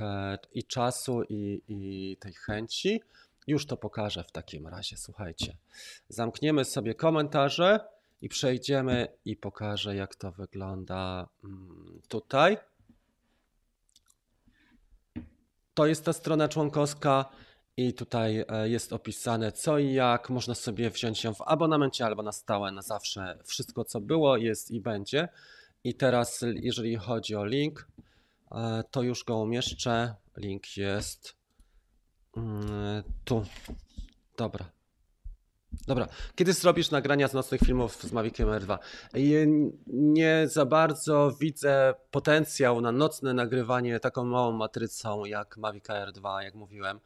i 0.52 0.64
czasu, 0.64 1.22
i, 1.22 1.62
i 1.68 2.16
tej 2.20 2.32
chęci. 2.32 3.02
Już 3.46 3.66
to 3.66 3.76
pokażę 3.76 4.24
w 4.24 4.32
takim 4.32 4.66
razie. 4.66 4.96
Słuchajcie, 4.96 5.56
zamkniemy 6.08 6.64
sobie 6.64 6.94
komentarze 6.94 7.80
i 8.22 8.28
przejdziemy 8.28 9.08
i 9.24 9.36
pokażę, 9.36 9.96
jak 9.96 10.14
to 10.14 10.32
wygląda 10.32 11.28
mm, 11.44 12.00
tutaj. 12.08 12.58
To 15.74 15.86
jest 15.86 16.04
ta 16.04 16.12
strona 16.12 16.48
członkowska. 16.48 17.24
I 17.76 17.94
tutaj 17.94 18.44
e, 18.48 18.68
jest 18.68 18.92
opisane 18.92 19.52
co 19.52 19.78
i 19.78 19.92
jak. 19.92 20.30
Można 20.30 20.54
sobie 20.54 20.90
wziąć 20.90 21.24
ją 21.24 21.34
w 21.34 21.42
abonamencie 21.46 22.06
albo 22.06 22.22
na 22.22 22.32
stałe, 22.32 22.72
na 22.72 22.82
zawsze. 22.82 23.38
Wszystko 23.44 23.84
co 23.84 24.00
było 24.00 24.36
jest 24.36 24.70
i 24.70 24.80
będzie. 24.80 25.28
I 25.84 25.94
teraz, 25.94 26.44
jeżeli 26.54 26.96
chodzi 26.96 27.34
o 27.34 27.44
link, 27.44 27.88
e, 28.52 28.84
to 28.90 29.02
już 29.02 29.24
go 29.24 29.38
umieszczę. 29.38 30.14
Link 30.36 30.76
jest 30.76 31.36
mm, 32.36 33.02
tu. 33.24 33.44
Dobra. 34.36 34.70
Dobra, 35.86 36.08
kiedy 36.34 36.52
zrobisz 36.52 36.90
nagrania 36.90 37.28
z 37.28 37.34
nocnych 37.34 37.60
filmów 37.60 38.02
z 38.02 38.12
Maviciem 38.12 38.48
R2? 38.48 38.78
Nie 39.86 40.48
za 40.48 40.66
bardzo 40.66 41.32
widzę 41.40 41.94
potencjał 42.10 42.80
na 42.80 42.92
nocne 42.92 43.34
nagrywanie 43.34 44.00
taką 44.00 44.24
małą 44.24 44.52
matrycą 44.52 45.24
jak 45.24 45.56
Mavic 45.56 45.84
R2, 45.84 46.38
jak 46.40 46.54
mówiłem. 46.54 47.00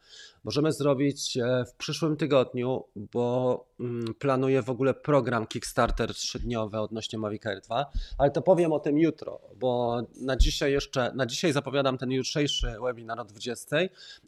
Możemy 0.47 0.71
zrobić 0.73 1.37
e, 1.37 1.65
w 1.65 1.73
przyszłym 1.73 2.17
tygodniu, 2.17 2.83
bo 2.95 3.65
mm, 3.79 4.13
planuję 4.19 4.61
w 4.61 4.69
ogóle 4.69 4.93
program 4.93 5.47
Kickstarter 5.47 6.13
trzydniowy 6.13 6.79
odnośnie 6.79 7.19
Mavic 7.19 7.43
R2, 7.43 7.85
ale 8.17 8.31
to 8.31 8.41
powiem 8.41 8.73
o 8.73 8.79
tym 8.79 8.97
jutro, 8.97 9.39
bo 9.55 10.01
na 10.21 10.37
dzisiaj 10.37 10.71
jeszcze, 10.71 11.11
na 11.15 11.25
dzisiaj 11.25 11.53
zapowiadam 11.53 11.97
ten 11.97 12.11
jutrzejszy 12.11 12.75
webinar 12.83 13.19
o 13.19 13.25
20, 13.25 13.77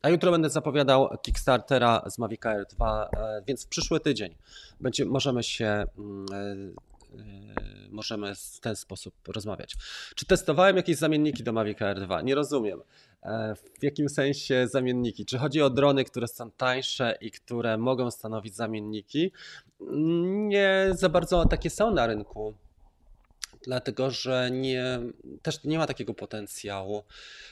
a 0.02 0.10
jutro 0.10 0.32
będę 0.32 0.50
zapowiadał 0.50 1.10
Kickstartera 1.22 2.02
z 2.10 2.18
Mavic 2.18 2.42
R2, 2.42 3.08
e, 3.18 3.42
więc 3.48 3.66
w 3.66 3.68
przyszły 3.68 4.00
tydzień 4.00 4.36
będzie, 4.80 5.06
możemy 5.06 5.44
się 5.44 5.86
mm, 5.98 6.26
e, 6.32 6.90
możemy 7.92 8.36
w 8.36 8.60
ten 8.60 8.76
sposób 8.76 9.14
rozmawiać. 9.28 9.76
Czy 10.16 10.26
testowałem 10.26 10.78
jakieś 10.78 10.98
zamienniki 10.98 11.44
do 11.44 11.54
Mavic 11.54 11.78
R2? 11.78 12.24
Nie 12.24 12.36
rozumiem. 12.36 12.82
E, 13.24 13.56
w 13.80 13.84
jakim 13.84 14.10
sensie 14.10 14.68
zamienniki? 14.68 15.26
Czy 15.26 15.38
chodzi 15.38 15.62
o 15.62 15.70
drony, 15.70 16.04
które 16.04 16.28
są 16.28 16.52
tańsze 16.52 17.18
i 17.22 17.32
które 17.32 17.78
mogą 17.78 18.12
stanowić 18.12 18.56
zamienniki? 18.56 19.32
Nie 20.48 20.90
za 20.92 21.10
bardzo 21.10 21.46
takie 21.46 21.70
są 21.70 21.94
na 21.94 22.08
rynku 22.08 22.54
dlatego 23.62 24.12
że 24.12 24.50
nie, 24.52 25.00
też 25.42 25.64
nie 25.64 25.78
ma 25.78 25.88
takiego 25.88 26.14
potencjału. 26.14 27.04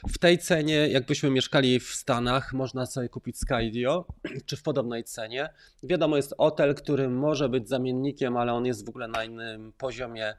W 0.08 0.18
tej 0.18 0.38
cenie, 0.38 0.88
jakbyśmy 0.88 1.30
mieszkali 1.30 1.80
w 1.80 1.88
Stanach, 1.88 2.52
można 2.52 2.86
sobie 2.86 3.08
kupić 3.08 3.38
Skydio, 3.38 4.04
czy 4.46 4.56
w 4.56 4.62
podobnej 4.62 5.04
cenie. 5.04 5.48
Wiadomo, 5.82 6.16
jest 6.16 6.34
hotel, 6.38 6.74
który 6.74 7.08
może 7.08 7.48
być 7.48 7.68
zamiennikiem, 7.68 8.36
ale 8.36 8.52
on 8.52 8.66
jest 8.66 8.86
w 8.86 8.88
ogóle 8.88 9.08
na 9.08 9.24
innym 9.24 9.72
poziomie 9.72 10.34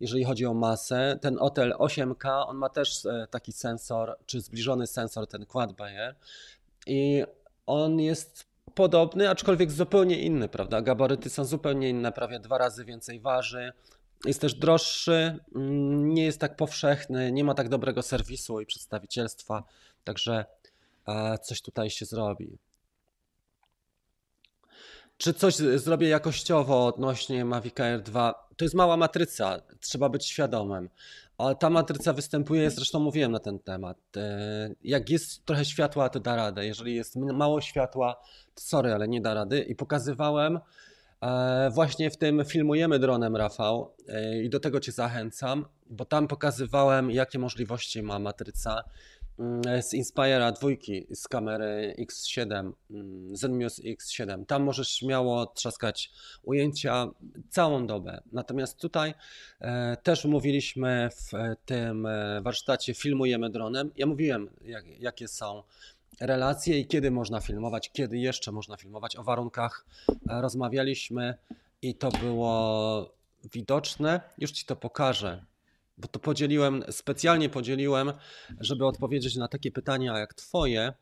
jeżeli 0.00 0.24
chodzi 0.24 0.46
o 0.46 0.54
masę. 0.54 1.18
Ten 1.20 1.38
Otel 1.38 1.72
8K, 1.72 2.44
on 2.46 2.56
ma 2.56 2.68
też 2.68 3.06
e, 3.06 3.26
taki 3.30 3.52
sensor, 3.52 4.16
czy 4.26 4.40
zbliżony 4.40 4.86
sensor, 4.86 5.26
ten 5.26 5.46
Quad 5.46 5.72
Bayer 5.72 6.16
i 6.86 7.24
on 7.66 8.00
jest 8.00 8.46
podobny, 8.74 9.30
aczkolwiek 9.30 9.72
zupełnie 9.72 10.18
inny, 10.18 10.48
prawda? 10.48 10.82
Gabaryty 10.82 11.30
są 11.30 11.44
zupełnie 11.44 11.88
inne, 11.88 12.12
prawie 12.12 12.40
dwa 12.40 12.58
razy 12.58 12.84
więcej 12.84 13.20
waży. 13.20 13.72
Jest 14.24 14.40
też 14.40 14.54
droższy, 14.54 15.38
mm, 15.54 16.14
nie 16.14 16.24
jest 16.24 16.40
tak 16.40 16.56
powszechny, 16.56 17.32
nie 17.32 17.44
ma 17.44 17.54
tak 17.54 17.68
dobrego 17.68 18.02
serwisu 18.02 18.60
i 18.60 18.66
przedstawicielstwa, 18.66 19.64
także 20.04 20.44
e, 21.08 21.38
coś 21.38 21.62
tutaj 21.62 21.90
się 21.90 22.06
zrobi. 22.06 22.58
Czy 25.16 25.34
coś 25.34 25.54
zrobię 25.56 26.08
jakościowo 26.08 26.86
odnośnie 26.86 27.44
Mavic 27.44 27.80
Air 27.80 28.02
2? 28.02 28.48
To 28.60 28.64
jest 28.64 28.74
mała 28.74 28.96
matryca, 28.96 29.60
trzeba 29.80 30.08
być 30.08 30.26
świadomym. 30.26 30.88
A 31.38 31.54
ta 31.54 31.70
matryca 31.70 32.12
występuje, 32.12 32.70
zresztą 32.70 33.00
mówiłem 33.00 33.32
na 33.32 33.38
ten 33.38 33.58
temat. 33.58 33.98
E, 34.16 34.74
jak 34.84 35.10
jest 35.10 35.44
trochę 35.44 35.64
światła, 35.64 36.08
to 36.08 36.20
da 36.20 36.36
radę. 36.36 36.66
Jeżeli 36.66 36.94
jest 36.94 37.16
mało 37.16 37.60
światła, 37.60 38.20
to 38.54 38.62
sorry, 38.62 38.92
ale 38.92 39.08
nie 39.08 39.20
da 39.20 39.34
rady. 39.34 39.60
I 39.60 39.74
pokazywałem 39.74 40.58
e, 41.20 41.70
właśnie 41.70 42.10
w 42.10 42.16
tym 42.16 42.44
filmujemy 42.44 42.98
dronem, 42.98 43.36
Rafał, 43.36 43.94
e, 44.08 44.42
i 44.42 44.50
do 44.50 44.60
tego 44.60 44.80
Cię 44.80 44.92
zachęcam, 44.92 45.66
bo 45.86 46.04
tam 46.04 46.28
pokazywałem, 46.28 47.10
jakie 47.10 47.38
możliwości 47.38 48.02
ma 48.02 48.18
matryca 48.18 48.84
z 49.82 49.94
Inspira 49.94 50.52
dwójki 50.52 51.06
z 51.14 51.28
kamery 51.28 51.94
X7, 51.98 52.72
mm, 52.90 53.36
Zenmuse 53.36 53.82
X7. 53.82 54.46
Tam 54.46 54.62
możesz 54.62 54.90
śmiało 54.90 55.46
trzaskać 55.46 56.10
ujęcia 56.42 57.06
całą 57.50 57.86
dobę. 57.86 58.22
Natomiast 58.32 58.78
tutaj 58.78 59.14
e, 59.60 59.96
też 59.96 60.24
mówiliśmy 60.24 61.08
w 61.16 61.56
tym 61.64 62.06
e, 62.06 62.40
warsztacie 62.42 62.94
Filmujemy 62.94 63.50
dronem. 63.50 63.90
Ja 63.96 64.06
mówiłem, 64.06 64.50
jak, 64.62 65.00
jakie 65.00 65.28
są 65.28 65.62
relacje 66.20 66.78
i 66.78 66.86
kiedy 66.86 67.10
można 67.10 67.40
filmować, 67.40 67.92
kiedy 67.92 68.18
jeszcze 68.18 68.52
można 68.52 68.76
filmować. 68.76 69.16
O 69.16 69.22
warunkach 69.22 69.86
e, 70.08 70.40
rozmawialiśmy 70.40 71.34
i 71.82 71.94
to 71.94 72.10
było 72.10 73.14
widoczne. 73.52 74.20
Już 74.38 74.50
Ci 74.50 74.64
to 74.64 74.76
pokażę 74.76 75.44
bo 76.00 76.08
to 76.08 76.18
podzieliłem, 76.18 76.84
specjalnie 76.90 77.48
podzieliłem, 77.48 78.12
żeby 78.60 78.86
odpowiedzieć 78.86 79.36
na 79.36 79.48
takie 79.48 79.70
pytania 79.70 80.18
jak 80.18 80.34
Twoje. 80.34 80.92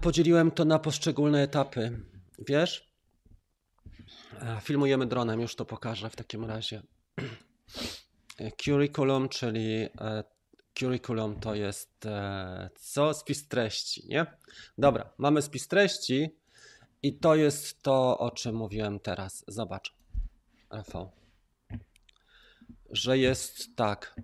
Podzieliłem 0.00 0.50
to 0.50 0.64
na 0.64 0.78
poszczególne 0.78 1.42
etapy. 1.42 2.00
Wiesz? 2.48 2.88
Filmujemy 4.62 5.06
dronem, 5.06 5.40
już 5.40 5.56
to 5.56 5.64
pokażę 5.64 6.10
w 6.10 6.16
takim 6.16 6.44
razie. 6.44 6.82
Curriculum, 8.64 9.28
czyli 9.28 9.88
e, 10.00 10.24
curriculum 10.78 11.40
to 11.40 11.54
jest 11.54 12.06
e, 12.06 12.70
co? 12.80 13.14
Spis 13.14 13.48
treści, 13.48 14.08
nie? 14.08 14.26
Dobra, 14.78 15.12
mamy 15.18 15.42
spis 15.42 15.68
treści 15.68 16.36
i 17.02 17.18
to 17.18 17.34
jest 17.34 17.82
to, 17.82 18.18
o 18.18 18.30
czym 18.30 18.56
mówiłem 18.56 19.00
teraz. 19.00 19.44
Zobacz. 19.48 19.94
Rafał 20.70 21.17
że 22.90 23.18
jest 23.18 23.76
tak. 23.76 24.14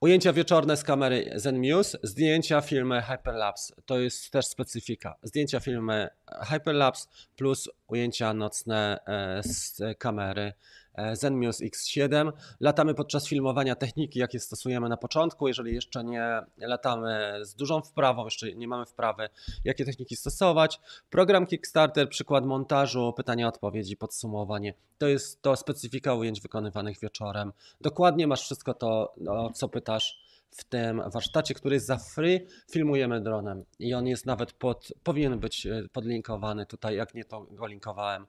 Ujęcia 0.00 0.32
wieczorne 0.32 0.76
z 0.76 0.84
kamery 0.84 1.32
ZenMuse, 1.34 1.98
zdjęcia 2.02 2.60
filmy 2.60 3.02
Hyperlapse. 3.02 3.74
To 3.86 3.98
jest 3.98 4.30
też 4.30 4.46
specyfika. 4.46 5.16
Zdjęcia 5.22 5.60
filmy 5.60 6.08
Hyperlapse 6.42 7.08
plus 7.36 7.68
ujęcia 7.86 8.34
nocne 8.34 9.00
e, 9.06 9.42
z 9.42 9.82
kamery 9.98 10.52
e, 10.94 11.16
Zenmuse 11.16 11.64
X7. 11.64 12.32
Latamy 12.60 12.94
podczas 12.94 13.28
filmowania 13.28 13.74
techniki, 13.74 14.18
jakie 14.18 14.40
stosujemy 14.40 14.88
na 14.88 14.96
początku. 14.96 15.48
Jeżeli 15.48 15.74
jeszcze 15.74 16.04
nie 16.04 16.42
latamy 16.58 17.38
z 17.42 17.54
dużą 17.54 17.82
wprawą, 17.82 18.24
jeszcze 18.24 18.54
nie 18.54 18.68
mamy 18.68 18.86
wprawy, 18.86 19.28
jakie 19.64 19.84
techniki 19.84 20.16
stosować. 20.16 20.80
Program 21.10 21.46
Kickstarter, 21.46 22.08
przykład 22.08 22.46
montażu, 22.46 23.12
pytania, 23.16 23.48
odpowiedzi, 23.48 23.96
podsumowanie. 23.96 24.74
To 24.98 25.06
jest 25.06 25.42
to 25.42 25.56
specyfika 25.56 26.14
ujęć 26.14 26.40
wykonywanych 26.40 27.00
wieczorem. 27.00 27.52
Dokładnie 27.80 28.26
masz 28.26 28.42
wszystko 28.42 28.74
to, 28.74 29.14
o 29.28 29.50
co 29.52 29.68
pytasz 29.68 30.29
w 30.50 30.64
tym 30.64 31.02
warsztacie, 31.06 31.54
który 31.54 31.80
za 31.80 31.98
free, 31.98 32.46
filmujemy 32.70 33.20
dronem 33.20 33.64
i 33.78 33.94
on 33.94 34.06
jest 34.06 34.26
nawet 34.26 34.52
pod, 34.52 34.92
powinien 35.02 35.38
być 35.38 35.66
e, 35.66 35.82
podlinkowany 35.92 36.66
tutaj, 36.66 36.96
jak 36.96 37.14
nie 37.14 37.24
to 37.24 37.40
go 37.40 37.66
linkowałem 37.66 38.26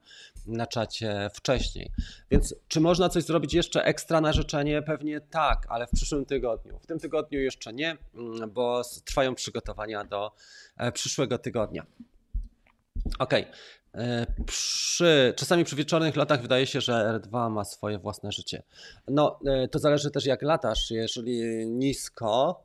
na 0.48 0.68
czacie 0.68 1.30
wcześniej. 1.34 1.92
Więc 2.32 2.56
czy 2.68 2.80
można 2.80 3.10
coś 3.10 3.24
zrobić 3.24 3.54
jeszcze 3.54 3.84
ekstra 3.84 4.22
na 4.22 4.34
życzenie? 4.34 4.82
Pewnie 4.82 5.22
tak, 5.22 5.66
ale 5.70 5.88
w 5.88 5.92
przyszłym 5.92 6.26
tygodniu. 6.26 6.80
W 6.80 6.86
tym 6.86 7.00
tygodniu 7.00 7.40
jeszcze 7.40 7.74
nie, 7.74 7.98
mm, 8.16 8.52
bo 8.52 8.82
trwają 9.06 9.36
przygotowania 9.36 10.04
do 10.04 10.32
e, 10.78 10.92
przyszłego 10.92 11.38
tygodnia. 11.38 11.86
Ok, 13.20 13.34
przy, 14.46 15.34
czasami 15.38 15.64
przy 15.64 15.76
wieczornych 15.76 16.16
latach 16.16 16.42
wydaje 16.42 16.68
się, 16.68 16.82
że 16.82 17.22
R2 17.22 17.52
ma 17.52 17.66
swoje 17.66 18.00
własne 18.00 18.32
życie. 18.32 18.64
No, 19.08 19.40
e, 19.48 19.68
to 19.68 19.80
zależy 19.80 20.12
też 20.12 20.26
jak 20.26 20.42
latasz. 20.42 20.92
Jeżeli 20.92 21.68
nisko 21.68 22.64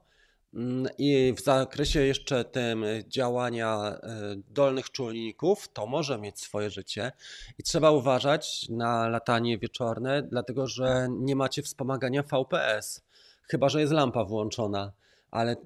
mm, 0.55 0.87
i 0.99 1.35
w 1.37 1.41
zakresie 1.41 2.01
jeszcze 2.01 2.45
tym 2.45 2.85
działania 3.09 3.99
e, 4.03 4.21
dolnych 4.49 4.91
czujników, 4.91 5.69
to 5.73 5.87
może 5.87 6.19
mieć 6.19 6.41
swoje 6.41 6.71
życie 6.71 7.13
i 7.59 7.63
trzeba 7.63 7.91
uważać 7.91 8.69
na 8.69 9.09
latanie 9.09 9.59
wieczorne, 9.59 10.23
dlatego 10.23 10.67
że 10.67 11.09
nie 11.11 11.37
macie 11.37 11.63
wspomagania 11.63 12.23
VPS, 12.23 13.05
chyba 13.43 13.69
że 13.69 13.81
jest 13.81 13.93
lampa 13.93 14.25
włączona 14.25 14.93
ale 15.37 15.53
e, 15.53 15.57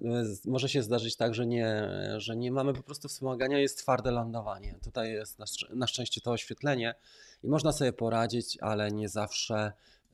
może 0.44 0.68
się 0.68 0.82
zdarzyć 0.82 1.16
tak, 1.16 1.34
że 1.34 1.46
nie, 1.46 1.88
że 2.16 2.36
nie 2.36 2.52
mamy 2.52 2.74
po 2.74 2.82
prostu 2.82 3.08
wspomagania, 3.08 3.58
jest 3.58 3.78
twarde 3.78 4.10
lądowanie. 4.10 4.74
Tutaj 4.82 5.12
jest 5.12 5.38
na, 5.38 5.44
na 5.70 5.86
szczęście 5.86 6.20
to 6.20 6.30
oświetlenie 6.30 6.94
i 7.42 7.48
można 7.48 7.72
sobie 7.72 7.92
poradzić, 7.92 8.58
ale 8.60 8.92
nie 8.92 9.08
zawsze 9.08 9.72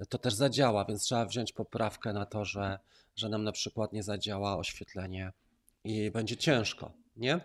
to 0.08 0.18
też 0.18 0.34
zadziała, 0.34 0.84
więc 0.84 1.02
trzeba 1.02 1.26
wziąć 1.26 1.52
poprawkę 1.52 2.12
na 2.12 2.26
to, 2.26 2.44
że, 2.44 2.78
że 3.16 3.28
nam 3.28 3.44
na 3.44 3.52
przykład 3.52 3.92
nie 3.92 4.02
zadziała 4.02 4.56
oświetlenie 4.56 5.32
i 5.84 6.10
będzie 6.10 6.36
ciężko, 6.36 6.92
nie? 7.16 7.40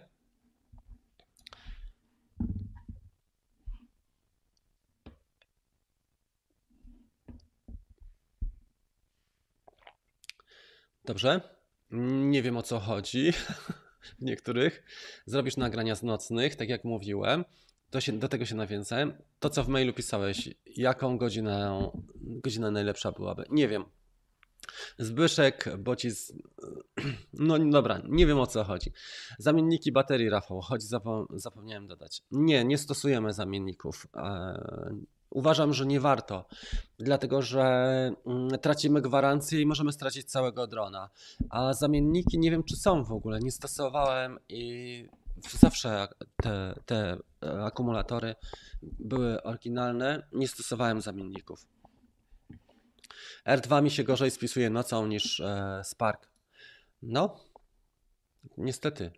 Dobrze. 11.05 11.60
Nie 11.91 12.41
wiem 12.41 12.57
o 12.57 12.63
co 12.63 12.79
chodzi 12.79 13.31
w 14.19 14.21
niektórych. 14.21 14.83
Zrobisz 15.25 15.57
nagrania 15.57 15.95
z 15.95 16.03
nocnych, 16.03 16.55
tak 16.55 16.69
jak 16.69 16.83
mówiłem. 16.83 17.45
Się, 17.99 18.19
do 18.19 18.27
tego 18.27 18.45
się 18.45 18.55
nawiązałem. 18.55 19.13
To, 19.39 19.49
co 19.49 19.63
w 19.63 19.67
mailu 19.67 19.93
pisałeś, 19.93 20.49
jaką 20.65 21.17
godzinę, 21.17 21.91
godzina 22.15 22.71
najlepsza 22.71 23.11
byłaby? 23.11 23.43
Nie 23.49 23.67
wiem. 23.67 23.85
Zbyszek, 24.97 25.69
Bocic. 25.77 26.33
No 27.33 27.59
dobra, 27.59 28.01
nie 28.07 28.25
wiem 28.25 28.39
o 28.39 28.47
co 28.47 28.63
chodzi. 28.63 28.91
Zamienniki 29.39 29.91
baterii, 29.91 30.29
Rafał, 30.29 30.61
choć 30.61 30.83
zapomniałem 31.33 31.87
dodać. 31.87 32.21
Nie, 32.31 32.65
nie 32.65 32.77
stosujemy 32.77 33.33
zamienników. 33.33 34.07
Uważam, 35.31 35.73
że 35.73 35.85
nie 35.85 35.99
warto, 35.99 36.45
dlatego 36.99 37.41
że 37.41 37.63
mm, 38.25 38.49
tracimy 38.61 39.01
gwarancję 39.01 39.61
i 39.61 39.65
możemy 39.65 39.91
stracić 39.91 40.31
całego 40.31 40.67
drona. 40.67 41.09
A 41.49 41.73
zamienniki 41.73 42.39
nie 42.39 42.51
wiem, 42.51 42.63
czy 42.63 42.75
są 42.75 43.03
w 43.03 43.11
ogóle. 43.11 43.39
Nie 43.39 43.51
stosowałem 43.51 44.39
i 44.49 45.05
zawsze 45.59 46.07
te, 46.43 46.73
te 46.85 47.17
e, 47.43 47.63
akumulatory 47.63 48.35
były 48.81 49.43
oryginalne. 49.43 50.27
Nie 50.31 50.47
stosowałem 50.47 51.01
zamienników. 51.01 51.65
R2 53.47 53.83
mi 53.83 53.91
się 53.91 54.03
gorzej 54.03 54.31
spisuje 54.31 54.69
nocą 54.69 55.07
niż 55.07 55.39
e, 55.39 55.81
Spark. 55.83 56.29
No, 57.01 57.39
niestety. 58.57 59.11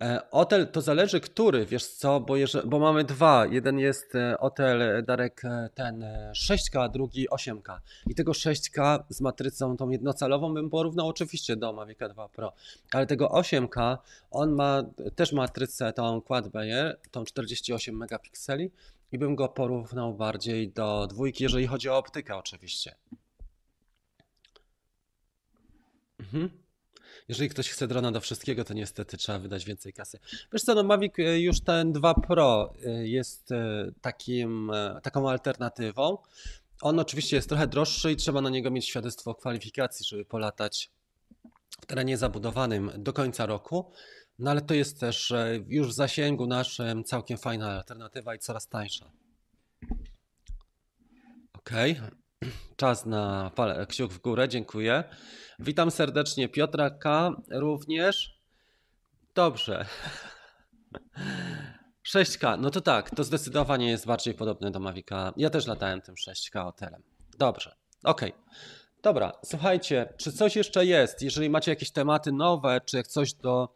E, 0.00 0.20
hotel 0.30 0.66
to 0.66 0.80
zależy 0.80 1.20
który, 1.20 1.66
wiesz 1.66 1.86
co, 1.86 2.20
bo, 2.20 2.34
bo 2.64 2.78
mamy 2.78 3.04
dwa. 3.04 3.46
Jeden 3.46 3.78
jest 3.78 4.14
e, 4.14 4.36
hotel 4.40 4.82
e, 4.82 5.02
Darek 5.02 5.42
ten 5.74 6.04
6K, 6.32 6.80
a 6.80 6.88
drugi 6.88 7.28
8K. 7.28 7.78
I 8.06 8.14
tego 8.14 8.32
6K 8.32 9.04
z 9.08 9.20
matrycą 9.20 9.76
tą 9.76 9.90
jednocalową 9.90 10.54
bym 10.54 10.70
porównał 10.70 11.08
oczywiście 11.08 11.56
do 11.56 11.72
Mavic 11.72 11.98
2 12.10 12.28
Pro. 12.28 12.52
Ale 12.92 13.06
tego 13.06 13.26
8K, 13.26 13.96
on 14.30 14.52
ma 14.52 14.82
też 15.16 15.32
matrycę 15.32 15.92
tą 15.92 16.20
Quad 16.20 16.48
Bayer, 16.48 17.00
tą 17.10 17.24
48 17.24 17.96
megapikseli 17.96 18.70
i 19.12 19.18
bym 19.18 19.36
go 19.36 19.48
porównał 19.48 20.14
bardziej 20.14 20.68
do 20.68 21.06
dwójki, 21.06 21.44
jeżeli 21.44 21.66
chodzi 21.66 21.88
o 21.88 21.98
optykę 21.98 22.36
oczywiście. 22.36 22.94
Mhm. 26.20 26.67
Jeżeli 27.28 27.48
ktoś 27.50 27.70
chce 27.70 27.88
drona 27.88 28.12
do 28.12 28.20
wszystkiego, 28.20 28.64
to 28.64 28.74
niestety 28.74 29.16
trzeba 29.16 29.38
wydać 29.38 29.64
więcej 29.64 29.92
kasy. 29.92 30.18
Wiesz 30.52 30.62
co, 30.62 30.74
no 30.74 30.82
Mavic 30.82 31.18
e, 31.18 31.40
już 31.40 31.60
ten 31.60 31.92
2 31.92 32.14
Pro 32.14 32.74
e, 32.86 33.08
jest 33.08 33.52
e, 33.52 33.90
takim, 34.00 34.72
taką 35.02 35.30
alternatywą. 35.30 36.18
On 36.80 36.98
oczywiście 36.98 37.36
jest 37.36 37.48
trochę 37.48 37.66
droższy 37.66 38.12
i 38.12 38.16
trzeba 38.16 38.40
na 38.40 38.50
niego 38.50 38.70
mieć 38.70 38.88
świadectwo 38.88 39.34
kwalifikacji, 39.34 40.06
żeby 40.08 40.24
polatać 40.24 40.90
w 41.80 41.86
terenie 41.86 42.16
zabudowanym 42.16 42.90
do 42.96 43.12
końca 43.12 43.46
roku. 43.46 43.92
No 44.38 44.50
ale 44.50 44.60
to 44.60 44.74
jest 44.74 45.00
też 45.00 45.32
już 45.66 45.88
w 45.88 45.92
zasięgu 45.92 46.46
naszym 46.46 47.04
całkiem 47.04 47.38
fajna 47.38 47.70
alternatywa 47.70 48.34
i 48.34 48.38
coraz 48.38 48.68
tańsza. 48.68 49.10
Okej. 51.52 51.92
Okay. 51.92 52.27
Czas 52.76 53.06
na 53.06 53.50
palę, 53.54 53.86
kciuk 53.86 54.12
w 54.12 54.18
górę, 54.18 54.48
dziękuję. 54.48 55.04
Witam 55.58 55.90
serdecznie 55.90 56.48
Piotra 56.48 56.90
K. 56.90 57.30
również. 57.50 58.38
Dobrze. 59.34 59.86
6K, 62.08 62.58
no 62.58 62.70
to 62.70 62.80
tak, 62.80 63.10
to 63.10 63.24
zdecydowanie 63.24 63.90
jest 63.90 64.06
bardziej 64.06 64.34
podobne 64.34 64.70
do 64.70 64.80
Mavica. 64.80 65.32
Ja 65.36 65.50
też 65.50 65.66
latałem 65.66 66.00
tym 66.00 66.14
6K 66.14 66.64
hotelem. 66.64 67.02
Dobrze, 67.38 67.74
ok. 68.04 68.20
Dobra, 69.02 69.32
słuchajcie, 69.44 70.14
czy 70.16 70.32
coś 70.32 70.56
jeszcze 70.56 70.86
jest? 70.86 71.22
Jeżeli 71.22 71.50
macie 71.50 71.72
jakieś 71.72 71.90
tematy 71.90 72.32
nowe, 72.32 72.80
czy 72.84 72.96
jak 72.96 73.08
coś 73.08 73.34
do 73.34 73.74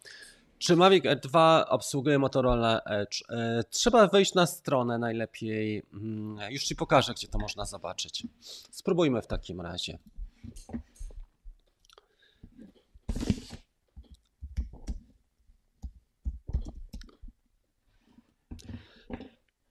czy 0.63 0.77
Mavic 0.77 1.07
Air 1.07 1.21
2 1.21 1.69
obsługuje 1.69 2.19
Motorola 2.19 2.81
Edge? 2.81 3.23
E, 3.31 3.65
trzeba 3.71 4.07
wejść 4.07 4.35
na 4.35 4.47
stronę 4.47 4.99
najlepiej. 4.99 5.83
Mm, 5.93 6.53
już 6.53 6.65
Ci 6.65 6.77
pokażę, 6.77 7.15
gdzie 7.15 7.29
to 7.29 7.39
można 7.39 7.65
zobaczyć. 7.65 8.27
Spróbujmy 8.71 9.23
w 9.23 9.27
takim 9.27 9.61
razie. 9.61 9.99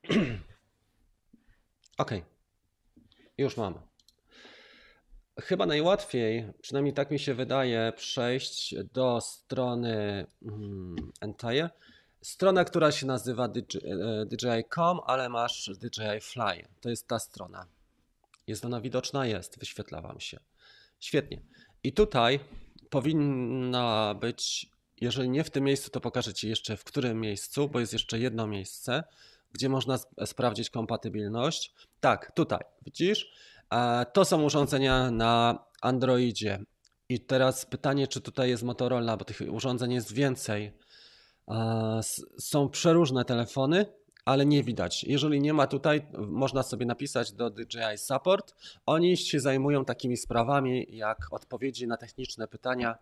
OK. 1.98 2.12
Już 3.38 3.58
mamy 3.58 3.91
chyba 5.42 5.66
najłatwiej, 5.66 6.54
przynajmniej 6.62 6.94
tak 6.94 7.12
mi 7.12 7.20
się 7.20 7.34
wydaje, 7.34 7.94
przejść 7.96 8.76
do 8.94 9.22
strony 9.22 10.26
hmm, 10.44 11.12
Entire. 11.22 11.70
Strona, 12.22 12.66
która 12.66 12.92
się 12.92 13.06
nazywa 13.06 13.48
DJI.com, 13.48 14.98
e, 14.98 15.02
ale 15.06 15.30
masz 15.30 15.70
DJI 15.70 16.22
Fly. 16.22 16.68
To 16.82 16.90
jest 16.90 17.08
ta 17.08 17.20
strona. 17.20 17.66
Jest 18.48 18.66
ona 18.66 18.82
widoczna? 18.82 19.26
Jest, 19.26 19.60
wyświetla 19.60 20.02
Wam 20.02 20.20
się. 20.20 20.40
Świetnie. 21.00 21.42
I 21.84 21.94
tutaj 21.94 22.40
powinna 22.90 24.16
być, 24.20 24.70
jeżeli 25.02 25.30
nie 25.30 25.44
w 25.44 25.50
tym 25.50 25.64
miejscu, 25.64 25.90
to 25.90 26.02
pokażę 26.02 26.34
Ci 26.34 26.50
jeszcze 26.50 26.78
w 26.78 26.84
którym 26.84 27.20
miejscu, 27.20 27.70
bo 27.70 27.80
jest 27.80 27.94
jeszcze 27.94 28.20
jedno 28.20 28.48
miejsce, 28.48 29.04
gdzie 29.54 29.70
można 29.70 29.98
sprawdzić 30.26 30.70
kompatybilność. 30.70 31.74
Tak, 32.00 32.32
tutaj, 32.36 32.60
widzisz? 32.86 33.34
To 34.14 34.26
są 34.26 34.44
urządzenia 34.44 35.12
na 35.12 35.66
Androidzie. 35.82 36.60
I 37.10 37.20
teraz 37.20 37.66
pytanie, 37.66 38.08
czy 38.08 38.22
tutaj 38.22 38.50
jest 38.50 38.64
Motorola, 38.64 39.18
bo 39.18 39.26
tych 39.26 39.42
urządzeń 39.52 39.92
jest 39.94 40.14
więcej. 40.14 40.78
Są 42.40 42.70
przeróżne 42.70 43.26
telefony, 43.26 43.86
ale 44.26 44.46
nie 44.46 44.64
widać. 44.64 45.04
Jeżeli 45.04 45.42
nie 45.42 45.54
ma 45.54 45.68
tutaj, 45.68 46.08
można 46.18 46.64
sobie 46.64 46.86
napisać 46.86 47.32
do 47.32 47.50
DJI 47.50 47.98
Support. 47.98 48.56
Oni 48.86 49.18
się 49.18 49.40
zajmują 49.40 49.86
takimi 49.86 50.18
sprawami 50.18 50.86
jak 50.90 51.18
odpowiedzi 51.32 51.88
na 51.88 51.98
techniczne 51.98 52.48
pytania 52.48 52.98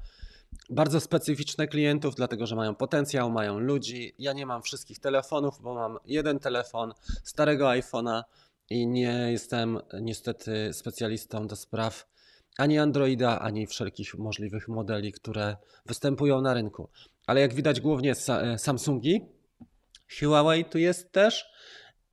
bardzo 0.70 1.00
specyficzne 1.00 1.68
klientów, 1.68 2.16
dlatego 2.16 2.46
że 2.46 2.56
mają 2.56 2.76
potencjał, 2.76 3.32
mają 3.32 3.60
ludzi. 3.60 4.16
Ja 4.20 4.34
nie 4.34 4.46
mam 4.46 4.62
wszystkich 4.62 5.00
telefonów, 5.00 5.62
bo 5.62 5.74
mam 5.74 5.98
jeden 6.06 6.40
telefon 6.40 6.94
starego 7.24 7.66
iPhone'a 7.66 8.24
i 8.70 8.88
nie 8.88 9.28
jestem 9.32 9.80
niestety 10.02 10.74
specjalistą 10.74 11.48
do 11.48 11.56
spraw 11.56 12.10
ani 12.58 12.80
Androida, 12.80 13.40
ani 13.40 13.68
wszelkich 13.68 14.16
możliwych 14.16 14.68
modeli, 14.68 15.12
które 15.12 15.58
występują 15.86 16.42
na 16.42 16.54
rynku. 16.54 16.90
Ale 17.28 17.42
jak 17.42 17.54
widać, 17.54 17.82
głównie 17.82 18.14
Samsungi, 18.58 19.22
Huawei 20.20 20.66
tu 20.66 20.78
jest 20.78 21.12
też 21.12 21.52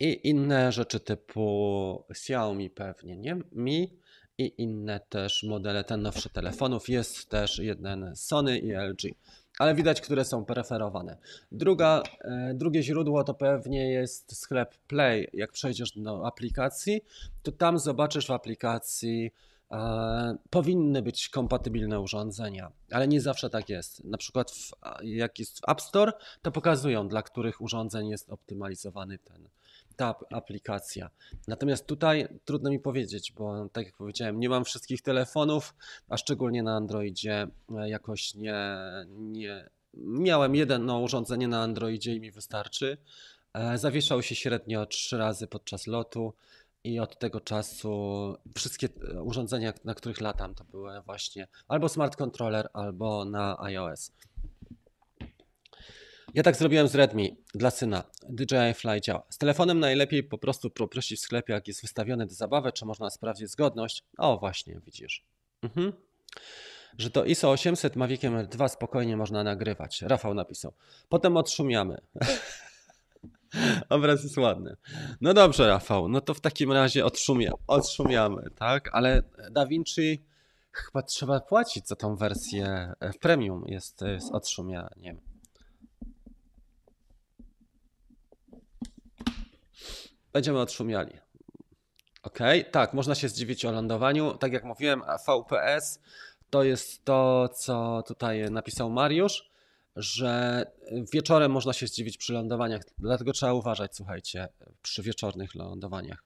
i 0.01 0.29
inne 0.29 0.73
rzeczy 0.73 1.01
typu 1.01 2.05
Xiaomi 2.11 2.71
pewnie, 2.71 3.17
nie? 3.17 3.37
Mi 3.53 3.99
i 4.39 4.63
inne 4.63 5.01
też 5.09 5.43
modele, 5.43 5.85
ten 5.85 6.03
nowszy 6.03 6.31
telefonów. 6.31 6.89
Jest 6.89 7.29
też 7.29 7.59
jeden 7.59 8.13
Sony 8.17 8.59
i 8.59 8.73
LG, 8.73 9.15
ale 9.59 9.75
widać, 9.75 10.01
które 10.01 10.25
są 10.25 10.45
preferowane. 10.45 11.17
Druga, 11.53 12.03
e, 12.21 12.55
drugie 12.55 12.83
źródło 12.83 13.25
to 13.25 13.35
pewnie 13.35 13.91
jest 13.91 14.39
sklep 14.39 14.77
Play. 14.77 15.31
Jak 15.33 15.53
przejdziesz 15.53 15.93
do 15.97 16.27
aplikacji, 16.27 17.01
to 17.43 17.53
tam 17.53 17.79
zobaczysz 17.79 18.27
w 18.27 18.31
aplikacji 18.31 19.33
e, 19.71 20.37
powinny 20.51 21.03
być 21.03 21.29
kompatybilne 21.29 22.01
urządzenia, 22.01 22.73
ale 22.91 23.09
nie 23.09 23.21
zawsze 23.21 23.51
tak 23.51 23.69
jest. 23.69 24.05
Na 24.05 24.19
przykład 24.19 24.51
w, 24.51 24.73
jak 25.03 25.39
jest 25.39 25.61
w 25.61 25.69
App 25.69 25.81
Store, 25.81 26.13
to 26.43 26.53
pokazują, 26.53 27.09
dla 27.09 27.23
których 27.23 27.61
urządzeń 27.61 28.09
jest 28.09 28.31
optymalizowany 28.31 29.19
ten 29.19 29.49
ta 29.97 30.15
aplikacja. 30.33 31.11
Natomiast 31.49 31.87
tutaj 31.87 32.29
trudno 32.45 32.71
mi 32.71 32.81
powiedzieć, 32.81 33.33
bo 33.33 33.69
tak 33.69 33.87
jak 33.87 33.97
powiedziałem, 33.97 34.41
nie 34.41 34.49
mam 34.49 34.65
wszystkich 34.65 35.03
telefonów, 35.03 35.75
a 36.09 36.17
szczególnie 36.17 36.63
na 36.63 36.77
Androidzie 36.77 37.47
e, 37.77 37.89
jakoś 37.89 38.35
nie, 38.35 38.55
nie 39.09 39.69
miałem 39.95 40.55
jedno 40.55 41.01
urządzenie 41.01 41.49
na 41.49 41.63
Androidzie 41.63 42.15
i 42.15 42.21
mi 42.21 42.31
wystarczy. 42.31 42.99
E, 43.55 43.79
zawieszał 43.79 44.23
się 44.23 44.35
średnio 44.35 44.87
trzy 44.87 45.19
razy 45.19 45.47
podczas 45.47 45.87
lotu 45.87 46.33
i 46.85 47.01
od 47.01 47.19
tego 47.19 47.41
czasu 47.41 48.35
wszystkie 48.57 48.89
e, 49.15 49.23
urządzenia, 49.23 49.73
na 49.85 49.95
których 49.95 50.21
latam, 50.21 50.55
to 50.55 50.65
były 50.65 51.01
właśnie 51.01 51.49
albo 51.69 51.89
smart 51.89 52.17
controller, 52.17 52.69
albo 52.73 53.25
na 53.25 53.61
iOS. 53.61 54.13
Ja 56.35 56.43
tak 56.43 56.57
zrobiłem 56.57 56.89
z 56.89 56.95
Redmi 56.95 57.37
dla 57.55 57.71
syna. 57.71 58.05
DJI 58.29 58.75
Fly 58.75 59.01
działa. 59.01 59.23
Z 59.31 59.39
telefonem 59.39 59.81
najlepiej 59.81 60.25
po 60.25 60.39
prostu 60.39 60.71
poprosić 60.71 61.21
w 61.21 61.23
sklepie, 61.23 61.53
jak 61.53 61.69
jest 61.69 61.83
wystawiony 61.83 62.27
do 62.27 62.35
zabawy, 62.35 62.73
czy 62.73 62.85
można 62.85 63.11
sprawdzić 63.11 63.51
zgodność. 63.51 64.05
O, 64.19 64.39
właśnie, 64.39 64.81
widzisz. 64.87 65.25
Mhm. 65.63 65.93
Że 66.99 67.11
to 67.11 67.25
ISO 67.25 67.51
800 67.51 67.97
Maviciem 67.97 68.35
R2 68.35 68.69
spokojnie 68.69 69.17
można 69.17 69.45
nagrywać. 69.45 70.03
Rafał 70.03 70.35
napisał. 70.35 70.73
Potem 71.09 71.37
odszumiamy. 71.37 72.01
Obraz 73.89 74.23
jest 74.23 74.39
ładny. 74.39 74.77
No 75.21 75.35
dobrze, 75.35 75.67
Rafał, 75.67 76.09
no 76.09 76.21
to 76.21 76.35
w 76.35 76.41
takim 76.41 76.73
razie 76.73 77.05
odszumia, 77.05 77.53
odszumiamy, 77.67 78.51
tak? 78.55 78.91
Ale 78.93 79.23
Da 79.51 79.67
Vinci 79.67 80.25
chyba 80.73 81.03
trzeba 81.03 81.41
płacić 81.41 81.89
za 81.89 81.97
tą 81.97 82.17
wersję 82.17 82.93
w 83.01 83.19
premium 83.19 83.65
jest, 83.67 84.01
jest 84.03 84.33
odszumianiem. 84.33 85.21
Będziemy 90.37 90.61
odszumiali. 90.61 91.13
Ok, 92.23 92.39
tak, 92.71 92.95
można 92.95 93.15
się 93.15 93.29
zdziwić 93.29 93.65
o 93.65 93.73
lądowaniu. 93.73 94.35
Tak 94.35 94.53
jak 94.53 94.65
mówiłem, 94.65 95.03
VPS 95.27 96.01
to 96.51 96.63
jest 96.63 97.05
to, 97.05 97.49
co 97.49 98.03
tutaj 98.07 98.51
napisał 98.51 98.91
Mariusz, 98.91 99.51
że 99.97 100.65
wieczorem 101.13 101.53
można 101.53 101.73
się 101.73 101.87
zdziwić 101.87 102.19
przy 102.19 102.33
lądowaniach, 102.33 102.83
dlatego 102.99 103.33
trzeba 103.33 103.53
uważać, 103.53 103.97
słuchajcie, 103.97 104.49
przy 104.83 105.03
wieczornych 105.03 105.55
lądowaniach. 105.55 106.25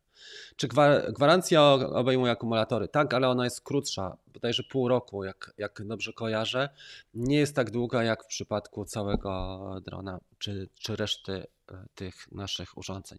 Czy 0.57 0.69
gwarancja 1.13 1.63
obejmuje 1.73 2.33
akumulatory? 2.33 2.89
Tak, 2.89 3.15
ale 3.15 3.29
ona 3.29 3.45
jest 3.45 3.61
krótsza, 3.61 4.17
bodajże 4.27 4.63
pół 4.63 4.89
roku, 4.89 5.25
jak, 5.25 5.53
jak 5.59 5.87
dobrze 5.87 6.13
kojarzę. 6.13 6.69
Nie 7.15 7.37
jest 7.37 7.57
tak 7.57 7.71
długa 7.71 8.03
jak 8.03 8.25
w 8.25 8.27
przypadku 8.27 8.85
całego 8.85 9.61
drona 9.85 10.21
czy, 10.39 10.69
czy 10.75 10.97
reszty 10.97 11.33
e, 11.33 11.87
tych 11.95 12.33
naszych 12.33 12.79
urządzeń. 12.79 13.19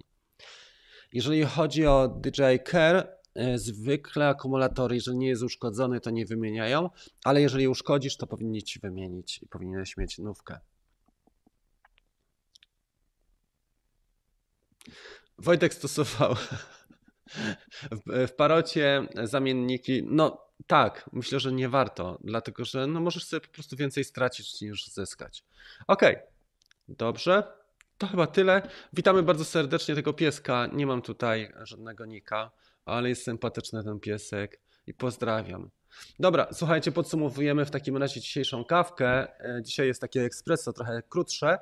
Jeżeli 1.14 1.43
chodzi 1.43 1.86
o 1.86 2.07
DJI 2.07 2.59
Care, 2.72 3.22
zwykle 3.55 4.28
akumulatory, 4.28 4.95
jeżeli 4.95 5.18
nie 5.18 5.28
jest 5.28 5.43
uszkodzony, 5.43 5.99
to 5.99 6.09
nie 6.09 6.26
wymieniają, 6.26 6.89
ale 7.24 7.41
jeżeli 7.41 7.68
uszkodzisz, 7.68 8.18
to 8.18 8.28
powinni 8.28 8.64
ci 8.64 8.80
wymienić 8.80 9.43
i 9.43 9.47
powinieneś 9.47 9.97
mieć 9.97 10.18
nówkę. 10.18 10.59
Wojtek 15.38 15.74
stosował 15.74 16.36
w 18.28 18.32
parocie 18.32 19.07
zamienniki. 19.24 20.03
No 20.05 20.47
tak, 20.68 21.09
myślę, 21.14 21.39
że 21.39 21.51
nie 21.51 21.70
warto, 21.70 22.18
dlatego 22.24 22.66
że 22.66 22.88
no, 22.88 23.01
możesz 23.01 23.26
sobie 23.26 23.41
po 23.41 23.53
prostu 23.53 23.76
więcej 23.76 24.03
stracić 24.03 24.62
niż 24.62 24.88
zyskać. 24.88 25.43
Ok, 25.88 26.01
dobrze. 26.88 27.61
To 28.02 28.08
chyba 28.08 28.28
tyle. 28.28 28.62
Witamy 28.93 29.24
bardzo 29.24 29.45
serdecznie 29.45 29.95
tego 29.95 30.14
pieska. 30.14 30.68
Nie 30.74 30.88
mam 30.88 31.02
tutaj 31.02 31.54
żadnego 31.64 32.06
nika, 32.06 32.52
ale 32.86 33.10
jest 33.10 33.24
sympatyczny 33.24 33.84
ten 33.84 33.99
piesek 33.99 34.60
i 34.88 34.93
pozdrawiam. 34.93 35.70
Dobra, 36.20 36.47
słuchajcie, 36.54 36.91
podsumowujemy 36.91 37.66
w 37.66 37.72
takim 37.72 37.97
razie 37.97 38.22
dzisiejszą 38.22 38.66
kawkę. 38.66 39.39
E, 39.39 39.62
dzisiaj 39.64 39.88
jest 39.88 40.02
takie 40.02 40.26
espresso 40.26 40.74
trochę 40.74 41.02
krótsze 41.10 41.60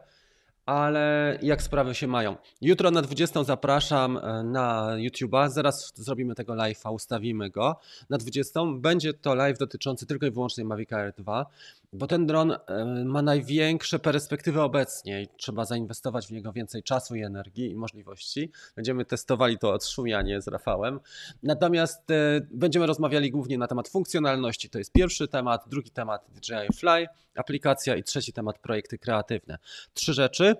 ale 0.69 1.37
jak 1.41 1.61
sprawy 1.61 1.95
się 1.95 2.07
mają. 2.07 2.35
Jutro 2.61 2.91
na 2.91 3.01
20 3.01 3.43
zapraszam 3.43 4.17
e, 4.17 4.43
na 4.43 4.89
YouTube'a, 4.97 5.49
zaraz 5.49 5.93
zrobimy 5.95 6.35
tego 6.35 6.53
live'a, 6.53 6.93
ustawimy 6.93 7.49
go. 7.49 7.79
Na 8.09 8.17
20 8.17 8.59
będzie 8.75 9.13
to 9.13 9.35
live 9.35 9.57
dotyczący 9.57 10.05
tylko 10.05 10.25
i 10.25 10.31
wyłącznie 10.31 10.65
Mavic 10.65 10.93
Air 10.93 11.13
2, 11.17 11.45
bo 11.93 12.07
ten 12.07 12.25
dron 12.25 12.51
e, 12.51 12.85
ma 13.05 13.21
największe 13.21 13.99
perspektywy 13.99 14.61
obecnie 14.61 15.21
i 15.21 15.27
trzeba 15.37 15.65
zainwestować 15.65 16.27
w 16.27 16.31
niego 16.31 16.51
więcej 16.51 16.83
czasu 16.83 17.15
i 17.15 17.23
energii 17.23 17.71
i 17.71 17.75
możliwości. 17.75 18.51
Będziemy 18.75 19.05
testowali 19.05 19.57
to 19.57 19.73
odszumianie 19.73 20.41
z 20.41 20.47
Rafałem. 20.47 20.99
Natomiast 21.43 22.11
e, 22.11 22.41
będziemy 22.51 22.85
rozmawiali 22.85 23.31
głównie 23.31 23.57
na 23.57 23.67
temat 23.67 23.89
funkcjonalności. 23.89 24.69
To 24.69 24.77
jest 24.77 24.91
pierwszy 24.91 25.27
temat, 25.27 25.63
drugi 25.67 25.91
temat 25.91 26.25
DJI 26.29 26.77
Fly, 26.77 27.07
aplikacja 27.35 27.95
i 27.95 28.03
trzeci 28.03 28.33
temat 28.33 28.59
projekty 28.59 28.97
kreatywne. 28.97 29.57
Trzy 29.93 30.13
rzeczy. 30.13 30.55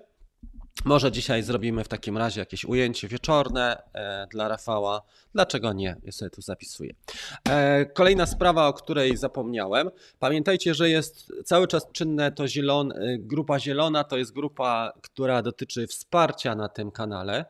Może 0.84 1.12
dzisiaj 1.12 1.42
zrobimy 1.42 1.84
w 1.84 1.88
takim 1.88 2.18
razie 2.18 2.40
jakieś 2.40 2.64
ujęcie 2.64 3.08
wieczorne 3.08 3.82
e, 3.94 4.26
dla 4.30 4.48
Rafała. 4.48 5.02
Dlaczego 5.34 5.72
nie? 5.72 5.96
Ja 6.02 6.12
sobie 6.12 6.30
tu 6.30 6.42
zapisuję. 6.42 6.94
E, 7.48 7.86
kolejna 7.86 8.26
sprawa, 8.26 8.68
o 8.68 8.72
której 8.72 9.16
zapomniałem. 9.16 9.90
Pamiętajcie, 10.18 10.74
że 10.74 10.90
jest 10.90 11.32
cały 11.44 11.68
czas 11.68 11.86
czynne 11.92 12.32
to 12.32 12.48
zielon, 12.48 12.92
e, 12.92 13.18
grupa 13.18 13.58
zielona, 13.58 14.04
to 14.04 14.16
jest 14.16 14.32
grupa, 14.32 14.92
która 15.02 15.42
dotyczy 15.42 15.86
wsparcia 15.86 16.54
na 16.54 16.68
tym 16.68 16.90
kanale. 16.90 17.44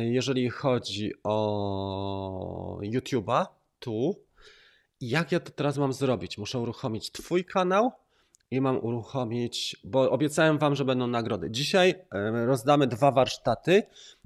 Jeżeli 0.00 0.50
chodzi 0.50 1.12
o 1.24 2.78
YouTube'a, 2.82 3.46
tu. 3.78 4.14
Jak 5.00 5.32
ja 5.32 5.40
to 5.40 5.50
teraz 5.50 5.78
mam 5.78 5.92
zrobić? 5.92 6.38
Muszę 6.38 6.58
uruchomić 6.58 7.12
Twój 7.12 7.44
kanał 7.44 7.92
i 8.50 8.60
mam 8.60 8.84
uruchomić, 8.84 9.76
bo 9.84 10.10
obiecałem 10.10 10.58
Wam, 10.58 10.74
że 10.74 10.84
będą 10.84 11.06
nagrody. 11.06 11.50
Dzisiaj 11.50 11.94
rozdamy 12.46 12.86
dwa 12.86 13.10
warsztaty. 13.10 13.82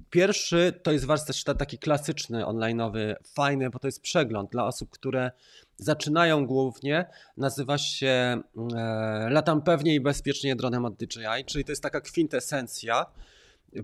Pierwszy 0.09 0.79
to 0.83 0.91
jest 0.91 1.05
warsztat 1.05 1.57
taki 1.57 1.77
klasyczny, 1.77 2.45
onlineowy, 2.45 3.15
fajny, 3.23 3.69
bo 3.69 3.79
to 3.79 3.87
jest 3.87 4.01
przegląd 4.01 4.51
dla 4.51 4.65
osób, 4.65 4.89
które 4.89 5.31
zaczynają 5.77 6.45
głównie. 6.45 7.05
Nazywa 7.37 7.77
się 7.77 8.41
e, 8.75 9.27
Latam 9.29 9.61
pewnie 9.61 9.95
i 9.95 9.99
bezpiecznie 9.99 10.55
dronem 10.55 10.85
od 10.85 10.95
DJI, 10.95 11.45
czyli 11.45 11.65
to 11.65 11.71
jest 11.71 11.83
taka 11.83 12.01
kwintesencja. 12.01 13.05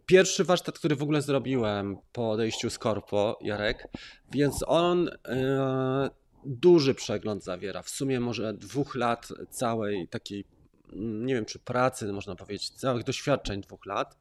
Pierwszy 0.06 0.44
warsztat, 0.44 0.80
który 0.80 0.96
w 0.96 1.04
ogóle 1.04 1.22
zrobiłem 1.22 1.98
po 2.12 2.32
odejściu 2.32 2.70
z 2.70 2.80
Korpo, 2.80 3.40
Jarek, 3.42 3.88
więc 4.32 4.64
on 4.68 5.10
e, 5.26 6.10
duży 6.46 6.96
przegląd 6.96 7.44
zawiera. 7.44 7.82
W 7.82 7.90
sumie 7.90 8.20
może 8.20 8.54
dwóch 8.54 8.96
lat 8.96 9.28
całej 9.50 10.08
takiej, 10.08 10.46
nie 10.94 11.34
wiem 11.34 11.46
czy 11.46 11.60
pracy, 11.60 12.14
można 12.14 12.36
powiedzieć, 12.36 12.70
całych 12.70 13.04
doświadczeń 13.04 13.62
dwóch 13.62 13.86
lat, 13.86 14.18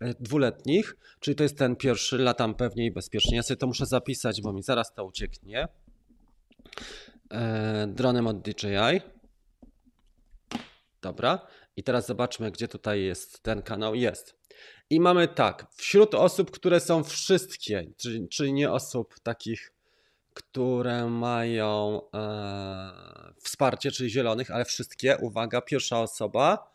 e, 0.00 0.14
dwuletnich, 0.20 0.96
czyli 1.20 1.34
to 1.34 1.42
jest 1.42 1.58
ten 1.58 1.76
pierwszy, 1.76 2.18
latam 2.18 2.54
pewnie 2.54 2.86
i 2.86 2.90
bezpiecznie. 2.90 3.36
Ja 3.36 3.42
sobie 3.42 3.58
to 3.58 3.66
muszę 3.66 3.86
zapisać, 3.86 4.42
bo 4.42 4.52
mi 4.52 4.62
zaraz 4.62 4.94
to 4.94 5.04
ucieknie. 5.04 5.68
E, 7.30 7.86
dronem 7.86 8.26
od 8.26 8.40
DJI. 8.42 9.00
Dobra. 11.02 11.46
I 11.76 11.82
teraz 11.82 12.06
zobaczmy, 12.06 12.50
gdzie 12.50 12.68
tutaj 12.68 13.02
jest 13.02 13.42
ten 13.42 13.62
kanał. 13.62 13.94
Jest. 13.94 14.36
I 14.90 15.00
mamy 15.00 15.28
tak, 15.28 15.66
wśród 15.74 16.14
osób, 16.14 16.50
które 16.50 16.80
są 16.80 17.04
wszystkie, 17.04 17.86
czyli, 17.96 18.28
czyli 18.28 18.52
nie 18.52 18.72
osób 18.72 19.14
takich 19.22 19.72
które 20.36 21.10
mają 21.10 22.00
e, 22.14 22.92
wsparcie, 23.42 23.90
czyli 23.90 24.10
zielonych, 24.10 24.50
ale 24.50 24.64
wszystkie, 24.64 25.16
uwaga, 25.20 25.60
pierwsza 25.60 26.00
osoba. 26.00 26.72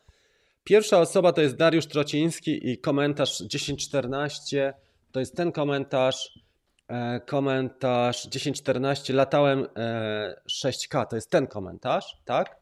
Pierwsza 0.64 1.00
osoba 1.00 1.34
to 1.34 1.42
jest 1.42 1.56
Dariusz 1.56 1.88
Trociński 1.88 2.70
i 2.72 2.78
komentarz 2.78 3.38
1014 3.38 4.74
to 5.12 5.20
jest 5.20 5.36
ten 5.36 5.52
komentarz. 5.52 6.40
E, 6.88 7.20
komentarz 7.20 8.30
1014 8.30 9.14
latałem 9.14 9.68
e, 9.76 10.42
6K 10.50 11.08
to 11.08 11.16
jest 11.16 11.30
ten 11.30 11.48
komentarz, 11.48 12.18
tak? 12.26 12.56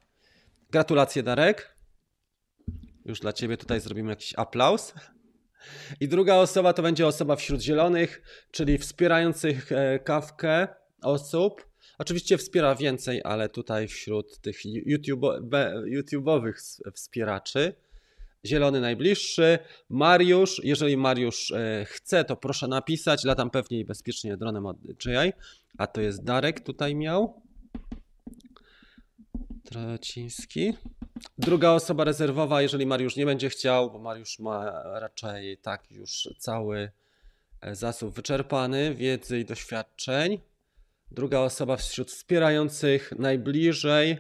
Gratulacje 0.70 1.24
Darek. 1.24 1.76
Już 3.06 3.20
dla 3.20 3.34
Ciebie 3.34 3.58
tutaj 3.58 3.82
zrobimy 3.82 4.10
jakiś 4.10 4.34
aplauz. 4.38 4.94
I 6.00 6.08
druga 6.08 6.36
osoba 6.36 6.74
to 6.74 6.82
będzie 6.82 7.08
osoba 7.08 7.36
wśród 7.36 7.62
zielonych, 7.62 8.22
czyli 8.52 8.78
wspierających 8.78 9.72
e, 9.72 10.00
kawkę 10.00 10.68
osób. 11.02 11.66
Oczywiście 11.98 12.38
wspiera 12.38 12.76
więcej, 12.76 13.22
ale 13.24 13.50
tutaj 13.50 13.88
wśród 13.88 14.40
tych 14.40 14.66
YouTube, 14.66 15.22
YouTube'owych 15.86 16.54
wspieraczy. 16.94 17.74
Zielony 18.46 18.82
najbliższy. 18.82 19.60
Mariusz, 19.90 20.62
jeżeli 20.64 20.98
Mariusz 20.98 21.52
e, 21.52 21.86
chce, 21.86 22.24
to 22.26 22.36
proszę 22.36 22.68
napisać. 22.68 23.24
Latam 23.24 23.50
pewnie 23.50 23.80
i 23.80 23.86
bezpiecznie 23.86 24.38
dronem 24.38 24.66
od 24.66 24.78
DJI. 24.78 25.34
A 25.78 25.88
to 25.88 26.02
jest 26.02 26.24
Darek 26.24 26.60
tutaj 26.60 26.96
miał. 26.96 27.42
Trociński. 29.64 30.74
Druga 31.38 31.72
osoba 31.72 32.04
rezerwowa, 32.04 32.62
jeżeli 32.62 32.86
Mariusz 32.86 33.16
nie 33.16 33.26
będzie 33.26 33.50
chciał, 33.50 33.92
bo 33.92 34.00
Mariusz 34.00 34.40
ma 34.40 34.84
raczej 35.00 35.58
tak 35.58 35.92
już 35.92 36.30
cały 36.38 36.92
e, 37.62 37.76
zasób 37.76 38.16
wyczerpany 38.16 38.96
wiedzy 38.96 39.40
i 39.40 39.46
doświadczeń. 39.46 40.40
Druga 41.12 41.40
osoba 41.40 41.78
wśród 41.78 42.12
wspierających 42.12 43.12
najbliżej 43.20 44.18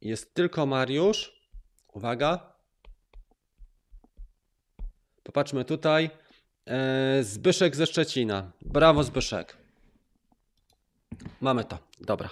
jest 0.00 0.34
tylko 0.34 0.66
Mariusz. 0.66 1.50
Uwaga. 1.92 2.52
Popatrzmy 5.22 5.64
tutaj. 5.64 6.10
E, 6.66 7.24
Zbyszek 7.24 7.76
ze 7.76 7.86
Szczecina. 7.86 8.52
Brawo, 8.62 9.04
Zbyszek. 9.04 9.56
Mamy 11.40 11.64
to. 11.64 11.78
Dobra. 12.00 12.30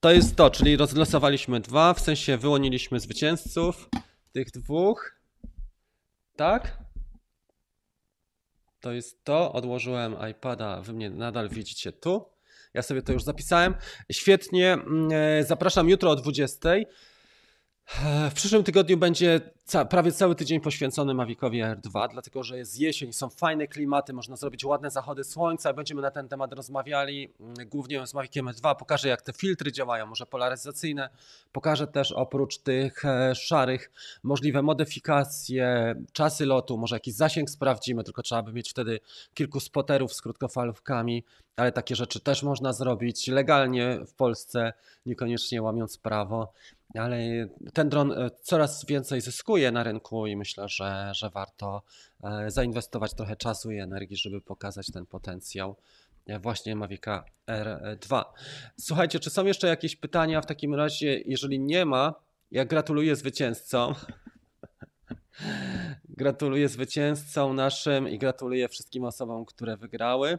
To 0.00 0.10
jest 0.10 0.36
to, 0.36 0.50
czyli 0.50 0.76
rozlosowaliśmy 0.76 1.60
dwa, 1.60 1.94
w 1.94 2.00
sensie 2.00 2.36
wyłoniliśmy 2.36 3.00
zwycięzców 3.00 3.88
tych 4.32 4.50
dwóch. 4.50 5.20
Tak? 6.36 6.78
To 8.80 8.92
jest 8.92 9.24
to. 9.24 9.52
Odłożyłem 9.52 10.16
iPada, 10.30 10.80
wy 10.80 10.92
mnie 10.92 11.10
nadal 11.10 11.48
widzicie 11.48 11.92
tu. 11.92 12.35
Ja 12.76 12.82
sobie 12.82 13.02
to 13.02 13.12
już 13.12 13.22
zapisałem. 13.22 13.74
Świetnie. 14.12 14.72
Mm, 14.72 15.08
e, 15.12 15.44
zapraszam 15.44 15.88
jutro 15.88 16.10
o 16.10 16.16
20. 16.16 16.70
W 18.30 18.34
przyszłym 18.34 18.64
tygodniu 18.64 18.96
będzie 18.96 19.40
ca 19.66 19.84
prawie 19.84 20.12
cały 20.12 20.34
tydzień 20.34 20.60
poświęcony 20.60 21.14
Mavicowi 21.14 21.62
Air 21.62 21.80
2, 21.80 22.08
dlatego 22.08 22.42
że 22.42 22.58
jest 22.58 22.80
jesień, 22.80 23.12
są 23.12 23.30
fajne 23.30 23.66
klimaty, 23.66 24.12
można 24.12 24.36
zrobić 24.36 24.64
ładne 24.64 24.90
zachody 24.90 25.24
słońca. 25.24 25.72
Będziemy 25.72 26.02
na 26.02 26.10
ten 26.10 26.28
temat 26.28 26.52
rozmawiali, 26.52 27.30
mm, 27.40 27.54
głównie 27.68 28.06
z 28.06 28.14
Maviciem 28.14 28.48
Air 28.48 28.56
2. 28.56 28.74
Pokażę, 28.74 29.08
jak 29.08 29.22
te 29.22 29.32
filtry 29.32 29.72
działają, 29.72 30.06
może 30.06 30.26
polaryzacyjne. 30.26 31.08
Pokażę 31.52 31.86
też 31.86 32.12
oprócz 32.12 32.58
tych 32.58 33.04
e, 33.04 33.34
szarych 33.34 33.90
możliwe 34.22 34.62
modyfikacje, 34.62 35.94
czasy 36.12 36.46
lotu, 36.46 36.78
może 36.78 36.96
jakiś 36.96 37.14
zasięg 37.14 37.50
sprawdzimy, 37.50 38.04
tylko 38.04 38.22
trzeba 38.22 38.42
by 38.42 38.52
mieć 38.52 38.70
wtedy 38.70 39.00
kilku 39.34 39.60
spoterów 39.60 40.12
z 40.12 40.22
krótkofalówkami, 40.22 41.24
ale 41.56 41.72
takie 41.72 41.96
rzeczy 41.96 42.20
też 42.20 42.42
można 42.42 42.72
zrobić 42.72 43.28
legalnie 43.28 43.98
w 44.06 44.14
Polsce, 44.14 44.72
niekoniecznie 45.06 45.62
łamiąc 45.62 45.98
prawo 45.98 46.52
ale 46.94 47.48
ten 47.72 47.88
dron 47.88 48.12
e, 48.12 48.30
coraz 48.42 48.86
więcej 48.86 49.20
zyskuje 49.20 49.55
na 49.72 49.82
rynku 49.82 50.26
i 50.26 50.36
myślę, 50.36 50.68
że, 50.68 51.10
że 51.14 51.30
warto 51.30 51.82
e, 52.24 52.50
zainwestować 52.50 53.14
trochę 53.14 53.36
czasu 53.36 53.70
i 53.70 53.78
energii, 53.78 54.16
żeby 54.16 54.40
pokazać 54.40 54.90
ten 54.90 55.06
potencjał 55.06 55.76
e, 56.26 56.38
właśnie 56.38 56.76
Mavica 56.76 57.24
R2. 57.46 58.24
Słuchajcie, 58.80 59.20
czy 59.20 59.30
są 59.30 59.44
jeszcze 59.46 59.66
jakieś 59.66 59.96
pytania? 59.96 60.40
W 60.40 60.46
takim 60.46 60.74
razie, 60.74 61.20
jeżeli 61.26 61.60
nie 61.60 61.84
ma, 61.84 62.14
ja 62.50 62.64
gratuluję 62.64 63.16
zwycięzcom. 63.16 63.94
gratuluję 66.08 66.68
zwycięzcom 66.68 67.56
naszym 67.56 68.08
i 68.08 68.18
gratuluję 68.18 68.68
wszystkim 68.68 69.04
osobom, 69.04 69.44
które 69.44 69.76
wygrały. 69.76 70.38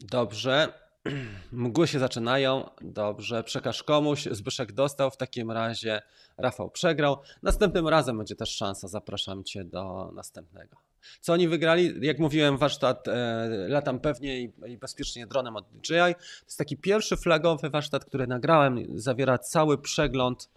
Dobrze. 0.00 0.72
Mgły 1.52 1.88
się 1.88 1.98
zaczynają. 1.98 2.70
Dobrze, 2.80 3.44
przekaż 3.44 3.82
komuś. 3.82 4.28
Zbyszek 4.30 4.72
dostał. 4.72 5.10
W 5.10 5.16
takim 5.16 5.50
razie 5.50 6.02
Rafał 6.38 6.70
przegrał. 6.70 7.16
Następnym 7.42 7.88
razem 7.88 8.18
będzie 8.18 8.36
też 8.36 8.50
szansa. 8.50 8.88
Zapraszam 8.88 9.44
Cię 9.44 9.64
do 9.64 10.10
następnego. 10.14 10.76
Co 11.20 11.32
oni 11.32 11.48
wygrali? 11.48 11.92
Jak 12.00 12.18
mówiłem, 12.18 12.58
warsztat 12.58 13.08
e, 13.08 13.48
latam 13.68 14.00
pewnie 14.00 14.40
i, 14.40 14.52
i, 14.66 14.78
bezpiecznie 14.78 15.26
dronem 15.26 15.56
od 15.56 15.64
DJI. 15.68 16.14
To 16.14 16.44
jest 16.44 16.58
taki 16.58 16.76
pierwszy 16.76 17.16
flagowy 17.16 17.70
warsztat, 17.70 18.04
który 18.04 18.26
nagrałem. 18.26 18.86
Zawiera 18.94 19.38
cały 19.38 19.78
przegląd 19.78 20.48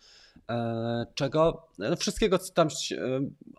czego? 1.16 1.68
No, 1.78 1.96
wszystkiego, 1.96 2.38
co 2.38 2.54
tam 2.54 2.68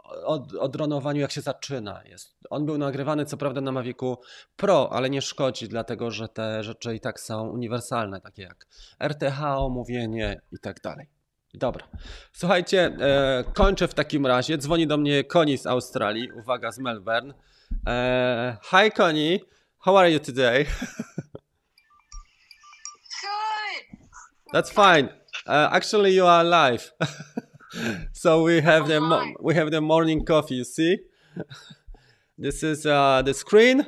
o, 0.04 0.46
o 0.60 0.68
dronowaniu, 0.68 1.20
jak 1.20 1.32
się 1.32 1.40
zaczyna. 1.40 2.02
Jest. 2.04 2.36
On 2.50 2.66
był 2.66 2.78
nagrywany, 2.78 3.24
co 3.24 3.36
prawda, 3.36 3.60
na 3.60 3.72
Mavicu 3.72 4.16
Pro, 4.56 4.88
ale 4.92 5.10
nie 5.10 5.22
szkodzi, 5.22 5.68
dlatego 5.68 6.10
że 6.10 6.28
te 6.28 6.64
rzeczy 6.64 6.94
i 6.94 7.00
tak 7.00 7.20
są 7.20 7.48
uniwersalne, 7.48 8.20
takie 8.20 8.42
jak 8.42 8.66
RTH, 8.98 9.42
omówienie 9.42 10.40
i 10.52 10.58
tak 10.58 10.80
dalej. 10.80 11.08
Dobra. 11.54 11.88
Słuchajcie, 12.32 12.96
e, 13.00 13.44
kończę 13.54 13.88
w 13.88 13.94
takim 13.94 14.26
razie. 14.26 14.58
Dzwoni 14.58 14.86
do 14.86 14.96
mnie 14.96 15.24
Connie 15.24 15.58
z 15.58 15.66
Australii. 15.66 16.32
Uwaga, 16.32 16.72
z 16.72 16.78
Melbourne. 16.78 17.34
E, 17.86 18.56
hi 18.62 18.90
Connie, 18.96 19.38
how 19.78 19.98
are 19.98 20.12
you 20.12 20.20
today? 20.20 20.64
Good. 23.22 23.84
That's 24.54 24.70
fine. 24.70 25.25
Uh, 25.46 25.68
actually, 25.72 26.10
you 26.12 26.26
are 26.26 26.42
live. 26.42 26.92
so 28.12 28.42
we 28.42 28.60
have 28.60 28.88
the 28.88 29.00
hi. 29.00 29.32
we 29.40 29.54
have 29.54 29.70
the 29.70 29.80
morning 29.80 30.24
coffee. 30.24 30.56
You 30.56 30.64
see, 30.64 30.98
this 32.36 32.64
is 32.64 32.84
uh, 32.84 33.22
the 33.22 33.32
screen. 33.32 33.86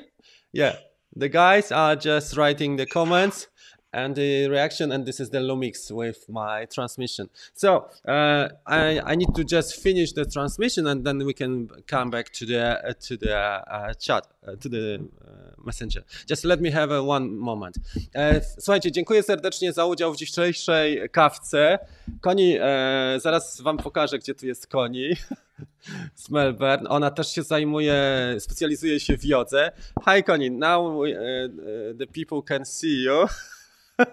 Yeah, 0.53 0.77
the 1.17 1.29
guys 1.29 1.73
are 1.73 1.97
just 1.97 2.37
writing 2.37 2.77
the 2.77 2.87
comments 2.87 3.49
and 3.93 4.17
the 4.17 4.49
reaction 4.49 4.93
and 4.93 5.07
this 5.07 5.21
is 5.21 5.31
the 5.31 5.39
Lumix 5.39 5.91
with 5.91 6.29
my 6.29 6.67
transmission. 6.67 7.29
So 7.55 7.89
uh, 8.07 8.49
I, 8.67 9.01
I 9.01 9.15
need 9.15 9.35
to 9.35 9.45
just 9.45 9.81
finish 9.83 10.13
the 10.13 10.27
transmission 10.27 10.87
and 10.87 11.05
then 11.05 11.25
we 11.25 11.33
can 11.33 11.69
come 11.87 12.11
back 12.11 12.31
to 12.35 12.47
the 12.47 12.89
uh, 12.89 12.93
to 13.01 13.17
the 13.17 13.37
uh, 13.37 13.93
chat, 13.95 14.27
uh, 14.47 14.57
to 14.57 14.69
the 14.69 14.95
uh, 14.97 15.65
messenger. 15.65 16.03
Just 16.27 16.45
let 16.45 16.61
me 16.61 16.71
have 16.71 16.91
a 16.91 17.03
one 17.03 17.31
moment. 17.31 17.77
E, 18.15 18.41
słuchajcie, 18.59 18.93
dziękuję 18.93 19.23
serdecznie 19.23 19.73
za 19.73 19.85
udział 19.85 20.13
w 20.13 20.17
dzisiejszej 20.17 21.11
kawce. 21.11 21.79
Koni, 22.21 22.57
e, 22.61 23.19
zaraz 23.21 23.61
wam 23.61 23.77
pokażę, 23.77 24.19
gdzie 24.19 24.35
tu 24.35 24.47
jest 24.47 24.67
Koni. 24.67 25.11
z 26.15 26.31
Melbourne. 26.31 26.89
Ona 26.89 27.11
też 27.11 27.33
się 27.33 27.43
zajmuje, 27.43 27.97
specjalizuje 28.39 29.01
się 29.01 29.19
w 29.19 29.25
jodze. 29.25 29.73
Hi 30.05 30.23
Connie, 30.23 30.51
now 30.51 31.03
we, 31.03 31.11
uh, 31.11 31.99
the 31.99 32.07
people 32.07 32.43
can 32.49 32.67
see 32.67 33.03
you. 33.03 33.27
Uh, 33.99 34.05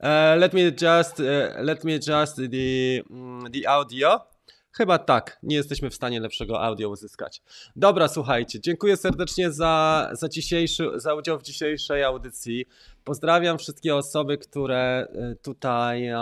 let 0.38 0.54
me 0.54 0.70
just 0.70 1.20
uh, 1.20 1.60
let 1.60 1.84
me 1.84 1.98
just 1.98 2.36
the 2.36 3.02
mm, 3.10 3.50
the 3.50 3.68
audio. 3.68 4.20
Chyba 4.72 4.98
tak, 4.98 5.38
nie 5.42 5.56
jesteśmy 5.56 5.90
w 5.90 5.94
stanie 5.94 6.20
lepszego 6.20 6.62
audio 6.62 6.88
uzyskać. 6.88 7.42
Dobra, 7.76 8.08
słuchajcie, 8.08 8.60
dziękuję 8.60 8.96
serdecznie 8.96 9.52
za, 9.52 10.08
za, 10.12 10.28
dzisiejszy, 10.28 10.90
za 10.94 11.14
udział 11.14 11.38
w 11.38 11.42
dzisiejszej 11.42 12.04
audycji. 12.04 12.66
Pozdrawiam 13.08 13.58
wszystkie 13.58 13.96
osoby, 13.96 14.38
które 14.38 15.08
y, 15.32 15.36
tutaj 15.36 16.06
e, 16.06 16.18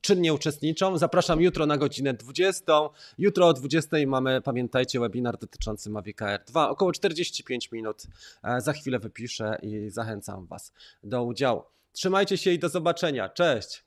czynnie 0.00 0.34
uczestniczą. 0.34 0.98
Zapraszam 0.98 1.40
jutro 1.40 1.66
na 1.66 1.76
godzinę 1.76 2.14
20. 2.14 2.72
Jutro 3.18 3.46
o 3.46 3.52
20 3.52 3.96
mamy, 4.06 4.40
pamiętajcie, 4.40 5.00
webinar 5.00 5.38
dotyczący 5.38 5.90
Mavic 5.90 6.22
Air 6.22 6.44
2. 6.44 6.70
Około 6.70 6.92
45 6.92 7.72
minut. 7.72 8.02
E, 8.42 8.60
za 8.60 8.72
chwilę 8.72 8.98
wypiszę 8.98 9.58
i 9.62 9.90
zachęcam 9.90 10.46
Was 10.46 10.72
do 11.02 11.24
udziału. 11.24 11.62
Trzymajcie 11.92 12.36
się 12.36 12.50
i 12.50 12.58
do 12.58 12.68
zobaczenia. 12.68 13.28
Cześć! 13.28 13.84